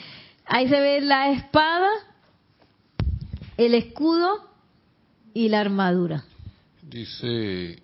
ahí 0.45 0.69
se 0.69 0.81
ve 0.81 1.01
la 1.01 1.31
espada, 1.31 1.89
el 3.57 3.75
escudo 3.75 4.51
y 5.35 5.49
la 5.49 5.61
armadura. 5.61 6.25
Dice, 6.83 7.83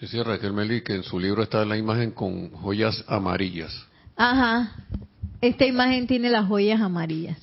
decía 0.00 0.24
Raquel 0.24 0.52
Meli 0.52 0.82
que 0.82 0.94
en 0.94 1.02
su 1.02 1.18
libro 1.18 1.42
está 1.42 1.64
la 1.64 1.76
imagen 1.76 2.12
con 2.12 2.50
joyas 2.50 3.04
amarillas. 3.08 3.72
Ajá, 4.16 4.72
esta 5.40 5.66
imagen 5.66 6.06
tiene 6.06 6.30
las 6.30 6.46
joyas 6.46 6.80
amarillas. 6.80 7.38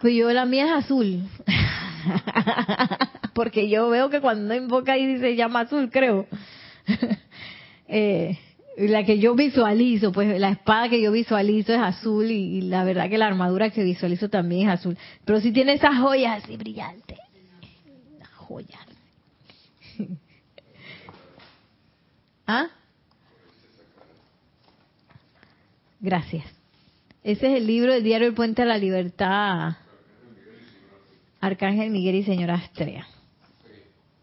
Pues 0.00 0.14
yo 0.14 0.30
la 0.30 0.44
mía 0.44 0.66
es 0.66 0.84
azul. 0.84 1.22
Porque 3.34 3.68
yo 3.68 3.88
veo 3.90 4.10
que 4.10 4.20
cuando 4.20 4.54
invoca 4.54 4.92
ahí 4.92 5.06
dice 5.06 5.36
llama 5.36 5.60
azul, 5.60 5.90
creo. 5.90 6.26
eh, 7.88 8.38
la 8.86 9.04
que 9.04 9.18
yo 9.18 9.34
visualizo, 9.34 10.12
pues 10.12 10.38
la 10.38 10.50
espada 10.50 10.88
que 10.88 11.02
yo 11.02 11.10
visualizo 11.10 11.72
es 11.74 11.80
azul 11.80 12.30
y, 12.30 12.60
la 12.62 12.84
verdad 12.84 13.10
que 13.10 13.18
la 13.18 13.26
armadura 13.26 13.70
que 13.70 13.82
visualizo 13.82 14.28
también 14.28 14.68
es 14.68 14.74
azul. 14.78 14.96
Pero 15.24 15.40
si 15.40 15.52
tiene 15.52 15.72
esas 15.72 15.98
joyas 15.98 16.44
así 16.44 16.56
brillantes. 16.56 17.18
Joyas. 18.36 18.86
¿Ah? 22.46 22.68
Gracias. 26.00 26.46
Ese 27.24 27.48
es 27.48 27.56
el 27.58 27.66
libro 27.66 27.92
del 27.92 28.04
diario 28.04 28.28
El 28.28 28.34
Puente 28.34 28.62
a 28.62 28.64
la 28.64 28.78
Libertad. 28.78 29.76
Arcángel 31.40 31.90
Miguel 31.90 32.14
y 32.14 32.22
señora 32.22 32.54
Astrea. 32.54 33.06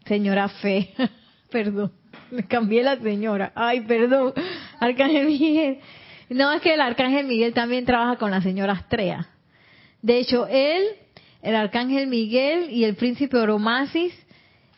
Señora 0.06 0.48
Fe. 0.48 0.94
Perdón. 1.50 1.92
Me 2.30 2.44
cambié 2.48 2.82
la 2.82 2.96
señora. 2.98 3.52
Ay, 3.54 3.80
perdón. 3.82 4.32
Arcángel 4.80 5.26
Miguel. 5.26 5.78
No, 6.28 6.52
es 6.52 6.60
que 6.60 6.74
el 6.74 6.80
Arcángel 6.80 7.26
Miguel 7.26 7.54
también 7.54 7.84
trabaja 7.84 8.16
con 8.16 8.30
la 8.30 8.42
señora 8.42 8.72
Astrea. 8.72 9.28
De 10.02 10.18
hecho, 10.18 10.46
él, 10.48 10.84
el 11.42 11.54
Arcángel 11.54 12.08
Miguel 12.08 12.70
y 12.70 12.84
el 12.84 12.96
príncipe 12.96 13.36
Oromasis, 13.36 14.12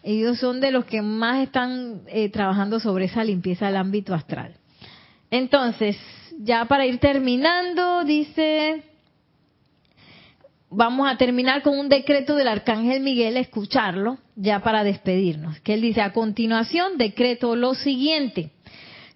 ellos 0.03 0.38
son 0.38 0.61
de 0.61 0.70
los 0.70 0.84
que 0.84 1.03
más 1.03 1.42
están 1.42 2.03
eh, 2.07 2.28
trabajando 2.30 2.80
sobre 2.80 3.07
esa 3.07 3.24
limpieza 3.24 3.66
del 3.66 3.76
ámbito 3.76 4.14
astral. 4.14 4.55
Entonces, 5.30 5.99
ya 6.38 6.66
para 6.66 6.86
ir 6.86 6.99
terminando, 6.99 8.05
dice 8.05 8.84
vamos 10.70 11.11
a 11.11 11.16
terminar 11.16 11.62
con 11.62 11.78
un 11.78 11.88
decreto 11.88 12.34
del 12.34 12.49
arcángel 12.49 13.01
Miguel, 13.01 13.36
escucharlo, 13.36 14.18
ya 14.39 14.61
para 14.61 14.84
despedirnos. 14.84 15.61
Que 15.61 15.74
él 15.74 15.82
dice, 15.82 16.01
a 16.01 16.12
continuación, 16.12 16.97
decreto 16.97 17.57
lo 17.57 17.74
siguiente. 17.74 18.53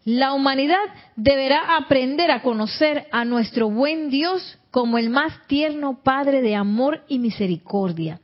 La 0.04 0.32
humanidad 0.32 0.82
deberá 1.14 1.76
aprender 1.76 2.30
a 2.32 2.42
conocer 2.42 3.06
a 3.12 3.24
nuestro 3.24 3.70
buen 3.70 4.10
Dios 4.10 4.58
como 4.72 4.98
el 4.98 5.10
más 5.10 5.46
tierno 5.46 6.00
Padre 6.02 6.42
de 6.42 6.56
amor 6.56 7.04
y 7.06 7.20
misericordia. 7.20 8.20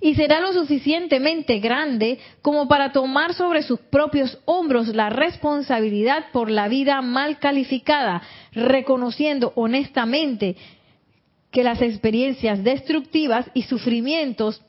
Y 0.00 0.16
será 0.16 0.40
lo 0.40 0.52
suficientemente 0.52 1.60
grande 1.60 2.18
como 2.42 2.66
para 2.66 2.90
tomar 2.90 3.34
sobre 3.34 3.62
sus 3.62 3.78
propios 3.78 4.36
hombros 4.46 4.88
la 4.88 5.10
responsabilidad 5.10 6.24
por 6.32 6.50
la 6.50 6.66
vida 6.66 7.00
mal 7.02 7.38
calificada, 7.38 8.20
reconociendo 8.50 9.52
honestamente 9.54 10.56
que 11.52 11.62
las 11.62 11.80
experiencias 11.82 12.64
destructivas 12.64 13.48
y 13.54 13.62
sufrimientos 13.62 14.60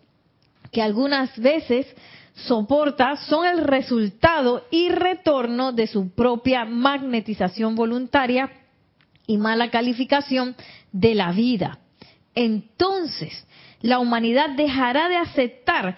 que 0.73 0.81
algunas 0.81 1.37
veces 1.39 1.87
soporta 2.33 3.15
son 3.15 3.45
el 3.45 3.59
resultado 3.59 4.65
y 4.71 4.89
retorno 4.89 5.71
de 5.71 5.87
su 5.87 6.09
propia 6.13 6.65
magnetización 6.65 7.75
voluntaria 7.75 8.49
y 9.27 9.37
mala 9.37 9.69
calificación 9.69 10.55
de 10.91 11.15
la 11.15 11.31
vida. 11.31 11.79
Entonces, 12.35 13.47
la 13.81 13.99
humanidad 13.99 14.49
dejará 14.49 15.07
de 15.09 15.17
aceptar 15.17 15.95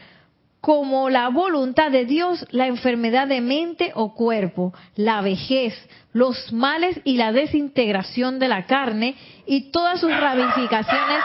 como 0.59 1.09
la 1.11 1.29
voluntad 1.29 1.91
de 1.91 2.05
Dios 2.05 2.45
la 2.49 2.67
enfermedad 2.67 3.27
de 3.27 3.39
mente 3.39 3.91
o 3.93 4.15
cuerpo, 4.15 4.73
la 4.95 5.21
vejez, 5.21 5.73
los 6.11 6.51
males 6.51 6.99
y 7.03 7.17
la 7.17 7.31
desintegración 7.31 8.39
de 8.39 8.47
la 8.47 8.65
carne 8.65 9.15
y 9.45 9.69
todas 9.69 10.01
sus 10.01 10.09
ramificaciones 10.09 11.23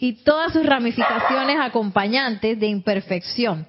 y 0.00 0.24
todas 0.24 0.52
sus 0.52 0.64
ramificaciones 0.64 1.58
acompañantes 1.60 2.58
de 2.58 2.66
imperfección. 2.66 3.66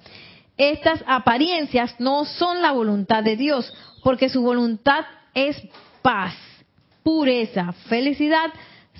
Estas 0.56 1.02
apariencias 1.06 1.94
no 1.98 2.24
son 2.24 2.62
la 2.62 2.72
voluntad 2.72 3.24
de 3.24 3.36
Dios, 3.36 3.72
porque 4.02 4.28
su 4.28 4.42
voluntad 4.42 5.04
es 5.34 5.56
paz, 6.02 6.34
pureza, 7.02 7.72
felicidad, 7.88 8.50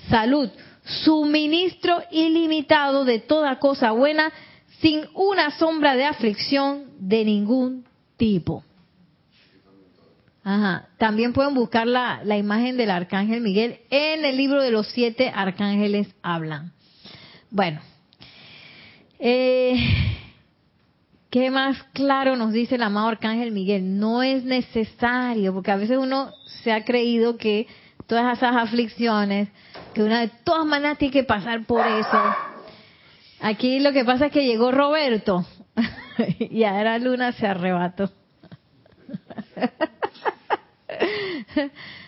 salud, 0.09 0.49
suministro 0.83 2.01
ilimitado 2.11 3.05
de 3.05 3.19
toda 3.19 3.59
cosa 3.59 3.91
buena, 3.91 4.31
sin 4.79 5.05
una 5.13 5.51
sombra 5.51 5.95
de 5.95 6.05
aflicción 6.05 6.85
de 6.97 7.23
ningún 7.23 7.85
tipo. 8.17 8.63
Ajá. 10.43 10.87
También 10.97 11.33
pueden 11.33 11.53
buscar 11.53 11.85
la, 11.85 12.21
la, 12.23 12.37
imagen 12.37 12.75
del 12.75 12.89
arcángel 12.89 13.41
Miguel 13.41 13.81
en 13.91 14.25
el 14.25 14.37
libro 14.37 14.63
de 14.63 14.71
los 14.71 14.87
siete 14.87 15.31
arcángeles 15.33 16.07
hablan. 16.23 16.73
Bueno, 17.53 17.81
eh, 19.19 19.75
¿qué 21.29 21.51
más 21.51 21.83
claro 21.91 22.37
nos 22.37 22.53
dice 22.53 22.75
el 22.75 22.81
amado 22.81 23.09
arcángel 23.09 23.51
Miguel? 23.51 23.99
No 23.99 24.23
es 24.23 24.45
necesario, 24.45 25.53
porque 25.53 25.71
a 25.71 25.75
veces 25.75 25.97
uno 25.97 26.31
se 26.63 26.71
ha 26.71 26.85
creído 26.85 27.35
que 27.35 27.67
todas 28.07 28.37
esas 28.37 28.55
aflicciones, 28.55 29.49
que 29.93 30.01
una 30.01 30.21
de 30.21 30.29
todas 30.45 30.65
maneras 30.65 30.97
tiene 30.97 31.11
que 31.11 31.25
pasar 31.25 31.65
por 31.65 31.85
eso. 31.85 32.21
Aquí 33.41 33.81
lo 33.81 33.91
que 33.91 34.05
pasa 34.05 34.27
es 34.27 34.31
que 34.31 34.45
llegó 34.45 34.71
Roberto 34.71 35.45
y 36.39 36.63
ahora 36.63 36.99
Luna 36.99 37.33
se 37.33 37.47
arrebató. 37.47 38.09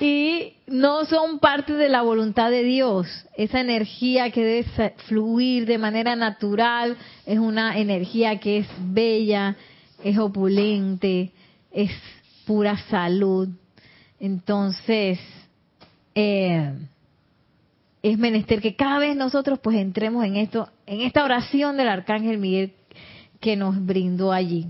y 0.00 0.54
no 0.66 1.04
son 1.04 1.38
parte 1.38 1.74
de 1.74 1.88
la 1.88 2.02
voluntad 2.02 2.50
de 2.50 2.62
Dios. 2.62 3.06
Esa 3.36 3.60
energía 3.60 4.30
que 4.30 4.44
debe 4.44 4.94
fluir 5.06 5.66
de 5.66 5.78
manera 5.78 6.16
natural 6.16 6.96
es 7.26 7.38
una 7.38 7.78
energía 7.78 8.38
que 8.40 8.58
es 8.58 8.66
bella, 8.78 9.56
es 10.02 10.18
opulente, 10.18 11.30
es 11.70 11.90
pura 12.46 12.76
salud. 12.88 13.48
Entonces, 14.18 15.18
eh, 16.14 16.72
es 18.02 18.18
menester 18.18 18.60
que 18.60 18.74
cada 18.74 18.98
vez 18.98 19.16
nosotros 19.16 19.58
pues 19.60 19.76
entremos 19.76 20.24
en 20.24 20.36
esto, 20.36 20.68
en 20.86 21.02
esta 21.02 21.24
oración 21.24 21.76
del 21.76 21.88
Arcángel 21.88 22.38
Miguel 22.38 22.72
que 23.40 23.56
nos 23.56 23.84
brindó 23.84 24.32
allí, 24.32 24.66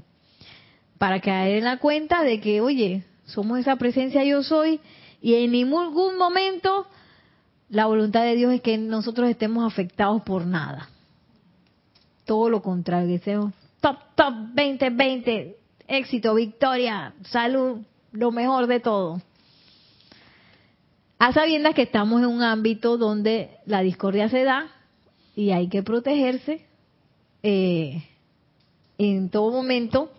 para 0.99 1.20
caer 1.20 1.59
en 1.59 1.64
la 1.64 1.79
cuenta 1.79 2.23
de 2.23 2.41
que, 2.41 2.61
oye, 2.61 3.05
somos 3.27 3.59
esa 3.59 3.77
presencia 3.77 4.25
yo 4.25 4.43
soy 4.43 4.81
y 5.23 5.35
en 5.37 5.53
ningún 5.53 6.18
momento 6.18 6.87
la 7.70 7.87
voluntad 7.87 8.25
de 8.25 8.35
Dios 8.35 8.53
es 8.53 8.61
que 8.61 8.77
nosotros 8.77 9.31
estemos 9.31 9.64
afectados 9.64 10.20
por 10.23 10.45
nada. 10.45 10.91
Todo 12.27 12.51
lo 12.51 12.61
contrario, 12.61 13.09
que 13.09 13.25
seamos 13.25 13.55
top, 13.81 13.97
top 14.14 14.35
2020, 14.55 15.57
éxito, 15.89 16.35
victoria, 16.35 17.14
salud, 17.23 17.79
lo 18.12 18.31
mejor 18.31 18.66
de 18.66 18.81
todo. 18.81 19.23
A 21.18 21.33
sabiendas 21.33 21.75
que 21.75 21.83
estamos 21.83 22.20
en 22.20 22.27
un 22.27 22.43
ámbito 22.43 22.99
donde 22.99 23.59
la 23.64 23.81
discordia 23.81 24.29
se 24.29 24.45
da 24.45 24.68
y 25.37 25.51
hay 25.53 25.68
que 25.68 25.83
protegerse 25.83 26.66
eh, 27.43 28.03
en 28.99 29.31
todo 29.31 29.51
momento 29.51 30.11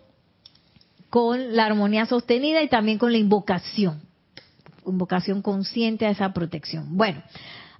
con 1.10 1.54
la 1.54 1.66
armonía 1.66 2.06
sostenida 2.06 2.62
y 2.62 2.68
también 2.68 2.98
con 2.98 3.12
la 3.12 3.18
invocación, 3.18 4.00
invocación 4.86 5.42
consciente 5.42 6.06
a 6.06 6.10
esa 6.10 6.32
protección. 6.32 6.96
Bueno, 6.96 7.22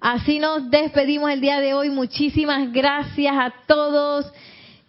así 0.01 0.39
nos 0.39 0.71
despedimos 0.71 1.31
el 1.31 1.41
día 1.41 1.61
de 1.61 1.75
hoy. 1.75 1.91
Muchísimas 1.91 2.73
gracias 2.73 3.35
a 3.37 3.53
todos. 3.67 4.27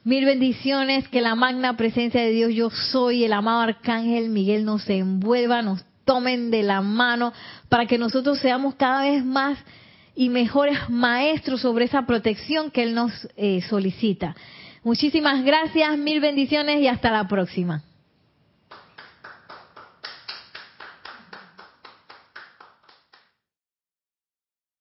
Mil 0.03 0.25
bendiciones, 0.25 1.07
que 1.07 1.21
la 1.21 1.33
magna 1.33 1.77
presencia 1.77 2.21
de 2.21 2.29
Dios, 2.29 2.53
yo 2.53 2.69
soy 2.69 3.23
el 3.23 3.33
amado 3.33 3.61
Arcángel 3.61 4.29
Miguel, 4.29 4.63
nos 4.63 4.87
envuelva, 4.87 5.63
nos 5.63 5.83
tomen 6.05 6.51
de 6.51 6.61
la 6.61 6.81
mano 6.81 7.33
para 7.69 7.87
que 7.87 7.97
nosotros 7.97 8.39
seamos 8.39 8.75
cada 8.75 9.01
vez 9.01 9.25
más 9.25 9.57
y 10.15 10.29
mejores 10.29 10.77
maestros 10.89 11.61
sobre 11.61 11.85
esa 11.85 12.05
protección 12.05 12.71
que 12.71 12.83
Él 12.83 12.93
nos 12.93 13.11
eh, 13.35 13.61
solicita. 13.63 14.35
Muchísimas 14.83 15.43
gracias, 15.43 15.97
mil 15.97 16.21
bendiciones 16.21 16.79
y 16.81 16.87
hasta 16.87 17.11
la 17.11 17.27
próxima. 17.27 17.83